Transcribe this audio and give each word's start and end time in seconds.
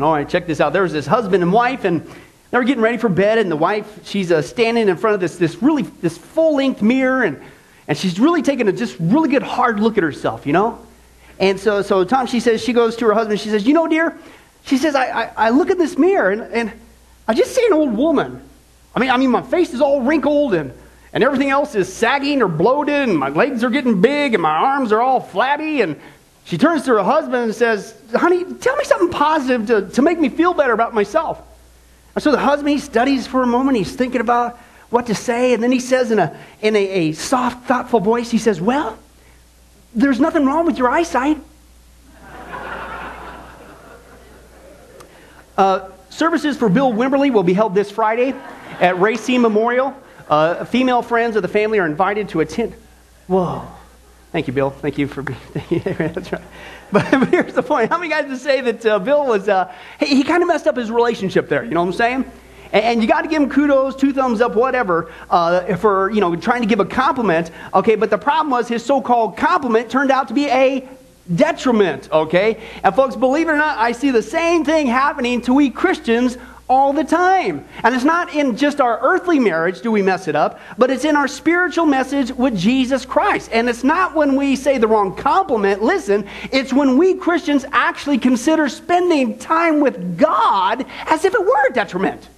Amen. 0.00 0.08
All 0.08 0.14
right, 0.14 0.26
check 0.26 0.46
this 0.46 0.62
out. 0.62 0.72
There 0.72 0.82
was 0.82 0.94
this 0.94 1.06
husband 1.06 1.42
and 1.42 1.52
wife, 1.52 1.84
and 1.84 2.00
they 2.50 2.56
were 2.56 2.64
getting 2.64 2.82
ready 2.82 2.96
for 2.96 3.10
bed, 3.10 3.36
and 3.36 3.50
the 3.50 3.56
wife, 3.56 4.06
she's 4.06 4.32
uh, 4.32 4.40
standing 4.40 4.88
in 4.88 4.96
front 4.96 5.12
of 5.12 5.20
this, 5.20 5.36
this 5.36 5.62
really, 5.62 5.82
this 5.82 6.16
full-length 6.16 6.80
mirror, 6.80 7.22
and, 7.22 7.38
and 7.86 7.98
she's 7.98 8.18
really 8.18 8.40
taking 8.40 8.66
a 8.66 8.72
just 8.72 8.96
really 8.98 9.28
good 9.28 9.42
hard 9.42 9.78
look 9.78 9.98
at 9.98 10.02
herself, 10.02 10.46
you 10.46 10.54
know? 10.54 10.78
And 11.38 11.60
so, 11.60 11.82
so 11.82 12.04
Tom, 12.04 12.26
she 12.26 12.40
says, 12.40 12.64
she 12.64 12.72
goes 12.72 12.96
to 12.96 13.06
her 13.08 13.12
husband, 13.12 13.40
she 13.40 13.50
says, 13.50 13.66
you 13.66 13.74
know, 13.74 13.86
dear, 13.88 14.16
she 14.64 14.78
says, 14.78 14.94
I, 14.94 15.04
I, 15.04 15.32
I 15.36 15.50
look 15.50 15.68
in 15.68 15.76
this 15.76 15.98
mirror, 15.98 16.30
and, 16.30 16.42
and 16.50 16.72
I 17.28 17.34
just 17.34 17.54
see 17.54 17.66
an 17.66 17.74
old 17.74 17.94
woman. 17.94 18.40
I 18.94 19.00
mean, 19.00 19.10
I 19.10 19.18
mean, 19.18 19.30
my 19.30 19.42
face 19.42 19.74
is 19.74 19.82
all 19.82 20.00
wrinkled, 20.00 20.54
and, 20.54 20.72
and 21.12 21.22
everything 21.22 21.50
else 21.50 21.74
is 21.74 21.92
sagging 21.92 22.40
or 22.40 22.48
bloated, 22.48 23.10
and 23.10 23.18
my 23.18 23.28
legs 23.28 23.62
are 23.62 23.70
getting 23.70 24.00
big, 24.00 24.32
and 24.32 24.42
my 24.42 24.48
arms 24.48 24.92
are 24.92 25.02
all 25.02 25.20
flabby, 25.20 25.82
and 25.82 26.00
she 26.50 26.58
turns 26.58 26.84
to 26.86 26.90
her 26.94 27.02
husband 27.04 27.44
and 27.44 27.54
says, 27.54 27.94
Honey, 28.12 28.42
tell 28.54 28.74
me 28.74 28.82
something 28.82 29.10
positive 29.10 29.68
to, 29.68 29.88
to 29.94 30.02
make 30.02 30.18
me 30.18 30.28
feel 30.28 30.52
better 30.52 30.72
about 30.72 30.92
myself. 30.92 31.40
And 32.16 32.24
so 32.24 32.32
the 32.32 32.38
husband, 32.38 32.70
he 32.70 32.78
studies 32.78 33.24
for 33.24 33.44
a 33.44 33.46
moment. 33.46 33.76
He's 33.76 33.94
thinking 33.94 34.20
about 34.20 34.58
what 34.88 35.06
to 35.06 35.14
say. 35.14 35.54
And 35.54 35.62
then 35.62 35.70
he 35.70 35.78
says 35.78 36.10
in 36.10 36.18
a, 36.18 36.36
in 36.60 36.74
a, 36.74 36.84
a 36.84 37.12
soft, 37.12 37.68
thoughtful 37.68 38.00
voice, 38.00 38.32
he 38.32 38.38
says, 38.38 38.60
Well, 38.60 38.98
there's 39.94 40.18
nothing 40.18 40.44
wrong 40.44 40.66
with 40.66 40.76
your 40.76 40.88
eyesight. 40.88 41.38
uh, 45.56 45.88
services 46.08 46.56
for 46.56 46.68
Bill 46.68 46.92
Wimberly 46.92 47.32
will 47.32 47.44
be 47.44 47.54
held 47.54 47.76
this 47.76 47.92
Friday 47.92 48.34
at 48.80 48.98
Racine 48.98 49.40
Memorial. 49.40 49.94
Uh, 50.28 50.64
female 50.64 51.02
friends 51.02 51.36
of 51.36 51.42
the 51.42 51.48
family 51.48 51.78
are 51.78 51.86
invited 51.86 52.30
to 52.30 52.40
attend. 52.40 52.74
Whoa. 53.28 53.68
Thank 54.32 54.46
you, 54.46 54.52
Bill. 54.52 54.70
Thank 54.70 54.96
you 54.96 55.08
for 55.08 55.22
being. 55.22 55.38
That's 55.98 56.30
right. 56.30 56.42
But, 56.92 57.04
here's 57.30 57.54
the 57.54 57.62
point. 57.62 57.90
How 57.90 57.98
many 57.98 58.10
guys 58.10 58.28
would 58.28 58.38
say 58.38 58.60
that 58.60 58.86
uh, 58.86 58.98
Bill 59.00 59.26
was, 59.26 59.48
uh, 59.48 59.72
he, 59.98 60.06
he 60.06 60.22
kind 60.22 60.42
of 60.42 60.48
messed 60.48 60.68
up 60.68 60.76
his 60.76 60.90
relationship 60.90 61.48
there? 61.48 61.64
You 61.64 61.72
know 61.72 61.80
what 61.80 61.88
I'm 61.88 61.92
saying? 61.92 62.32
And, 62.72 62.84
and 62.84 63.02
you 63.02 63.08
got 63.08 63.22
to 63.22 63.28
give 63.28 63.42
him 63.42 63.50
kudos, 63.50 63.96
two 63.96 64.12
thumbs 64.12 64.40
up, 64.40 64.54
whatever, 64.54 65.10
uh, 65.30 65.74
for, 65.76 66.10
you 66.10 66.20
know, 66.20 66.36
trying 66.36 66.62
to 66.62 66.68
give 66.68 66.78
a 66.78 66.84
compliment. 66.84 67.50
Okay, 67.74 67.96
but 67.96 68.08
the 68.08 68.18
problem 68.18 68.50
was 68.50 68.68
his 68.68 68.84
so 68.84 69.00
called 69.00 69.36
compliment 69.36 69.90
turned 69.90 70.12
out 70.12 70.28
to 70.28 70.34
be 70.34 70.46
a 70.46 70.88
detriment. 71.34 72.08
Okay? 72.12 72.62
And 72.84 72.94
folks, 72.94 73.16
believe 73.16 73.48
it 73.48 73.52
or 73.52 73.56
not, 73.56 73.78
I 73.78 73.90
see 73.90 74.12
the 74.12 74.22
same 74.22 74.64
thing 74.64 74.86
happening 74.86 75.40
to 75.42 75.54
we 75.54 75.70
Christians 75.70 76.38
all 76.70 76.92
the 76.92 77.02
time. 77.02 77.66
And 77.82 77.94
it's 77.94 78.04
not 78.04 78.32
in 78.32 78.56
just 78.56 78.80
our 78.80 79.00
earthly 79.02 79.40
marriage 79.40 79.82
do 79.82 79.90
we 79.90 80.02
mess 80.02 80.28
it 80.28 80.36
up, 80.36 80.60
but 80.78 80.88
it's 80.88 81.04
in 81.04 81.16
our 81.16 81.26
spiritual 81.26 81.84
message 81.84 82.30
with 82.30 82.56
Jesus 82.56 83.04
Christ. 83.04 83.50
And 83.52 83.68
it's 83.68 83.82
not 83.82 84.14
when 84.14 84.36
we 84.36 84.54
say 84.54 84.78
the 84.78 84.86
wrong 84.86 85.16
compliment, 85.16 85.82
listen, 85.82 86.26
it's 86.52 86.72
when 86.72 86.96
we 86.96 87.14
Christians 87.14 87.64
actually 87.72 88.18
consider 88.18 88.68
spending 88.68 89.36
time 89.36 89.80
with 89.80 90.16
God 90.16 90.86
as 91.06 91.24
if 91.24 91.34
it 91.34 91.44
were 91.44 91.66
a 91.68 91.72
detriment. 91.72 92.28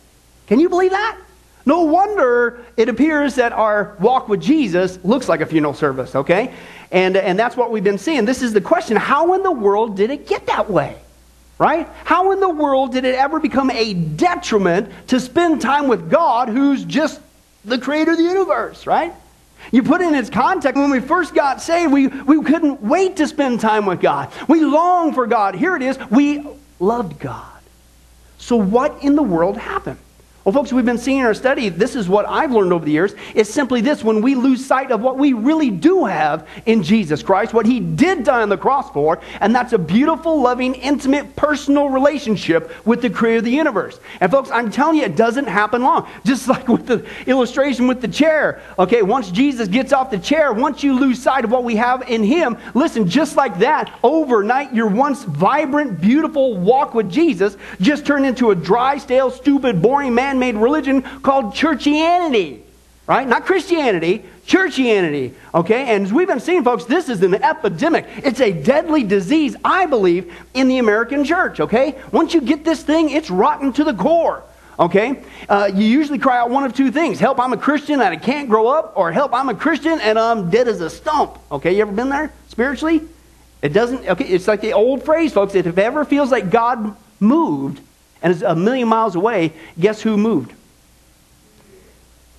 Can 0.47 0.59
you 0.59 0.71
believe 0.71 0.93
that? 0.93 1.19
No 1.67 1.83
wonder 1.83 2.65
it 2.79 2.89
appears 2.89 3.35
that 3.35 3.53
our 3.53 3.97
walk 4.01 4.31
with 4.31 4.41
Jesus 4.41 4.99
looks 5.05 5.29
like 5.29 5.43
a 5.43 5.47
funeral 5.47 5.75
service, 5.75 6.17
okay? 6.17 6.55
And, 6.91 7.19
and 7.19 7.39
that's 7.39 7.57
what 7.57 7.71
we've 7.71 7.85
been 7.85 7.99
seeing. 7.99 8.25
This 8.25 8.41
is 8.41 8.55
the 8.55 8.63
question 8.63 8.97
how 8.97 9.35
in 9.35 9.43
the 9.43 9.53
world 9.53 9.95
did 9.95 10.11
it 10.11 10.27
get 10.27 10.47
that 10.47 10.71
way? 10.71 11.02
Right? 11.63 11.89
How 12.05 12.33
in 12.33 12.41
the 12.41 12.49
world 12.49 12.91
did 12.91 13.05
it 13.05 13.15
ever 13.15 13.39
become 13.39 13.71
a 13.71 13.95
detriment 13.95 14.91
to 15.07 15.21
spend 15.21 15.61
time 15.61 15.87
with 15.87 16.11
God, 16.11 16.49
who's 16.49 16.85
just 16.85 17.21
the 17.65 17.79
creator 17.79 18.11
of 18.11 18.17
the 18.17 18.25
universe, 18.25 18.85
right? 18.85 19.15
You 19.71 19.85
put 19.85 20.01
it 20.01 20.09
in 20.09 20.17
its 20.17 20.29
context. 20.29 20.77
When 20.77 20.91
we 20.91 20.99
first 20.99 21.37
got 21.37 21.63
saved, 21.63 21.93
we, 21.93 22.09
we 22.09 22.43
couldn't 22.43 22.83
wait 22.83 23.19
to 23.19 23.29
spend 23.29 23.61
time 23.61 23.87
with 23.87 24.01
God. 24.01 24.33
We 24.49 24.65
longed 24.65 25.15
for 25.15 25.29
God. 25.29 25.55
Here 25.55 25.77
it 25.77 25.83
is. 25.83 25.97
We 26.11 26.45
loved 26.81 27.21
God. 27.21 27.47
So, 28.39 28.57
what 28.57 29.05
in 29.05 29.15
the 29.15 29.23
world 29.23 29.57
happened? 29.57 29.99
Well, 30.45 30.53
folks, 30.53 30.73
we've 30.73 30.85
been 30.85 30.99
seeing 30.99 31.21
in 31.21 31.25
our 31.25 31.35
study, 31.35 31.69
this 31.69 31.95
is 31.95 32.09
what 32.09 32.27
I've 32.27 32.51
learned 32.51 32.73
over 32.73 32.85
the 32.85 32.91
years, 32.91 33.15
is 33.33 33.49
simply 33.49 33.81
this 33.81 34.03
when 34.03 34.23
we 34.23 34.35
lose 34.35 34.67
sight 34.67 34.91
of 34.91 35.01
what 35.01 35.17
we 35.17 35.35
really 35.35 35.71
do 35.71 36.05
have 36.05 36.49
in 36.67 36.83
Jesus 36.83 37.23
Christ, 37.23 37.55
what 37.55 37.65
He 37.65 37.79
did 37.79 38.25
die 38.25 38.43
on 38.43 38.49
the 38.49 38.59
cross 38.59 38.91
for, 38.91 39.21
and 39.39 39.55
that's 39.55 39.73
a 39.73 39.79
beautiful, 39.79 40.41
loving, 40.41 40.75
intimate, 40.75 41.37
personal 41.37 41.91
relationship 41.91 42.73
with 42.85 43.03
the 43.03 43.11
Creator 43.11 43.39
of 43.39 43.45
the 43.45 43.53
universe. 43.53 44.01
And, 44.19 44.33
folks, 44.33 44.51
I'm 44.51 44.69
telling 44.69 44.97
you, 44.97 45.05
it 45.05 45.15
doesn't 45.15 45.47
happen 45.47 45.83
long. 45.83 46.09
Just 46.25 46.49
like 46.49 46.67
with 46.67 46.89
the 46.89 47.07
illustration 47.27 47.87
with 47.87 48.01
the 48.01 48.09
chair. 48.09 48.63
Okay, 48.81 49.03
once 49.03 49.31
Jesus 49.31 49.69
gets 49.69 49.93
off 49.93 50.11
the 50.11 50.19
chair, 50.19 50.53
once 50.53 50.83
you 50.83 50.99
lose 50.99 51.23
sight 51.23 51.45
of 51.45 51.53
what 51.53 51.63
we 51.63 51.77
have 51.77 52.03
in 52.11 52.25
Him, 52.25 52.59
listen, 52.75 53.09
just 53.09 53.37
like 53.37 53.61
that, 53.61 53.97
overnight, 54.03 54.75
your 54.75 54.89
once 54.89 55.23
vibrant, 55.23 56.01
beautiful 56.01 56.57
walk 56.57 56.95
with 56.95 57.11
Jesus 57.11 57.57
just 57.81 58.05
turned 58.05 58.27
into 58.27 58.51
a 58.51 58.57
dry, 58.57 58.99
stale, 58.99 59.31
stupid, 59.31 59.81
boring 59.81 60.15
man 60.15 60.32
man 60.33 60.55
made 60.55 60.61
religion 60.61 61.03
called 61.03 61.55
churchianity. 61.55 62.61
Right? 63.07 63.27
Not 63.27 63.47
Christianity, 63.47 64.25
churchianity. 64.47 65.35
Okay? 65.55 65.95
And 65.95 66.07
as 66.07 66.13
we've 66.13 66.29
been 66.29 66.41
seeing, 66.41 66.63
folks, 66.63 66.85
this 66.85 67.09
is 67.09 67.23
an 67.23 67.35
epidemic. 67.35 68.07
It's 68.19 68.41
a 68.41 68.53
deadly 68.53 69.03
disease, 69.03 69.57
I 69.65 69.87
believe, 69.87 70.33
in 70.55 70.69
the 70.69 70.79
American 70.79 71.25
church. 71.25 71.61
Okay? 71.61 72.01
Once 72.13 72.33
you 72.33 72.41
get 72.41 72.65
this 72.65 72.83
thing, 72.83 73.11
it's 73.11 73.29
rotten 73.29 73.73
to 73.75 73.85
the 73.85 73.95
core. 73.95 74.45
Okay? 74.79 75.23
Uh, 75.49 75.71
you 75.75 75.85
usually 75.85 76.19
cry 76.19 76.39
out 76.39 76.51
one 76.51 76.65
of 76.65 76.75
two 76.75 76.91
things 76.91 77.19
help, 77.19 77.41
I'm 77.41 77.53
a 77.53 77.57
Christian 77.59 77.95
and 77.95 78.05
I 78.05 78.17
can't 78.17 78.49
grow 78.49 78.69
up, 78.69 78.93
or 78.97 79.13
help, 79.13 79.35
I'm 79.35 79.49
a 79.49 79.55
Christian 79.55 80.01
and 80.01 80.19
I'm 80.19 80.49
dead 80.49 80.69
as 80.69 80.81
a 80.81 80.89
stump. 80.89 81.39
Okay? 81.51 81.75
You 81.75 81.83
ever 81.83 81.93
been 81.93 82.09
there 82.09 82.33
spiritually? 82.49 83.03
It 83.63 83.73
doesn't, 83.73 84.09
okay, 84.09 84.25
it's 84.25 84.49
like 84.49 84.61
the 84.61 84.73
old 84.73 85.05
phrase, 85.05 85.33
folks. 85.33 85.55
If 85.55 85.67
it 85.67 85.79
ever 85.79 86.05
feels 86.05 86.31
like 86.31 86.51
God 86.51 86.97
moved, 87.21 87.81
and 88.23 88.33
it's 88.33 88.43
a 88.43 88.55
million 88.55 88.89
miles 88.89 89.15
away, 89.15 89.53
guess 89.79 90.03
who 90.03 90.17
moved? 90.17 90.53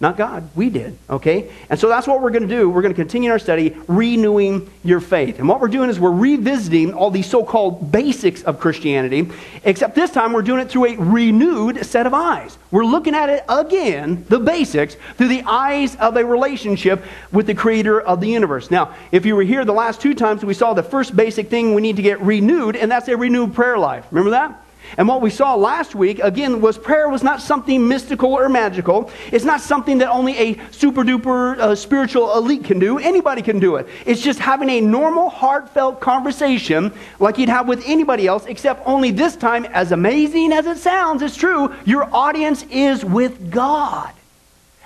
Not 0.04 0.18
God. 0.18 0.50
We 0.54 0.70
did. 0.70 0.98
Okay? 1.10 1.50
And 1.70 1.80
so 1.80 1.88
that's 1.88 2.06
what 2.08 2.22
we're 2.22 2.32
going 2.32 2.46
to 2.46 2.54
do. 2.54 2.70
We're 2.70 2.82
going 2.82 2.94
to 2.94 3.02
continue 3.02 3.32
our 3.32 3.40
study, 3.40 3.74
renewing 3.88 4.70
your 4.84 5.00
faith. 5.00 5.40
And 5.40 5.48
what 5.48 5.62
we're 5.62 5.70
doing 5.70 5.90
is 5.90 5.98
we're 5.98 6.12
revisiting 6.12 6.94
all 6.94 7.10
these 7.10 7.26
so 7.26 7.42
called 7.46 7.90
basics 7.90 8.44
of 8.44 8.60
Christianity, 8.60 9.30
except 9.64 9.96
this 9.96 10.12
time 10.12 10.34
we're 10.34 10.42
doing 10.42 10.60
it 10.60 10.70
through 10.70 10.88
a 10.88 10.98
renewed 10.98 11.86
set 11.86 12.06
of 12.06 12.14
eyes. 12.14 12.58
We're 12.70 12.84
looking 12.84 13.16
at 13.16 13.30
it 13.30 13.46
again, 13.48 14.26
the 14.28 14.40
basics, 14.40 14.98
through 15.16 15.30
the 15.30 15.44
eyes 15.44 15.96
of 15.96 16.18
a 16.18 16.26
relationship 16.26 17.02
with 17.32 17.48
the 17.48 17.56
creator 17.56 18.02
of 18.02 18.20
the 18.20 18.28
universe. 18.28 18.70
Now, 18.70 18.94
if 19.14 19.26
you 19.26 19.38
were 19.38 19.44
here 19.44 19.64
the 19.64 19.72
last 19.72 20.02
two 20.02 20.16
times, 20.16 20.44
we 20.44 20.54
saw 20.54 20.74
the 20.74 20.84
first 20.84 21.16
basic 21.16 21.50
thing 21.50 21.76
we 21.76 21.82
need 21.82 21.96
to 21.96 22.02
get 22.02 22.20
renewed, 22.20 22.76
and 22.76 22.92
that's 22.92 23.08
a 23.08 23.16
renewed 23.16 23.54
prayer 23.54 23.78
life. 23.78 24.06
Remember 24.12 24.32
that? 24.32 24.63
And 24.98 25.08
what 25.08 25.22
we 25.22 25.30
saw 25.30 25.56
last 25.56 25.96
week, 25.96 26.20
again, 26.20 26.62
was 26.62 26.78
prayer 26.78 27.10
was 27.10 27.24
not 27.24 27.42
something 27.42 27.88
mystical 27.88 28.34
or 28.34 28.50
magical. 28.50 29.10
It's 29.32 29.46
not 29.46 29.62
something 29.62 29.98
that 30.00 30.10
only 30.10 30.38
a 30.38 30.60
super 30.72 31.04
duper 31.04 31.58
uh, 31.58 31.76
spiritual 31.76 32.36
elite 32.38 32.64
can 32.64 32.80
do. 32.80 33.00
Anybody 33.00 33.42
can 33.42 33.60
do 33.60 33.78
it. 33.78 33.88
It's 34.06 34.22
just 34.22 34.40
having 34.40 34.70
a 34.70 34.82
normal, 34.82 35.30
heartfelt 35.30 36.00
conversation 36.00 36.92
like 37.20 37.38
you'd 37.38 37.50
have 37.50 37.68
with 37.68 37.84
anybody 37.86 38.28
else, 38.28 38.46
except 38.46 38.86
only 38.88 39.12
this 39.12 39.36
time, 39.36 39.66
as 39.66 39.92
amazing 39.92 40.54
as 40.54 40.66
it 40.66 40.78
sounds, 40.78 41.22
it's 41.22 41.36
true, 41.36 41.74
your 41.86 42.14
audience 42.14 42.64
is 42.70 43.04
with 43.04 43.52
God. 43.52 44.12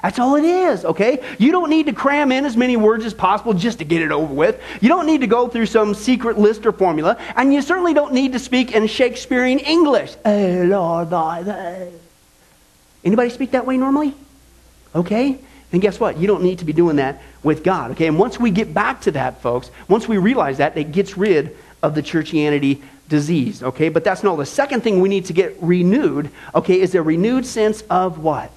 That's 0.08 0.20
all 0.20 0.38
it 0.38 0.46
is, 0.46 0.86
okay? 0.86 1.22
You 1.38 1.52
don't 1.52 1.70
need 1.70 1.88
to 1.88 1.92
cram 1.92 2.32
in 2.32 2.46
as 2.46 2.56
many 2.56 2.78
words 2.78 3.04
as 3.04 3.14
possible 3.14 3.54
just 3.54 3.80
to 3.80 3.84
get 3.84 4.02
it 4.02 4.10
over 4.10 4.34
with. 4.34 4.58
You 4.80 4.88
don't 4.88 5.06
need 5.06 5.20
to 5.20 5.28
go 5.28 5.50
through 5.50 5.66
some 5.66 5.94
secret 5.94 6.38
list 6.38 6.66
or 6.66 6.72
formula, 6.72 7.18
and 7.36 7.54
you 7.54 7.62
certainly 7.62 7.94
don't 7.94 8.14
need 8.14 8.32
to 8.32 8.40
speak 8.40 8.72
in 8.72 8.88
Shakespearean 8.88 9.60
English. 9.60 10.16
Oh, 10.24 10.64
Lord, 10.66 11.10
thy 11.10 11.90
Anybody 13.04 13.30
speak 13.30 13.52
that 13.52 13.66
way 13.66 13.76
normally? 13.76 14.14
Okay? 14.96 15.40
Then 15.72 15.82
guess 15.82 16.00
what? 16.00 16.16
You 16.16 16.26
don't 16.26 16.42
need 16.42 16.60
to 16.60 16.66
be 16.66 16.72
doing 16.72 16.96
that 16.96 17.22
with 17.44 17.62
God, 17.62 17.92
okay? 17.92 18.08
And 18.08 18.18
once 18.18 18.40
we 18.40 18.50
get 18.50 18.74
back 18.74 19.02
to 19.02 19.12
that, 19.12 19.42
folks, 19.42 19.72
once 19.90 20.08
we 20.08 20.18
realize 20.18 20.60
that, 20.60 20.78
it 20.78 20.94
gets 20.94 21.18
rid 21.18 21.54
of 21.84 21.96
the 21.96 22.02
churchianity 22.02 22.82
disease, 23.10 23.62
okay? 23.62 23.90
But 23.90 24.06
that's 24.06 24.24
not 24.24 24.38
the 24.38 24.46
second 24.46 24.84
thing 24.84 25.02
we 25.02 25.10
need 25.10 25.26
to 25.26 25.34
get 25.34 25.58
renewed, 25.60 26.32
okay, 26.56 26.80
is 26.80 26.96
a 26.96 27.02
renewed 27.02 27.46
sense 27.46 27.82
of 27.90 28.20
what? 28.20 28.52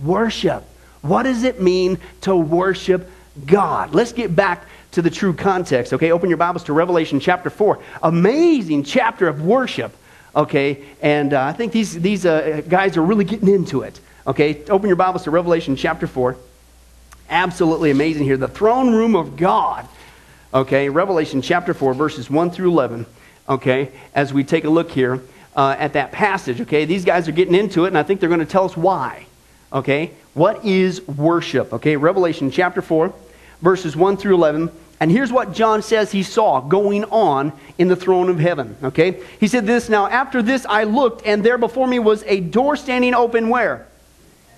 Worship. 0.00 0.64
What 1.02 1.24
does 1.24 1.42
it 1.42 1.60
mean 1.60 1.98
to 2.22 2.34
worship 2.34 3.10
God? 3.44 3.94
Let's 3.94 4.12
get 4.12 4.34
back 4.34 4.66
to 4.92 5.02
the 5.02 5.10
true 5.10 5.34
context. 5.34 5.92
Okay, 5.92 6.12
open 6.12 6.28
your 6.28 6.36
Bibles 6.38 6.64
to 6.64 6.72
Revelation 6.72 7.18
chapter 7.18 7.50
4. 7.50 7.82
Amazing 8.02 8.84
chapter 8.84 9.26
of 9.26 9.42
worship. 9.42 9.94
Okay, 10.34 10.84
and 11.02 11.34
uh, 11.34 11.44
I 11.44 11.52
think 11.52 11.72
these, 11.72 12.00
these 12.00 12.24
uh, 12.24 12.62
guys 12.68 12.96
are 12.96 13.02
really 13.02 13.24
getting 13.24 13.48
into 13.48 13.82
it. 13.82 14.00
Okay, 14.26 14.64
open 14.66 14.86
your 14.86 14.96
Bibles 14.96 15.24
to 15.24 15.30
Revelation 15.30 15.76
chapter 15.76 16.06
4. 16.06 16.36
Absolutely 17.28 17.90
amazing 17.90 18.24
here. 18.24 18.36
The 18.36 18.48
throne 18.48 18.94
room 18.94 19.16
of 19.16 19.36
God. 19.36 19.88
Okay, 20.54 20.88
Revelation 20.88 21.42
chapter 21.42 21.74
4, 21.74 21.94
verses 21.94 22.30
1 22.30 22.50
through 22.50 22.70
11. 22.70 23.06
Okay, 23.48 23.90
as 24.14 24.32
we 24.32 24.44
take 24.44 24.64
a 24.64 24.70
look 24.70 24.90
here 24.92 25.20
uh, 25.56 25.74
at 25.78 25.94
that 25.94 26.12
passage. 26.12 26.60
Okay, 26.60 26.84
these 26.84 27.04
guys 27.04 27.28
are 27.28 27.32
getting 27.32 27.54
into 27.54 27.84
it, 27.84 27.88
and 27.88 27.98
I 27.98 28.02
think 28.02 28.20
they're 28.20 28.28
going 28.28 28.40
to 28.40 28.46
tell 28.46 28.64
us 28.64 28.76
why. 28.76 29.26
Okay? 29.72 30.12
What 30.34 30.64
is 30.64 31.06
worship? 31.06 31.72
Okay, 31.74 31.96
Revelation 31.96 32.50
chapter 32.50 32.80
4, 32.80 33.12
verses 33.60 33.94
1 33.94 34.16
through 34.16 34.34
11. 34.34 34.70
And 34.98 35.10
here's 35.10 35.32
what 35.32 35.52
John 35.52 35.82
says 35.82 36.12
he 36.12 36.22
saw 36.22 36.60
going 36.60 37.04
on 37.06 37.52
in 37.76 37.88
the 37.88 37.96
throne 37.96 38.28
of 38.28 38.38
heaven. 38.38 38.76
Okay? 38.84 39.20
He 39.40 39.48
said 39.48 39.66
this 39.66 39.88
Now, 39.88 40.06
after 40.06 40.42
this, 40.42 40.64
I 40.64 40.84
looked, 40.84 41.26
and 41.26 41.44
there 41.44 41.58
before 41.58 41.88
me 41.88 41.98
was 41.98 42.22
a 42.26 42.40
door 42.40 42.76
standing 42.76 43.12
open 43.12 43.48
where? 43.48 43.88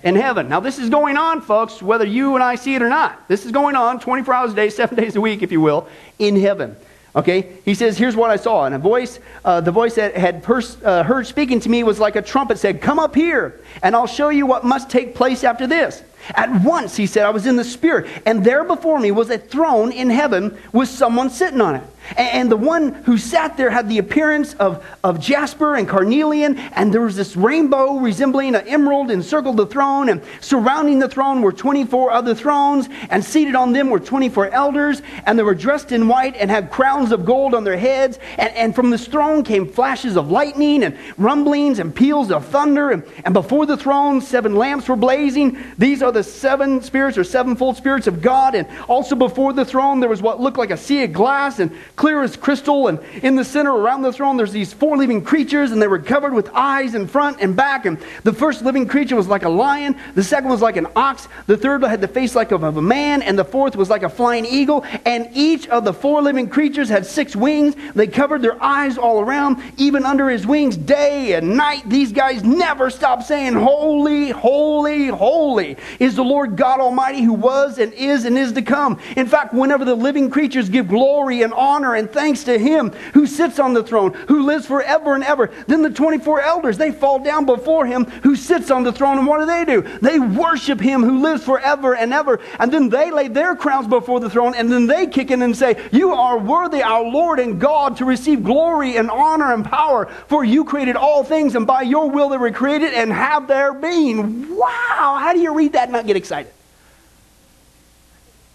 In 0.03 0.15
heaven. 0.15 0.47
Now, 0.47 0.59
this 0.59 0.77
is 0.77 0.89
going 0.91 1.17
on, 1.17 1.41
folks, 1.41 1.81
whether 1.81 2.05
you 2.05 2.35
and 2.35 2.43
I 2.43 2.55
see 2.55 2.75
it 2.75 2.83
or 2.83 2.89
not. 2.89 3.27
This 3.27 3.43
is 3.43 3.51
going 3.51 3.75
on 3.75 3.99
24 3.99 4.33
hours 4.33 4.53
a 4.53 4.55
day, 4.55 4.69
seven 4.69 4.95
days 4.95 5.15
a 5.15 5.21
week, 5.21 5.41
if 5.41 5.51
you 5.51 5.61
will, 5.61 5.87
in 6.19 6.39
heaven. 6.39 6.75
Okay, 7.15 7.47
he 7.63 7.73
says, 7.73 7.97
"Here's 7.97 8.15
what 8.15 8.29
I 8.29 8.35
saw." 8.35 8.65
And 8.65 8.75
a 8.75 8.77
voice, 8.77 9.19
uh, 9.45 9.61
the 9.61 9.71
voice 9.71 9.95
that 9.95 10.17
had 10.17 10.43
pers- 10.43 10.77
uh, 10.83 11.03
heard 11.03 11.25
speaking 11.25 11.61
to 11.61 11.69
me 11.69 11.83
was 11.83 11.99
like 11.99 12.15
a 12.17 12.21
trumpet. 12.21 12.57
Said, 12.59 12.81
"Come 12.81 12.99
up 12.99 13.15
here, 13.15 13.61
and 13.81 13.95
I'll 13.95 14.07
show 14.07 14.29
you 14.29 14.45
what 14.45 14.65
must 14.65 14.89
take 14.89 15.15
place 15.15 15.43
after 15.43 15.65
this." 15.65 16.03
At 16.33 16.63
once, 16.63 16.95
he 16.95 17.05
said, 17.05 17.25
I 17.25 17.29
was 17.29 17.45
in 17.45 17.55
the 17.55 17.63
Spirit, 17.63 18.07
and 18.25 18.43
there 18.43 18.63
before 18.63 18.99
me 18.99 19.11
was 19.11 19.29
a 19.29 19.37
throne 19.37 19.91
in 19.91 20.09
heaven 20.09 20.57
with 20.73 20.89
someone 20.89 21.29
sitting 21.29 21.61
on 21.61 21.75
it. 21.75 21.83
And 22.17 22.51
the 22.51 22.57
one 22.57 22.93
who 23.05 23.17
sat 23.17 23.57
there 23.57 23.69
had 23.69 23.89
the 23.89 23.97
appearance 23.97 24.53
of, 24.55 24.85
of 25.03 25.19
jasper 25.19 25.75
and 25.75 25.87
carnelian, 25.87 26.57
and 26.57 26.93
there 26.93 27.01
was 27.01 27.15
this 27.15 27.35
rainbow 27.35 27.97
resembling 27.97 28.55
an 28.55 28.67
emerald 28.67 29.09
encircled 29.09 29.57
the 29.57 29.65
throne, 29.65 30.09
and 30.09 30.21
surrounding 30.39 30.99
the 30.99 31.09
throne 31.09 31.41
were 31.41 31.51
24 31.51 32.11
other 32.11 32.35
thrones, 32.35 32.89
and 33.09 33.23
seated 33.23 33.55
on 33.55 33.73
them 33.73 33.89
were 33.89 33.99
24 33.99 34.49
elders, 34.49 35.01
and 35.25 35.37
they 35.37 35.43
were 35.43 35.55
dressed 35.55 35.91
in 35.91 36.07
white 36.07 36.35
and 36.35 36.51
had 36.51 36.69
crowns 36.69 37.11
of 37.11 37.25
gold 37.25 37.55
on 37.55 37.63
their 37.63 37.77
heads. 37.77 38.19
And, 38.37 38.53
and 38.53 38.75
from 38.75 38.91
this 38.91 39.07
throne 39.07 39.43
came 39.43 39.67
flashes 39.67 40.15
of 40.15 40.29
lightning, 40.29 40.83
and 40.83 40.97
rumblings, 41.17 41.79
and 41.79 41.95
peals 41.95 42.31
of 42.31 42.45
thunder, 42.45 42.91
and, 42.91 43.03
and 43.23 43.33
before 43.33 43.65
the 43.65 43.77
throne 43.77 44.21
seven 44.21 44.55
lamps 44.55 44.87
were 44.87 44.95
blazing. 44.95 45.57
These 45.77 46.03
are 46.03 46.11
the 46.15 46.23
seven 46.23 46.81
spirits 46.81 47.17
or 47.17 47.23
sevenfold 47.23 47.77
spirits 47.77 48.07
of 48.07 48.21
God, 48.21 48.55
and 48.55 48.67
also 48.87 49.15
before 49.15 49.53
the 49.53 49.65
throne 49.65 49.99
there 49.99 50.09
was 50.09 50.21
what 50.21 50.41
looked 50.41 50.57
like 50.57 50.71
a 50.71 50.77
sea 50.77 51.03
of 51.03 51.13
glass, 51.13 51.59
and 51.59 51.71
clear 51.95 52.23
as 52.23 52.35
crystal. 52.35 52.87
And 52.87 52.99
in 53.21 53.35
the 53.35 53.43
center 53.43 53.71
around 53.71 54.01
the 54.01 54.13
throne, 54.13 54.37
there's 54.37 54.51
these 54.51 54.73
four 54.73 54.97
living 54.97 55.23
creatures, 55.23 55.71
and 55.71 55.81
they 55.81 55.87
were 55.87 55.99
covered 55.99 56.33
with 56.33 56.49
eyes 56.53 56.95
in 56.95 57.05
front 57.07 57.41
and 57.41 57.55
back. 57.55 57.85
And 57.85 57.99
the 58.23 58.33
first 58.33 58.63
living 58.63 58.87
creature 58.87 59.15
was 59.15 59.27
like 59.27 59.43
a 59.43 59.49
lion, 59.49 59.95
the 60.15 60.23
second 60.23 60.49
was 60.49 60.61
like 60.61 60.77
an 60.77 60.87
ox, 60.95 61.27
the 61.45 61.57
third 61.57 61.83
had 61.83 62.01
the 62.01 62.07
face 62.07 62.33
like 62.33 62.51
of 62.51 62.63
a 62.63 62.81
man, 62.81 63.21
and 63.21 63.37
the 63.37 63.43
fourth 63.43 63.75
was 63.75 63.89
like 63.89 64.03
a 64.03 64.09
flying 64.09 64.45
eagle. 64.45 64.85
And 65.05 65.29
each 65.33 65.67
of 65.67 65.83
the 65.83 65.93
four 65.93 66.21
living 66.21 66.47
creatures 66.49 66.87
had 66.87 67.05
six 67.05 67.35
wings. 67.35 67.75
They 67.93 68.07
covered 68.07 68.41
their 68.41 68.61
eyes 68.63 68.97
all 68.97 69.19
around, 69.19 69.61
even 69.77 70.05
under 70.05 70.29
his 70.29 70.47
wings, 70.47 70.77
day 70.77 71.33
and 71.33 71.57
night. 71.57 71.87
These 71.89 72.13
guys 72.13 72.43
never 72.43 72.89
stop 72.89 73.21
saying, 73.21 73.53
Holy, 73.53 74.29
holy, 74.29 75.07
holy 75.07 75.75
is 76.05 76.15
the 76.15 76.23
Lord 76.23 76.55
God 76.55 76.79
Almighty 76.79 77.21
who 77.21 77.33
was 77.33 77.79
and 77.79 77.91
is 77.93 78.25
and 78.25 78.37
is 78.37 78.53
to 78.53 78.61
come. 78.61 78.99
In 79.17 79.25
fact, 79.25 79.53
whenever 79.53 79.83
the 79.83 79.95
living 79.95 80.29
creatures 80.29 80.69
give 80.69 80.87
glory 80.87 81.41
and 81.41 81.51
honor 81.51 81.95
and 81.95 82.11
thanks 82.11 82.43
to 82.43 82.59
him 82.59 82.91
who 83.13 83.25
sits 83.25 83.57
on 83.57 83.73
the 83.73 83.83
throne, 83.83 84.13
who 84.27 84.45
lives 84.45 84.67
forever 84.67 85.15
and 85.15 85.23
ever. 85.23 85.51
Then 85.67 85.81
the 85.81 85.89
24 85.89 86.41
elders, 86.41 86.77
they 86.77 86.91
fall 86.91 87.17
down 87.19 87.45
before 87.45 87.87
him 87.87 88.05
who 88.05 88.35
sits 88.35 88.69
on 88.69 88.83
the 88.83 88.93
throne. 88.93 89.17
And 89.17 89.25
what 89.25 89.39
do 89.39 89.47
they 89.47 89.65
do? 89.65 89.81
They 89.99 90.19
worship 90.19 90.79
him 90.79 91.01
who 91.01 91.21
lives 91.21 91.43
forever 91.43 91.95
and 91.95 92.13
ever. 92.13 92.39
And 92.59 92.71
then 92.71 92.89
they 92.89 93.09
lay 93.09 93.27
their 93.27 93.55
crowns 93.55 93.87
before 93.87 94.19
the 94.19 94.29
throne 94.29 94.53
and 94.53 94.71
then 94.71 94.85
they 94.85 95.07
kick 95.07 95.31
in 95.31 95.41
and 95.41 95.57
say, 95.57 95.89
You 95.91 96.13
are 96.13 96.37
worthy, 96.37 96.83
our 96.83 97.03
Lord 97.03 97.39
and 97.39 97.59
God, 97.59 97.97
to 97.97 98.05
receive 98.05 98.43
glory 98.43 98.97
and 98.97 99.09
honor 99.09 99.53
and 99.53 99.65
power. 99.65 100.05
For 100.27 100.45
you 100.45 100.65
created 100.65 100.95
all 100.95 101.23
things 101.23 101.55
and 101.55 101.65
by 101.65 101.81
your 101.81 102.11
will 102.11 102.29
they 102.29 102.37
were 102.37 102.51
created 102.51 102.93
and 102.93 103.11
have 103.11 103.47
their 103.47 103.73
being. 103.73 104.55
Wow. 104.55 105.17
How 105.19 105.33
do 105.33 105.39
you 105.39 105.55
read 105.55 105.73
that 105.73 105.89
not 105.95 106.07
get 106.07 106.15
excited? 106.15 106.51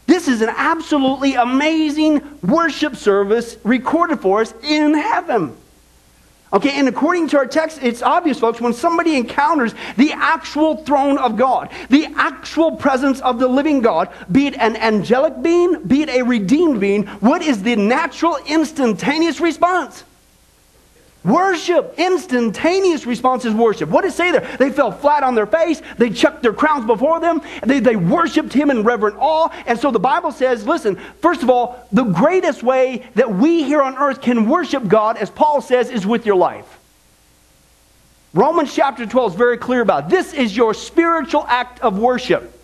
This 0.06 0.26
is 0.26 0.40
an 0.42 0.48
absolutely 0.48 1.34
amazing 1.34 2.40
worship 2.42 2.96
service 2.96 3.56
recorded 3.62 4.20
for 4.20 4.40
us 4.40 4.52
in 4.62 4.94
heaven. 4.94 5.56
Okay, 6.52 6.70
and 6.70 6.88
according 6.88 7.28
to 7.28 7.38
our 7.38 7.46
text, 7.46 7.78
it's 7.80 8.02
obvious, 8.02 8.40
folks, 8.40 8.60
when 8.60 8.72
somebody 8.72 9.16
encounters 9.16 9.72
the 9.96 10.10
actual 10.12 10.78
throne 10.78 11.16
of 11.16 11.36
God, 11.36 11.70
the 11.90 12.06
actual 12.16 12.72
presence 12.72 13.20
of 13.20 13.38
the 13.38 13.46
living 13.46 13.82
God, 13.82 14.08
be 14.32 14.48
it 14.48 14.56
an 14.56 14.74
angelic 14.76 15.40
being, 15.42 15.84
be 15.84 16.02
it 16.02 16.08
a 16.08 16.22
redeemed 16.22 16.80
being, 16.80 17.06
what 17.06 17.42
is 17.42 17.62
the 17.62 17.76
natural, 17.76 18.36
instantaneous 18.48 19.40
response? 19.40 20.02
Worship, 21.22 21.94
instantaneous 21.98 23.04
response 23.04 23.44
is 23.44 23.52
worship. 23.52 23.90
What 23.90 24.02
does 24.02 24.14
it 24.14 24.16
say 24.16 24.32
there? 24.32 24.56
They 24.56 24.70
fell 24.70 24.90
flat 24.90 25.22
on 25.22 25.34
their 25.34 25.46
face. 25.46 25.82
They 25.98 26.08
chucked 26.08 26.42
their 26.42 26.54
crowns 26.54 26.86
before 26.86 27.20
them. 27.20 27.42
They, 27.62 27.78
they 27.78 27.96
worshiped 27.96 28.54
him 28.54 28.70
in 28.70 28.84
reverent 28.84 29.16
awe. 29.18 29.50
And 29.66 29.78
so 29.78 29.90
the 29.90 29.98
Bible 29.98 30.32
says, 30.32 30.66
listen, 30.66 30.96
first 31.20 31.42
of 31.42 31.50
all, 31.50 31.86
the 31.92 32.04
greatest 32.04 32.62
way 32.62 33.06
that 33.16 33.30
we 33.30 33.64
here 33.64 33.82
on 33.82 33.98
earth 33.98 34.22
can 34.22 34.48
worship 34.48 34.88
God, 34.88 35.18
as 35.18 35.28
Paul 35.28 35.60
says, 35.60 35.90
is 35.90 36.06
with 36.06 36.24
your 36.24 36.36
life. 36.36 36.78
Romans 38.32 38.74
chapter 38.74 39.04
12 39.04 39.32
is 39.32 39.38
very 39.38 39.58
clear 39.58 39.82
about 39.82 40.04
it. 40.04 40.10
this 40.10 40.32
is 40.32 40.56
your 40.56 40.72
spiritual 40.72 41.44
act 41.48 41.80
of 41.80 41.98
worship. 41.98 42.58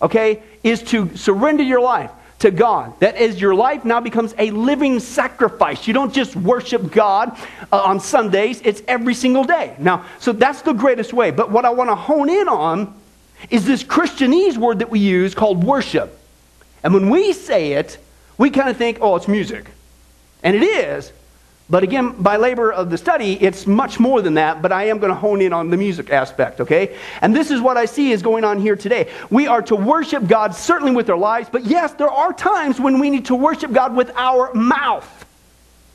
Okay? 0.00 0.42
Is 0.62 0.82
to 0.84 1.14
surrender 1.16 1.62
your 1.62 1.82
life 1.82 2.10
to 2.42 2.50
God. 2.50 2.98
That 3.00 3.16
is, 3.16 3.40
your 3.40 3.54
life 3.54 3.84
now 3.84 4.00
becomes 4.00 4.34
a 4.36 4.50
living 4.50 5.00
sacrifice. 5.00 5.86
You 5.86 5.94
don't 5.94 6.12
just 6.12 6.36
worship 6.36 6.92
God 6.92 7.36
uh, 7.72 7.78
on 7.78 8.00
Sundays, 8.00 8.60
it's 8.62 8.82
every 8.86 9.14
single 9.14 9.44
day. 9.44 9.74
Now, 9.78 10.06
so 10.18 10.32
that's 10.32 10.62
the 10.62 10.72
greatest 10.72 11.12
way. 11.12 11.30
But 11.30 11.50
what 11.50 11.64
I 11.64 11.70
want 11.70 11.90
to 11.90 11.94
hone 11.94 12.28
in 12.28 12.48
on 12.48 12.94
is 13.48 13.64
this 13.64 13.82
Christianese 13.82 14.56
word 14.56 14.80
that 14.80 14.90
we 14.90 14.98
use 14.98 15.34
called 15.34 15.64
worship. 15.64 16.18
And 16.82 16.92
when 16.92 17.10
we 17.10 17.32
say 17.32 17.72
it, 17.72 17.98
we 18.38 18.50
kind 18.50 18.68
of 18.68 18.76
think, 18.76 18.98
oh, 19.00 19.16
it's 19.16 19.28
music. 19.28 19.70
And 20.42 20.56
it 20.56 20.64
is, 20.64 21.12
but 21.72 21.82
again, 21.82 22.10
by 22.18 22.36
labor 22.36 22.70
of 22.70 22.90
the 22.90 22.98
study, 22.98 23.42
it's 23.42 23.66
much 23.66 23.98
more 23.98 24.20
than 24.20 24.34
that, 24.34 24.60
but 24.60 24.72
I 24.72 24.88
am 24.88 24.98
going 24.98 25.08
to 25.08 25.18
hone 25.18 25.40
in 25.40 25.54
on 25.54 25.70
the 25.70 25.78
music 25.78 26.10
aspect, 26.10 26.60
okay? 26.60 26.98
And 27.22 27.34
this 27.34 27.50
is 27.50 27.62
what 27.62 27.78
I 27.78 27.86
see 27.86 28.12
is 28.12 28.20
going 28.20 28.44
on 28.44 28.60
here 28.60 28.76
today. 28.76 29.10
We 29.30 29.46
are 29.46 29.62
to 29.62 29.74
worship 29.74 30.26
God 30.26 30.54
certainly 30.54 30.92
with 30.92 31.08
our 31.08 31.16
lives, 31.16 31.48
but 31.50 31.64
yes, 31.64 31.94
there 31.94 32.10
are 32.10 32.34
times 32.34 32.78
when 32.78 33.00
we 33.00 33.08
need 33.08 33.24
to 33.24 33.34
worship 33.34 33.72
God 33.72 33.96
with 33.96 34.12
our 34.16 34.52
mouth. 34.52 35.24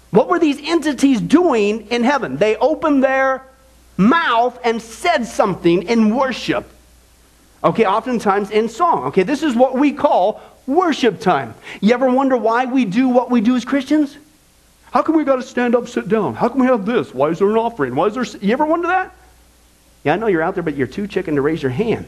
What 0.10 0.30
were 0.30 0.40
these 0.40 0.60
entities 0.60 1.22
doing 1.22 1.86
in 1.90 2.04
heaven? 2.04 2.38
They 2.38 2.56
opened 2.56 3.04
their 3.04 3.46
mouth 3.98 4.60
and 4.64 4.82
said 4.82 5.26
something 5.28 5.84
in 5.84 6.16
worship. 6.16 6.68
Okay, 7.64 7.86
oftentimes 7.86 8.50
in 8.50 8.68
song. 8.68 9.04
Okay, 9.10 9.22
this 9.22 9.44
is 9.44 9.56
what 9.56 9.78
we 9.78 9.94
call 9.94 10.42
worship 10.66 11.20
time. 11.20 11.54
You 11.82 11.94
ever 11.94 12.10
wonder 12.10 12.36
why 12.36 12.66
we 12.66 12.84
do 12.84 13.10
what 13.10 13.30
we 13.30 13.42
do 13.42 13.56
as 13.56 13.64
Christians? 13.64 14.18
How 14.92 15.02
come 15.02 15.16
we 15.16 15.24
got 15.24 15.36
to 15.36 15.44
stand 15.44 15.76
up, 15.76 15.88
sit 15.88 16.08
down? 16.08 16.34
How 16.36 16.50
come 16.50 16.60
we 16.60 16.68
have 16.68 16.86
this? 16.86 17.14
Why 17.14 17.30
is 17.30 17.40
there 17.40 17.50
an 17.50 17.58
offering? 17.58 17.96
Why 17.96 18.08
is 18.08 18.16
there? 18.16 18.26
You 18.42 18.54
ever 18.54 18.66
wonder 18.66 18.88
that? 18.88 19.14
Yeah, 20.04 20.14
I 20.14 20.16
know 20.18 20.28
you're 20.28 20.42
out 20.42 20.54
there, 20.54 20.64
but 20.64 20.76
you're 20.76 20.88
too 20.88 21.08
chicken 21.08 21.36
to 21.36 21.42
raise 21.42 21.62
your 21.62 21.72
hand. 21.72 22.08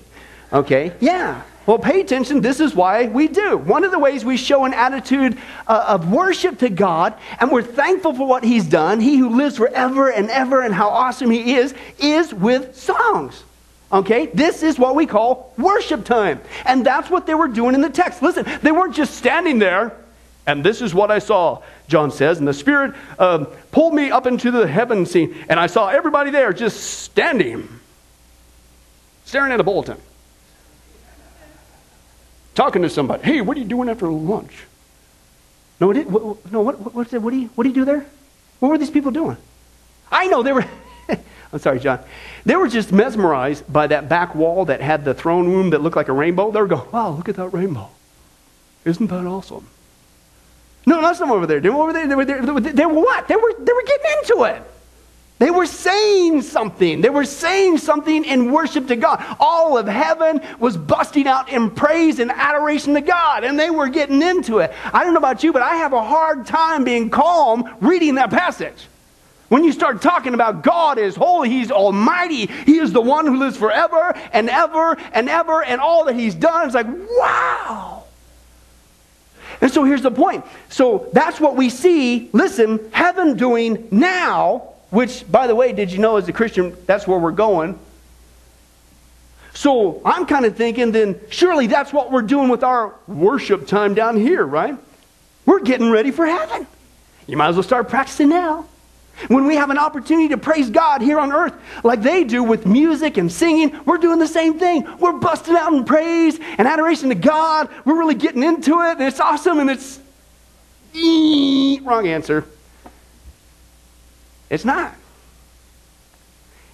Okay? 0.51 0.93
Yeah. 0.99 1.41
Well, 1.65 1.77
pay 1.77 2.01
attention. 2.01 2.41
This 2.41 2.59
is 2.59 2.73
why 2.73 3.07
we 3.07 3.27
do. 3.27 3.57
One 3.57 3.83
of 3.83 3.91
the 3.91 3.99
ways 3.99 4.25
we 4.25 4.37
show 4.37 4.65
an 4.65 4.73
attitude 4.73 5.37
uh, 5.67 5.85
of 5.87 6.11
worship 6.11 6.57
to 6.59 6.69
God, 6.69 7.13
and 7.39 7.51
we're 7.51 7.61
thankful 7.61 8.13
for 8.13 8.27
what 8.27 8.43
He's 8.43 8.65
done, 8.65 8.99
He 8.99 9.17
who 9.17 9.29
lives 9.35 9.57
forever 9.57 10.09
and 10.09 10.29
ever, 10.31 10.63
and 10.63 10.73
how 10.73 10.89
awesome 10.89 11.29
He 11.29 11.55
is, 11.55 11.75
is 11.99 12.33
with 12.33 12.75
songs. 12.75 13.43
Okay? 13.91 14.27
This 14.27 14.63
is 14.63 14.79
what 14.79 14.95
we 14.95 15.05
call 15.05 15.53
worship 15.57 16.05
time. 16.05 16.41
And 16.65 16.83
that's 16.83 17.09
what 17.09 17.27
they 17.27 17.35
were 17.35 17.47
doing 17.47 17.75
in 17.75 17.81
the 17.81 17.89
text. 17.89 18.23
Listen, 18.23 18.47
they 18.63 18.71
weren't 18.71 18.95
just 18.95 19.15
standing 19.15 19.59
there, 19.59 19.95
and 20.49 20.63
this 20.63 20.81
is 20.81 20.95
what 20.95 21.11
I 21.11 21.19
saw. 21.19 21.61
John 21.87 22.09
says, 22.09 22.39
and 22.39 22.47
the 22.47 22.55
Spirit 22.55 22.95
uh, 23.19 23.45
pulled 23.71 23.93
me 23.93 24.09
up 24.09 24.25
into 24.25 24.49
the 24.49 24.67
heaven 24.67 25.05
scene, 25.05 25.35
and 25.47 25.59
I 25.59 25.67
saw 25.67 25.89
everybody 25.89 26.31
there 26.31 26.51
just 26.53 26.79
standing, 27.01 27.69
staring 29.25 29.51
at 29.51 29.59
a 29.59 29.63
bulletin, 29.63 29.97
talking 32.55 32.81
to 32.81 32.89
somebody. 32.89 33.21
Hey, 33.21 33.41
what 33.41 33.57
are 33.57 33.59
you 33.59 33.67
doing 33.67 33.89
after 33.89 34.07
lunch? 34.07 34.63
No, 35.79 35.85
what, 35.85 35.93
did, 35.93 36.11
what, 36.11 36.51
no, 36.51 36.61
what, 36.61 36.79
what, 36.79 36.95
what, 36.95 37.29
do 37.29 37.37
you, 37.37 37.49
what 37.53 37.63
do 37.63 37.69
you 37.69 37.75
do 37.75 37.85
there? 37.85 38.07
What 38.59 38.69
were 38.69 38.79
these 38.79 38.89
people 38.89 39.11
doing? 39.11 39.37
I 40.11 40.25
know 40.25 40.41
they 40.41 40.51
were. 40.51 40.65
I'm 41.53 41.59
sorry, 41.59 41.79
John. 41.79 41.99
They 42.43 42.55
were 42.55 42.67
just 42.67 42.91
mesmerized 42.91 43.71
by 43.71 43.85
that 43.85 44.09
back 44.09 44.33
wall 44.33 44.65
that 44.65 44.81
had 44.81 45.05
the 45.05 45.13
throne 45.13 45.47
room 45.47 45.69
that 45.69 45.83
looked 45.83 45.95
like 45.95 46.07
a 46.07 46.13
rainbow. 46.13 46.49
They 46.49 46.59
were 46.59 46.67
going, 46.67 46.89
wow, 46.91 47.11
look 47.11 47.29
at 47.29 47.35
that 47.35 47.49
rainbow. 47.49 47.89
Isn't 48.83 49.07
that 49.07 49.27
awesome? 49.27 49.67
No, 50.89 51.01
not 51.01 51.21
over 51.21 51.45
there. 51.45 51.59
They 51.59 51.69
were 51.69 51.93
there. 51.93 52.07
They 52.07 52.15
were, 52.15 52.25
they, 52.25 52.39
were, 52.39 52.59
they 52.59 52.85
were 52.87 52.93
what? 52.93 53.27
They 53.27 53.35
were, 53.35 53.53
they 53.59 53.73
were 53.73 53.83
getting 53.83 54.11
into 54.23 54.43
it. 54.45 54.63
They 55.37 55.51
were 55.51 55.67
saying 55.67 56.41
something. 56.41 57.01
They 57.01 57.11
were 57.11 57.25
saying 57.25 57.77
something 57.77 58.25
in 58.25 58.51
worship 58.51 58.87
to 58.87 58.95
God. 58.95 59.23
All 59.39 59.77
of 59.77 59.85
heaven 59.87 60.41
was 60.57 60.75
busting 60.77 61.27
out 61.27 61.49
in 61.49 61.69
praise 61.69 62.17
and 62.17 62.31
adoration 62.31 62.95
to 62.95 63.01
God, 63.01 63.43
and 63.43 63.57
they 63.57 63.69
were 63.69 63.87
getting 63.87 64.23
into 64.23 64.57
it. 64.57 64.73
I 64.91 65.03
don't 65.03 65.13
know 65.13 65.19
about 65.19 65.43
you, 65.43 65.53
but 65.53 65.61
I 65.61 65.75
have 65.75 65.93
a 65.93 66.03
hard 66.03 66.47
time 66.47 66.83
being 66.83 67.11
calm 67.11 67.77
reading 67.81 68.15
that 68.15 68.31
passage. 68.31 68.87
When 69.49 69.63
you 69.63 69.71
start 69.71 70.01
talking 70.01 70.33
about 70.33 70.63
God 70.63 70.97
is 70.97 71.15
holy, 71.15 71.49
He's 71.49 71.71
almighty, 71.71 72.47
He 72.47 72.79
is 72.79 72.91
the 72.91 73.01
one 73.01 73.27
who 73.27 73.37
lives 73.37 73.57
forever 73.57 74.19
and 74.33 74.49
ever 74.49 74.97
and 75.13 75.29
ever, 75.29 75.63
and 75.63 75.79
all 75.79 76.05
that 76.05 76.15
He's 76.15 76.33
done, 76.33 76.65
it's 76.65 76.73
like, 76.75 76.87
wow. 76.87 77.98
And 79.61 79.71
so 79.71 79.83
here's 79.83 80.01
the 80.01 80.11
point. 80.11 80.45
So 80.69 81.09
that's 81.13 81.39
what 81.39 81.55
we 81.55 81.69
see, 81.69 82.29
listen, 82.31 82.79
heaven 82.91 83.35
doing 83.35 83.87
now, 83.91 84.73
which, 84.89 85.29
by 85.29 85.47
the 85.47 85.55
way, 85.55 85.73
did 85.73 85.91
you 85.91 85.99
know 85.99 86.17
as 86.17 86.27
a 86.27 86.33
Christian, 86.33 86.75
that's 86.85 87.05
where 87.05 87.19
we're 87.19 87.31
going? 87.31 87.77
So 89.53 90.01
I'm 90.05 90.25
kind 90.25 90.45
of 90.45 90.55
thinking 90.55 90.91
then, 90.91 91.19
surely 91.29 91.67
that's 91.67 91.91
what 91.91 92.11
we're 92.11 92.21
doing 92.21 92.49
with 92.49 92.63
our 92.63 92.93
worship 93.07 93.67
time 93.67 93.93
down 93.93 94.15
here, 94.15 94.45
right? 94.45 94.77
We're 95.45 95.59
getting 95.59 95.91
ready 95.91 96.11
for 96.11 96.25
heaven. 96.25 96.65
You 97.27 97.35
might 97.35 97.49
as 97.49 97.55
well 97.55 97.63
start 97.63 97.89
practicing 97.89 98.29
now. 98.29 98.65
When 99.27 99.45
we 99.45 99.55
have 99.55 99.69
an 99.69 99.77
opportunity 99.77 100.29
to 100.29 100.37
praise 100.37 100.69
God 100.69 101.01
here 101.01 101.19
on 101.19 101.31
earth, 101.31 101.53
like 101.83 102.01
they 102.01 102.23
do 102.23 102.43
with 102.43 102.65
music 102.65 103.17
and 103.17 103.31
singing, 103.31 103.77
we're 103.85 103.97
doing 103.97 104.19
the 104.19 104.27
same 104.27 104.57
thing. 104.57 104.87
We're 104.99 105.13
busting 105.13 105.55
out 105.55 105.73
in 105.73 105.83
praise 105.83 106.39
and 106.57 106.67
adoration 106.67 107.09
to 107.09 107.15
God. 107.15 107.69
We're 107.85 107.97
really 107.97 108.15
getting 108.15 108.43
into 108.43 108.81
it, 108.81 108.97
and 108.97 109.01
it's 109.01 109.19
awesome, 109.19 109.59
and 109.59 109.69
it's. 109.69 109.99
Wrong 111.83 112.07
answer. 112.07 112.45
It's 114.49 114.65
not. 114.65 114.95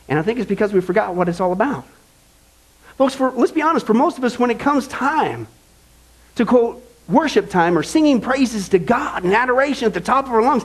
And 0.07 0.19
I 0.19 0.21
think 0.21 0.39
it's 0.39 0.47
because 0.47 0.71
we 0.71 0.81
forgot 0.81 1.15
what 1.15 1.27
it's 1.27 1.41
all 1.41 1.51
about. 1.51 1.85
Folks, 2.97 3.15
for, 3.15 3.31
let's 3.31 3.51
be 3.51 3.61
honest, 3.61 3.85
for 3.85 3.93
most 3.93 4.17
of 4.17 4.23
us, 4.23 4.39
when 4.39 4.51
it 4.51 4.59
comes 4.59 4.87
time 4.87 5.47
to 6.35 6.45
quote 6.45 6.81
worship 7.07 7.49
time 7.49 7.77
or 7.77 7.83
singing 7.83 8.21
praises 8.21 8.69
to 8.69 8.79
God 8.79 9.23
and 9.23 9.33
adoration 9.33 9.85
at 9.85 9.93
the 9.93 10.01
top 10.01 10.25
of 10.25 10.31
our 10.31 10.41
lungs, 10.41 10.63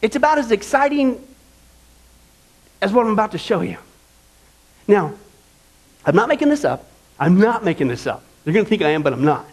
it's 0.00 0.16
about 0.16 0.38
as 0.38 0.50
exciting 0.50 1.22
as 2.80 2.92
what 2.92 3.06
I'm 3.06 3.12
about 3.12 3.32
to 3.32 3.38
show 3.38 3.60
you. 3.60 3.78
Now, 4.86 5.14
I'm 6.04 6.14
not 6.14 6.28
making 6.28 6.48
this 6.48 6.64
up. 6.64 6.86
I'm 7.18 7.40
not 7.40 7.64
making 7.64 7.88
this 7.88 8.06
up. 8.06 8.22
You're 8.44 8.52
going 8.52 8.64
to 8.64 8.68
think 8.68 8.82
I 8.82 8.90
am, 8.90 9.02
but 9.02 9.12
I'm 9.12 9.24
not. 9.24 9.46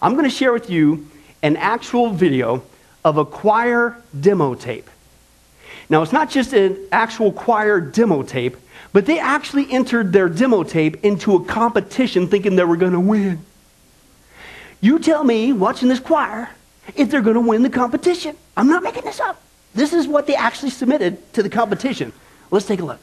I'm 0.00 0.12
going 0.12 0.24
to 0.24 0.30
share 0.30 0.52
with 0.52 0.68
you 0.68 1.08
an 1.42 1.56
actual 1.56 2.10
video 2.10 2.62
of 3.04 3.16
a 3.16 3.24
choir 3.24 3.96
demo 4.18 4.54
tape. 4.54 4.88
Now, 5.88 6.02
it's 6.02 6.12
not 6.12 6.30
just 6.30 6.52
an 6.52 6.78
actual 6.92 7.32
choir 7.32 7.80
demo 7.80 8.22
tape, 8.22 8.56
but 8.92 9.06
they 9.06 9.18
actually 9.18 9.70
entered 9.72 10.12
their 10.12 10.28
demo 10.28 10.62
tape 10.62 11.04
into 11.04 11.34
a 11.34 11.44
competition 11.44 12.28
thinking 12.28 12.56
they 12.56 12.64
were 12.64 12.76
going 12.76 12.92
to 12.92 13.00
win. 13.00 13.44
You 14.80 14.98
tell 14.98 15.24
me, 15.24 15.52
watching 15.52 15.88
this 15.88 16.00
choir, 16.00 16.50
if 16.94 17.10
they're 17.10 17.22
going 17.22 17.34
to 17.34 17.40
win 17.40 17.62
the 17.62 17.70
competition. 17.70 18.36
I'm 18.56 18.68
not 18.68 18.82
making 18.82 19.04
this 19.04 19.20
up. 19.20 19.40
This 19.74 19.92
is 19.92 20.06
what 20.06 20.26
they 20.26 20.34
actually 20.34 20.70
submitted 20.70 21.32
to 21.32 21.42
the 21.42 21.48
competition. 21.48 22.12
Let's 22.50 22.66
take 22.66 22.80
a 22.80 22.84
look. 22.84 23.00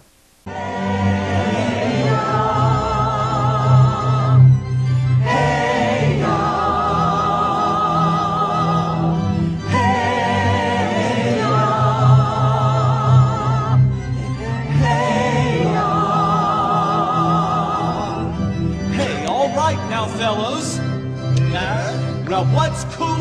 Hey, 18.93 19.25
all 19.25 19.49
right 19.55 19.89
now, 19.89 20.05
fellows. 20.05 20.77
Now, 22.29 22.43
what's 22.53 22.83
cooler 22.95 23.18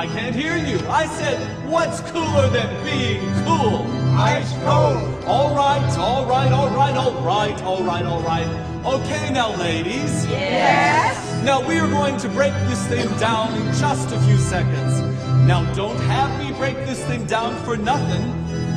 I 0.00 0.06
can't 0.06 0.34
hear 0.34 0.56
you. 0.56 0.78
I 0.88 1.04
said, 1.04 1.38
what's 1.68 2.00
cooler 2.10 2.48
than 2.48 2.72
being 2.86 3.20
cool? 3.44 3.84
Ice 4.16 4.50
cold. 4.64 5.24
All 5.26 5.54
right, 5.54 5.94
all 5.98 6.24
right, 6.24 6.50
all 6.50 6.70
right, 6.70 6.96
all 6.96 7.22
right, 7.22 7.62
all 7.62 7.84
right, 7.84 8.06
all 8.06 8.22
right. 8.22 8.46
Okay 8.86 9.30
now, 9.30 9.54
ladies. 9.56 10.26
Yes. 10.26 11.44
Now 11.44 11.60
we 11.68 11.78
are 11.78 11.86
going 11.86 12.16
to 12.16 12.30
break 12.30 12.54
this 12.70 12.82
thing 12.86 13.06
down 13.18 13.52
in 13.60 13.66
just 13.74 14.10
a 14.10 14.18
few 14.20 14.38
seconds. 14.38 15.00
Now 15.46 15.70
don't 15.74 16.00
have 16.04 16.30
me 16.38 16.56
break 16.56 16.76
this 16.86 17.04
thing 17.04 17.26
down 17.26 17.62
for 17.62 17.76
nothing. 17.76 18.24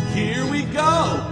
Here 0.08 0.46
we 0.52 0.64
go. 0.64 1.30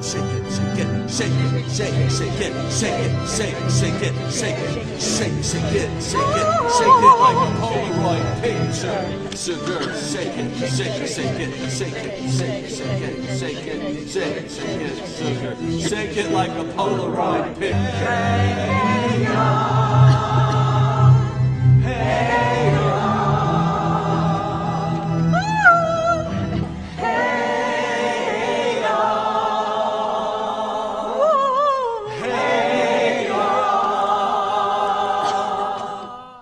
Shake 0.00 0.22
it, 0.22 0.50
shake 0.50 0.78
it, 0.78 1.10
shake 1.10 1.32
it, 1.32 1.70
shake 1.70 1.92
it, 1.92 2.10
shake 2.10 2.32
it, 2.40 2.72
shake 2.72 2.94
it, 2.96 3.28
shake 3.28 3.52
it, 3.52 3.70
shake 3.70 4.00
it, 4.00 4.32
shake 4.32 4.56
it, 4.56 5.02
shake, 5.02 5.32
it, 5.32 5.44
shake 5.44 5.44
it, 5.44 5.44
shake 5.44 5.74
it, 5.74 6.02
shake 6.02 7.02
it 7.02 7.16
like 7.20 7.36
a 7.36 7.65
Polaroid 8.06 8.40
picture. 8.40 9.36
Sugar, 9.36 9.82
shake 9.98 10.38
it, 10.38 10.54
shake 10.70 11.00
it, 11.00 11.08
shake 11.08 11.40
it, 11.40 11.70
shake 11.70 11.94
it, 11.94 12.30
shake 12.30 12.54
it, 12.62 13.26
shake 13.36 13.66
it, 13.66 14.08
shake 14.08 14.36
it, 14.36 14.50
shake 14.50 14.80
it, 14.80 14.96
sugar, 15.16 15.88
shake 15.88 16.16
it 16.16 16.30
like 16.32 16.50
a 16.50 16.64
Polaroid 16.74 17.58
picture. 17.58 18.46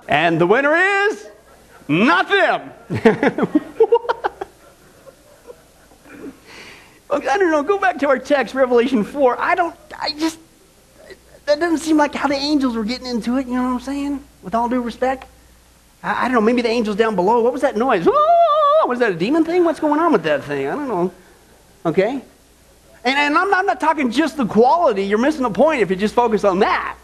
And 0.06 0.40
the 0.40 0.47
winner 0.47 0.75
is 0.75 1.03
not 1.88 2.29
them. 2.29 2.73
I 7.11 7.38
don't 7.38 7.50
know. 7.50 7.62
Go 7.62 7.79
back 7.79 7.99
to 8.00 8.09
our 8.09 8.19
text, 8.19 8.55
Revelation 8.55 9.05
4. 9.05 9.41
I 9.41 9.55
don't, 9.55 9.75
I 10.00 10.11
just, 10.19 10.38
that 11.47 11.61
doesn't 11.61 11.79
seem 11.79 11.97
like 11.97 12.14
how 12.14 12.29
the 12.29 12.35
angels 12.35 12.76
were 12.76 12.85
getting 12.85 13.07
into 13.07 13.37
it. 13.37 13.47
You 13.47 13.55
know 13.55 13.62
what 13.62 13.75
I'm 13.75 13.81
saying? 13.81 14.25
With 14.43 14.55
all 14.55 14.69
due 14.69 14.81
respect. 14.81 15.26
I, 16.03 16.25
I 16.25 16.25
don't 16.25 16.35
know. 16.35 16.41
Maybe 16.41 16.62
the 16.62 16.69
angels 16.69 16.97
down 16.97 17.14
below. 17.14 17.41
What 17.43 17.53
was 17.53 17.62
that 17.62 17.76
noise? 17.76 18.07
Oh, 18.09 18.87
was 18.88 18.99
that 18.99 19.12
a 19.12 19.14
demon 19.14 19.45
thing? 19.45 19.64
What's 19.64 19.81
going 19.81 20.00
on 20.00 20.12
with 20.12 20.23
that 20.25 20.45
thing? 20.45 20.67
I 20.67 20.75
don't 20.75 20.88
know. 20.88 21.12
Okay? 21.87 22.23
And, 23.05 23.19
and 23.19 23.38
I'm, 23.38 23.50
not, 23.50 23.61
I'm 23.61 23.67
not 23.67 23.81
talking 23.81 24.11
just 24.11 24.37
the 24.37 24.47
quality. 24.47 25.05
You're 25.05 25.19
missing 25.19 25.43
the 25.43 25.50
point 25.50 25.83
if 25.83 25.91
you 25.91 25.97
just 25.97 26.14
focus 26.14 26.45
on 26.45 26.61
that. 26.61 26.97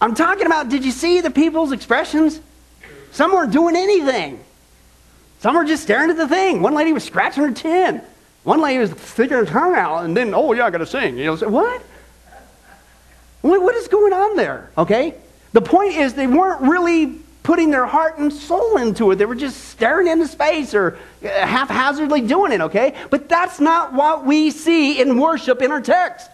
I'm 0.00 0.14
talking 0.14 0.46
about, 0.46 0.68
did 0.68 0.84
you 0.84 0.90
see 0.90 1.20
the 1.20 1.30
people's 1.30 1.72
expressions? 1.72 2.40
Some 3.14 3.32
weren't 3.32 3.52
doing 3.52 3.76
anything. 3.76 4.42
Some 5.38 5.54
were 5.54 5.64
just 5.64 5.84
staring 5.84 6.10
at 6.10 6.16
the 6.16 6.26
thing. 6.26 6.60
One 6.62 6.74
lady 6.74 6.92
was 6.92 7.04
scratching 7.04 7.44
her 7.44 7.52
chin. 7.52 8.02
One 8.42 8.60
lady 8.60 8.80
was 8.80 8.90
sticking 8.90 9.36
her 9.36 9.44
tongue 9.44 9.76
out, 9.76 10.04
and 10.04 10.16
then, 10.16 10.34
oh, 10.34 10.52
yeah, 10.52 10.66
I 10.66 10.70
got 10.70 10.78
to 10.78 10.86
sing. 10.86 11.16
You 11.16 11.26
know, 11.26 11.36
so, 11.36 11.48
what? 11.48 11.80
what? 13.40 13.62
What 13.62 13.76
is 13.76 13.86
going 13.86 14.12
on 14.12 14.34
there? 14.34 14.68
Okay? 14.76 15.14
The 15.52 15.60
point 15.60 15.94
is, 15.94 16.14
they 16.14 16.26
weren't 16.26 16.62
really 16.62 17.20
putting 17.44 17.70
their 17.70 17.86
heart 17.86 18.18
and 18.18 18.32
soul 18.32 18.78
into 18.78 19.12
it. 19.12 19.16
They 19.16 19.26
were 19.26 19.36
just 19.36 19.68
staring 19.68 20.08
into 20.08 20.26
space 20.26 20.74
or 20.74 20.98
uh, 21.22 21.28
haphazardly 21.28 22.22
doing 22.22 22.50
it, 22.50 22.62
okay? 22.62 22.96
But 23.10 23.28
that's 23.28 23.60
not 23.60 23.92
what 23.92 24.24
we 24.24 24.50
see 24.50 25.00
in 25.00 25.20
worship 25.20 25.62
in 25.62 25.70
our 25.70 25.80
text. 25.80 26.30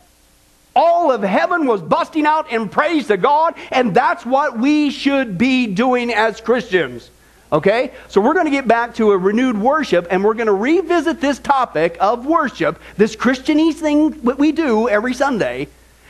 All 0.75 1.11
of 1.11 1.23
heaven 1.23 1.67
was 1.67 1.83
busting 1.83 2.27
out 2.27 2.51
in 2.53 2.69
praise 2.69 3.09
to 3.09 3.17
God, 3.17 3.55
and 3.71 3.95
that's 3.95 4.25
what 4.25 4.59
we 4.59 4.91
should 4.91 5.37
be 5.37 5.67
doing 5.67 6.13
as 6.13 6.41
Christians. 6.41 7.11
Okay? 7.53 7.93
So 8.09 8.21
we're 8.21 8.35
going 8.35 8.47
to 8.47 8.53
get 8.53 8.69
back 8.69 8.95
to 8.97 9.11
a 9.11 9.19
renewed 9.19 9.59
worship, 9.59 10.07
and 10.11 10.23
we're 10.23 10.35
going 10.35 10.47
to 10.47 10.53
revisit 10.53 11.21
this 11.21 11.39
topic 11.39 11.97
of 12.01 12.25
worship, 12.25 12.81
this 12.97 13.17
Christianese 13.17 13.75
thing 13.75 14.11
that 14.23 14.39
we 14.39 14.53
do 14.53 14.89
every 14.89 15.15
Sunday. 15.15 15.69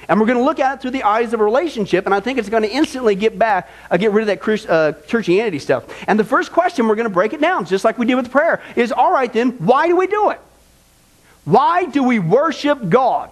And 0.09 0.19
we're 0.19 0.27
going 0.27 0.39
to 0.39 0.45
look 0.45 0.59
at 0.59 0.75
it 0.75 0.83
through 0.83 0.91
the 0.91 1.05
eyes 1.05 1.33
of 1.33 1.41
a 1.41 1.45
relationship, 1.45 2.05
and 2.05 2.15
I 2.15 2.21
think 2.21 2.39
it's 2.39 2.49
going 2.49 2.65
to 2.65 2.71
instantly 2.71 3.15
get 3.15 3.39
back, 3.39 3.71
uh, 3.91 3.97
get 3.97 4.11
rid 4.11 4.23
of 4.23 4.27
that 4.27 4.41
Christ, 4.41 4.69
uh, 4.69 4.93
churchianity 5.07 5.61
stuff. 5.61 5.85
And 6.09 6.19
the 6.19 6.25
first 6.25 6.53
question, 6.53 6.89
we're 6.89 6.97
going 6.97 7.09
to 7.09 7.15
break 7.15 7.33
it 7.33 7.41
down, 7.41 7.65
just 7.65 7.85
like 7.85 7.97
we 7.97 8.07
did 8.07 8.17
with 8.17 8.31
prayer, 8.31 8.61
is 8.77 8.93
all 8.93 9.13
right 9.13 9.33
then, 9.33 9.53
why 9.53 9.87
do 9.87 9.97
we 9.97 10.07
do 10.07 10.31
it? 10.31 10.41
Why 11.45 11.85
do 11.85 12.03
we 12.03 12.19
worship 12.19 12.89
God? 12.89 13.31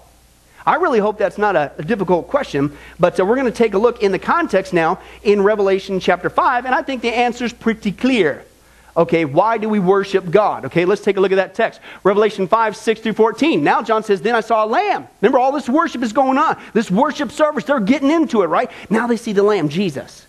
I 0.69 0.75
really 0.75 0.99
hope 0.99 1.17
that's 1.17 1.39
not 1.39 1.57
a, 1.57 1.73
a 1.79 1.83
difficult 1.83 2.29
question, 2.29 2.77
but 3.01 3.19
uh, 3.19 3.25
we're 3.25 3.37
going 3.37 3.51
to 3.51 3.57
take 3.57 3.73
a 3.73 3.79
look 3.79 4.03
in 4.03 4.13
the 4.13 4.19
context 4.19 4.75
now 4.75 5.01
in 5.23 5.41
Revelation 5.41 5.99
chapter 5.99 6.29
5, 6.29 6.67
and 6.67 6.75
I 6.75 6.83
think 6.83 7.01
the 7.01 7.09
answer 7.09 7.47
is 7.47 7.55
pretty 7.55 7.91
clear. 7.91 8.45
Okay, 8.95 9.25
why 9.25 9.57
do 9.57 9.67
we 9.67 9.79
worship 9.79 10.31
God? 10.31 10.67
Okay, 10.67 10.85
let's 10.85 11.01
take 11.01 11.17
a 11.17 11.21
look 11.21 11.33
at 11.33 11.37
that 11.37 11.55
text. 11.55 11.81
Revelation 12.05 12.47
5, 12.47 12.77
6 12.77 13.01
through 13.01 13.15
14. 13.15 13.65
Now 13.65 13.81
John 13.81 14.03
says, 14.03 14.21
Then 14.21 14.35
I 14.35 14.41
saw 14.41 14.63
a 14.63 14.67
lamb. 14.67 15.09
Remember, 15.23 15.39
all 15.39 15.53
this 15.53 15.71
worship 15.71 16.03
is 16.03 16.13
going 16.13 16.37
on. 16.37 16.61
This 16.75 16.91
worship 16.91 17.33
service, 17.33 17.65
they're 17.65 17.81
getting 17.81 18.11
into 18.11 18.43
it, 18.43 18.49
right? 18.49 18.71
Now 18.91 19.07
they 19.07 19.17
see 19.17 19.33
the 19.33 19.43
lamb, 19.43 19.71
Jesus. 19.71 20.27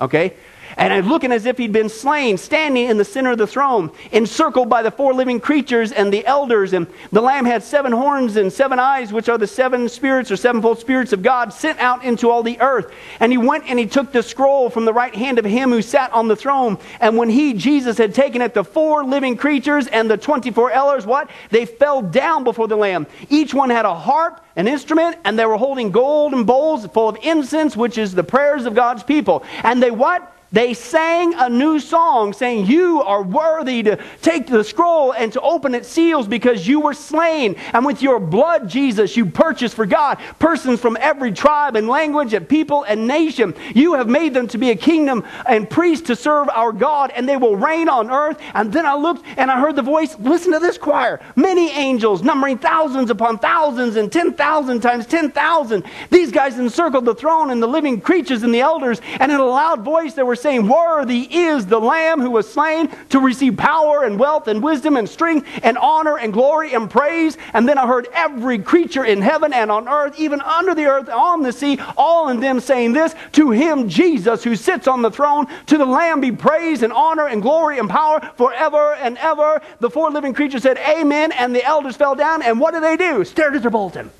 Okay? 0.00 0.34
And 0.76 1.06
looking 1.08 1.32
as 1.32 1.46
if 1.46 1.56
he'd 1.56 1.72
been 1.72 1.88
slain, 1.88 2.36
standing 2.36 2.88
in 2.88 2.98
the 2.98 3.04
center 3.04 3.30
of 3.30 3.38
the 3.38 3.46
throne, 3.46 3.90
encircled 4.12 4.68
by 4.68 4.82
the 4.82 4.90
four 4.90 5.14
living 5.14 5.40
creatures 5.40 5.90
and 5.92 6.12
the 6.12 6.24
elders. 6.26 6.72
And 6.74 6.86
the 7.12 7.22
Lamb 7.22 7.46
had 7.46 7.62
seven 7.62 7.92
horns 7.92 8.36
and 8.36 8.52
seven 8.52 8.78
eyes, 8.78 9.12
which 9.12 9.28
are 9.28 9.38
the 9.38 9.46
seven 9.46 9.88
spirits 9.88 10.30
or 10.30 10.36
sevenfold 10.36 10.78
spirits 10.78 11.12
of 11.12 11.22
God 11.22 11.52
sent 11.52 11.78
out 11.78 12.04
into 12.04 12.30
all 12.30 12.42
the 12.42 12.60
earth. 12.60 12.92
And 13.20 13.32
he 13.32 13.38
went 13.38 13.64
and 13.68 13.78
he 13.78 13.86
took 13.86 14.12
the 14.12 14.22
scroll 14.22 14.68
from 14.68 14.84
the 14.84 14.92
right 14.92 15.14
hand 15.14 15.38
of 15.38 15.44
him 15.46 15.70
who 15.70 15.80
sat 15.80 16.12
on 16.12 16.28
the 16.28 16.36
throne. 16.36 16.78
And 17.00 17.16
when 17.16 17.30
he, 17.30 17.54
Jesus, 17.54 17.96
had 17.96 18.14
taken 18.14 18.42
it, 18.42 18.52
the 18.52 18.64
four 18.64 19.02
living 19.02 19.36
creatures 19.36 19.86
and 19.86 20.10
the 20.10 20.18
24 20.18 20.72
elders, 20.72 21.06
what? 21.06 21.30
They 21.50 21.64
fell 21.64 22.02
down 22.02 22.44
before 22.44 22.68
the 22.68 22.76
Lamb. 22.76 23.06
Each 23.30 23.54
one 23.54 23.70
had 23.70 23.86
a 23.86 23.94
harp, 23.94 24.44
an 24.56 24.68
instrument, 24.68 25.16
and 25.24 25.38
they 25.38 25.46
were 25.46 25.56
holding 25.56 25.90
golden 25.90 26.44
bowls 26.44 26.86
full 26.86 27.08
of 27.08 27.16
incense, 27.22 27.76
which 27.76 27.96
is 27.96 28.14
the 28.14 28.24
prayers 28.24 28.66
of 28.66 28.74
God's 28.74 29.02
people. 29.02 29.42
And 29.62 29.82
they 29.82 29.90
what? 29.90 30.34
They 30.52 30.74
sang 30.74 31.34
a 31.34 31.48
new 31.48 31.80
song 31.80 32.32
saying, 32.32 32.66
You 32.66 33.02
are 33.02 33.22
worthy 33.22 33.82
to 33.82 33.98
take 34.22 34.46
the 34.46 34.62
scroll 34.62 35.12
and 35.12 35.32
to 35.32 35.40
open 35.40 35.74
its 35.74 35.88
seals 35.88 36.28
because 36.28 36.66
you 36.66 36.80
were 36.80 36.94
slain. 36.94 37.56
And 37.72 37.84
with 37.84 38.00
your 38.00 38.20
blood, 38.20 38.68
Jesus, 38.68 39.16
you 39.16 39.26
purchased 39.26 39.74
for 39.74 39.86
God 39.86 40.18
persons 40.38 40.80
from 40.80 40.96
every 41.00 41.32
tribe 41.32 41.74
and 41.74 41.88
language 41.88 42.32
and 42.32 42.48
people 42.48 42.84
and 42.84 43.06
nation. 43.06 43.54
You 43.74 43.94
have 43.94 44.08
made 44.08 44.34
them 44.34 44.46
to 44.48 44.58
be 44.58 44.70
a 44.70 44.76
kingdom 44.76 45.24
and 45.46 45.68
priests 45.68 46.06
to 46.06 46.16
serve 46.16 46.48
our 46.50 46.72
God, 46.72 47.10
and 47.14 47.28
they 47.28 47.36
will 47.36 47.56
reign 47.56 47.88
on 47.88 48.10
earth. 48.10 48.38
And 48.54 48.72
then 48.72 48.86
I 48.86 48.94
looked 48.94 49.24
and 49.36 49.50
I 49.50 49.60
heard 49.60 49.76
the 49.76 49.82
voice, 49.82 50.16
Listen 50.20 50.52
to 50.52 50.58
this 50.60 50.78
choir. 50.78 51.20
Many 51.34 51.70
angels, 51.70 52.22
numbering 52.22 52.58
thousands 52.58 53.10
upon 53.10 53.38
thousands 53.38 53.96
and 53.96 54.12
10,000 54.12 54.80
times 54.80 55.06
10,000. 55.06 55.84
These 56.10 56.30
guys 56.30 56.58
encircled 56.58 57.04
the 57.04 57.14
throne 57.14 57.50
and 57.50 57.60
the 57.60 57.66
living 57.66 58.00
creatures 58.00 58.44
and 58.44 58.54
the 58.54 58.60
elders, 58.60 59.00
and 59.18 59.32
in 59.32 59.40
a 59.40 59.44
loud 59.44 59.82
voice, 59.82 60.14
there 60.14 60.24
were 60.24 60.35
were 60.36 60.42
saying, 60.42 60.68
Worthy 60.68 61.22
is 61.34 61.66
the 61.66 61.80
Lamb 61.80 62.20
who 62.20 62.30
was 62.30 62.50
slain 62.50 62.88
to 63.08 63.20
receive 63.20 63.56
power 63.56 64.04
and 64.04 64.18
wealth 64.18 64.48
and 64.48 64.62
wisdom 64.62 64.96
and 64.96 65.08
strength 65.08 65.48
and 65.62 65.78
honor 65.78 66.18
and 66.18 66.32
glory 66.32 66.74
and 66.74 66.90
praise. 66.90 67.38
And 67.54 67.68
then 67.68 67.78
I 67.78 67.86
heard 67.86 68.08
every 68.12 68.58
creature 68.58 69.04
in 69.04 69.22
heaven 69.22 69.52
and 69.52 69.70
on 69.70 69.88
earth, 69.88 70.18
even 70.18 70.40
under 70.42 70.74
the 70.74 70.86
earth, 70.86 71.08
on 71.08 71.42
the 71.42 71.52
sea, 71.52 71.78
all 71.96 72.28
in 72.28 72.40
them 72.40 72.60
saying 72.60 72.92
this 72.92 73.14
To 73.32 73.50
him, 73.50 73.88
Jesus, 73.88 74.44
who 74.44 74.56
sits 74.56 74.86
on 74.86 75.02
the 75.02 75.10
throne, 75.10 75.46
to 75.66 75.78
the 75.78 75.86
Lamb 75.86 76.20
be 76.20 76.32
praise 76.32 76.82
and 76.82 76.92
honor 76.92 77.26
and 77.26 77.40
glory 77.40 77.78
and 77.78 77.88
power 77.88 78.20
forever 78.36 78.94
and 78.94 79.16
ever. 79.18 79.62
The 79.80 79.90
four 79.90 80.10
living 80.10 80.34
creatures 80.34 80.62
said, 80.62 80.78
Amen. 80.78 81.32
And 81.32 81.54
the 81.54 81.64
elders 81.64 81.96
fell 81.96 82.14
down. 82.14 82.42
And 82.42 82.60
what 82.60 82.72
did 82.72 82.82
they 82.82 82.96
do? 82.96 83.24
Stared 83.24 83.56
at 83.56 83.62
their 83.62 83.70
bulletin. 83.70 84.10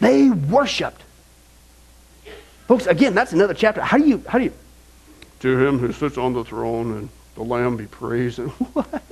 They 0.00 0.30
worshiped. 0.30 1.02
Folks, 2.68 2.86
again, 2.86 3.14
that's 3.14 3.32
another 3.32 3.54
chapter. 3.54 3.80
How 3.80 3.96
do 3.96 4.06
you, 4.06 4.22
how 4.28 4.38
do 4.38 4.44
you, 4.44 4.52
to 5.40 5.66
him 5.66 5.78
who 5.78 5.92
sits 5.92 6.18
on 6.18 6.32
the 6.32 6.44
throne 6.44 6.98
and 6.98 7.08
the 7.34 7.42
Lamb 7.42 7.76
be 7.76 7.86
praised. 7.86 8.38
And 8.38 8.50
what? 8.72 9.02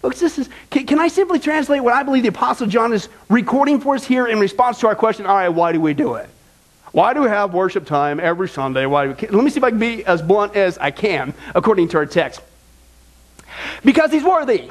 Folks, 0.00 0.18
this 0.18 0.38
is, 0.38 0.48
can, 0.70 0.84
can, 0.84 0.98
I 0.98 1.06
simply 1.06 1.38
translate 1.38 1.82
what 1.82 1.94
I 1.94 2.02
believe 2.02 2.24
the 2.24 2.28
Apostle 2.28 2.66
John 2.66 2.92
is 2.92 3.08
recording 3.28 3.80
for 3.80 3.94
us 3.94 4.04
here 4.04 4.26
in 4.26 4.40
response 4.40 4.80
to 4.80 4.88
our 4.88 4.96
question, 4.96 5.26
all 5.26 5.36
right, 5.36 5.48
why 5.48 5.70
do 5.70 5.80
we 5.80 5.94
do 5.94 6.14
it? 6.14 6.28
Why 6.90 7.14
do 7.14 7.22
we 7.22 7.28
have 7.28 7.54
worship 7.54 7.86
time 7.86 8.18
every 8.18 8.48
Sunday? 8.48 8.84
Why 8.84 9.06
we, 9.06 9.14
let 9.14 9.44
me 9.44 9.48
see 9.48 9.58
if 9.58 9.64
I 9.64 9.70
can 9.70 9.78
be 9.78 10.04
as 10.04 10.20
blunt 10.20 10.56
as 10.56 10.76
I 10.76 10.90
can 10.90 11.32
according 11.54 11.88
to 11.88 11.98
our 11.98 12.06
text. 12.06 12.42
Because 13.84 14.10
he's 14.10 14.24
worthy. 14.24 14.70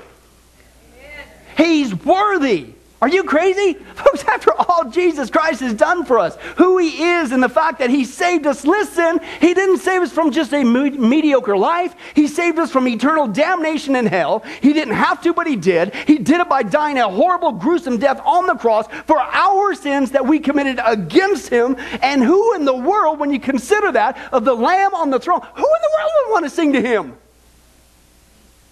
He's 1.58 1.96
worthy. 1.96 2.74
Are 3.02 3.10
you 3.10 3.24
crazy? 3.24 3.74
Folks, 3.96 4.24
after 4.26 4.54
all 4.54 4.90
Jesus 4.90 5.32
Christ 5.32 5.62
has 5.62 5.74
done 5.74 6.06
for 6.06 6.20
us, 6.20 6.36
who 6.58 6.78
he 6.78 7.04
is, 7.04 7.32
and 7.32 7.42
the 7.42 7.50
fact 7.50 7.80
that 7.80 7.90
he 7.90 8.06
saved 8.06 8.46
us, 8.46 8.64
listen, 8.64 9.20
he 9.40 9.56
didn't 9.56 9.80
save 9.80 10.04
us 10.04 10.12
from 10.12 10.30
just 10.30 10.54
a 10.54 10.64
me- 10.64 10.92
mediocre 10.92 11.58
life. 11.58 11.96
He 12.14 12.28
saved 12.28 12.60
us 12.60 12.72
from 12.72 12.88
eternal 12.88 13.28
damnation 13.28 13.96
in 13.96 14.06
hell. 14.06 14.44
He 14.62 14.72
didn't 14.74 14.94
have 14.94 15.20
to, 15.24 15.34
but 15.34 15.48
he 15.48 15.56
did. 15.56 15.96
He 15.96 16.20
did 16.20 16.42
it 16.42 16.48
by 16.48 16.62
dying 16.62 17.00
a 17.00 17.10
horrible, 17.10 17.54
gruesome 17.54 17.98
death 17.98 18.22
on 18.24 18.46
the 18.46 18.56
cross 18.56 18.86
for 19.08 19.20
our 19.20 19.74
sins 19.74 20.12
that 20.12 20.28
we 20.28 20.40
committed 20.40 20.80
against 20.86 21.50
him. 21.50 21.78
And 22.04 22.24
who 22.24 22.54
in 22.54 22.66
the 22.66 22.78
world, 22.78 23.18
when 23.18 23.32
you 23.32 23.40
consider 23.40 23.92
that, 23.94 24.16
of 24.32 24.46
the 24.46 24.54
Lamb 24.54 24.94
on 24.94 25.10
the 25.10 25.20
throne, 25.20 25.42
who 25.42 25.66
in 25.66 25.82
the 25.82 25.90
world 25.98 26.12
would 26.16 26.32
want 26.34 26.46
to 26.46 26.52
sing 26.52 26.74
to 26.74 26.82
him? 26.82 27.18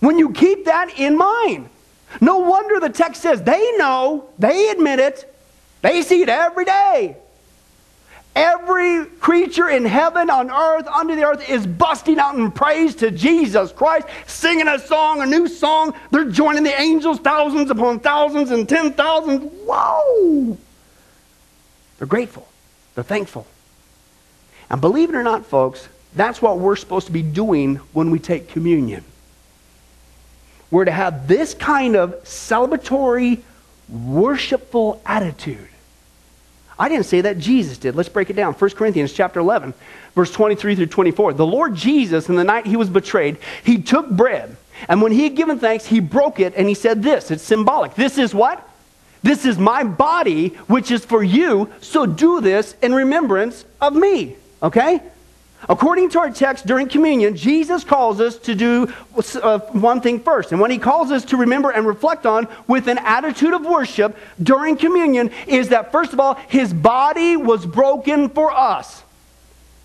When 0.02 0.20
you 0.20 0.32
keep 0.32 0.66
that 0.66 1.00
in 1.00 1.18
mind. 1.18 1.70
No 2.22 2.40
wonder 2.40 2.80
the 2.80 2.90
text 2.90 3.22
says 3.22 3.42
they 3.44 3.78
know, 3.78 4.30
they 4.40 4.70
admit 4.70 5.00
it, 5.00 5.34
they 5.82 6.02
see 6.02 6.22
it 6.22 6.30
every 6.30 6.66
day. 6.66 7.16
Every 8.36 9.06
creature 9.06 9.70
in 9.70 9.86
heaven, 9.86 10.30
on 10.30 10.52
earth, 10.52 10.88
under 10.88 11.16
the 11.16 11.24
earth 11.24 11.50
is 11.50 11.66
busting 11.66 12.20
out 12.20 12.36
in 12.36 12.52
praise 12.52 12.96
to 12.98 13.12
Jesus 13.12 13.72
Christ, 13.72 14.08
singing 14.28 14.68
a 14.68 14.80
song, 14.80 15.22
a 15.22 15.26
new 15.26 15.48
song. 15.48 15.94
They're 16.12 16.30
joining 16.30 16.64
the 16.64 16.80
angels, 16.80 17.20
thousands 17.20 17.70
upon 17.70 18.00
thousands 18.00 18.52
and 18.52 18.70
ten 18.70 18.94
thousands. 18.94 19.52
Whoa! 19.66 20.58
They're 21.98 22.08
grateful, 22.08 22.48
they're 22.96 23.04
thankful. 23.04 23.46
And 24.70 24.80
believe 24.80 25.10
it 25.10 25.16
or 25.16 25.24
not, 25.24 25.46
folks, 25.46 25.90
that's 26.16 26.42
what 26.42 26.60
we're 26.60 26.76
supposed 26.76 27.08
to 27.08 27.12
be 27.12 27.24
doing 27.24 27.78
when 27.94 28.12
we 28.12 28.20
take 28.20 28.50
communion 28.50 29.04
were 30.72 30.86
to 30.86 30.92
have 30.92 31.28
this 31.28 31.54
kind 31.54 31.96
of 31.96 32.24
celebratory, 32.24 33.40
worshipful 33.90 35.02
attitude. 35.06 35.68
I 36.78 36.88
didn't 36.88 37.06
say 37.06 37.22
that, 37.22 37.38
Jesus 37.38 37.78
did. 37.78 37.96
Let's 37.96 38.10
break 38.10 38.30
it 38.30 38.36
down. 38.36 38.54
1 38.54 38.70
Corinthians 38.72 39.12
chapter 39.12 39.40
11, 39.42 39.74
verse 40.16 40.32
23 40.32 40.76
through 40.76 40.86
24. 40.86 41.34
The 41.34 41.46
Lord 41.46 41.76
Jesus, 41.76 42.30
in 42.30 42.36
the 42.36 42.44
night 42.44 42.66
he 42.66 42.78
was 42.78 42.90
betrayed, 42.90 43.38
he 43.64 43.82
took 43.82 44.10
bread, 44.10 44.56
and 44.88 45.02
when 45.02 45.12
he 45.12 45.24
had 45.24 45.36
given 45.36 45.60
thanks, 45.60 45.86
he 45.86 46.00
broke 46.00 46.40
it, 46.40 46.54
and 46.56 46.70
he 46.70 46.74
said 46.74 47.04
this. 47.04 47.32
It's 47.32 47.44
symbolic. 47.44 47.96
This 47.96 48.18
is 48.18 48.34
what? 48.34 48.66
This 49.22 49.46
is 49.46 49.58
my 49.58 49.84
body, 49.84 50.50
which 50.68 50.92
is 50.92 51.04
for 51.04 51.22
you, 51.22 51.70
so 51.82 52.06
do 52.06 52.40
this 52.40 52.76
in 52.82 52.94
remembrance 52.94 53.66
of 53.82 53.94
me. 53.94 54.38
Okay? 54.64 55.02
According 55.68 56.10
to 56.12 56.20
our 56.20 56.32
text 56.32 56.66
during 56.66 56.88
communion, 56.88 57.36
Jesus 57.36 57.84
calls 57.84 58.22
us 58.22 58.38
to 58.40 58.56
do 58.56 58.92
uh, 59.42 59.60
one 59.60 60.00
thing 60.00 60.22
first. 60.22 60.52
And 60.52 60.62
what 60.62 60.72
he 60.72 60.78
calls 60.78 61.12
us 61.12 61.26
to 61.26 61.38
remember 61.38 61.70
and 61.70 61.86
reflect 61.86 62.26
on 62.26 62.48
with 62.68 62.88
an 62.88 62.98
attitude 63.00 63.54
of 63.54 63.66
worship 63.66 64.16
during 64.42 64.78
communion 64.78 65.32
is 65.48 65.70
that, 65.70 65.92
first 65.92 66.14
of 66.14 66.20
all, 66.20 66.36
his 66.48 66.74
body 66.74 67.36
was 67.36 67.66
broken 67.66 68.30
for 68.30 68.52
us. 68.52 69.04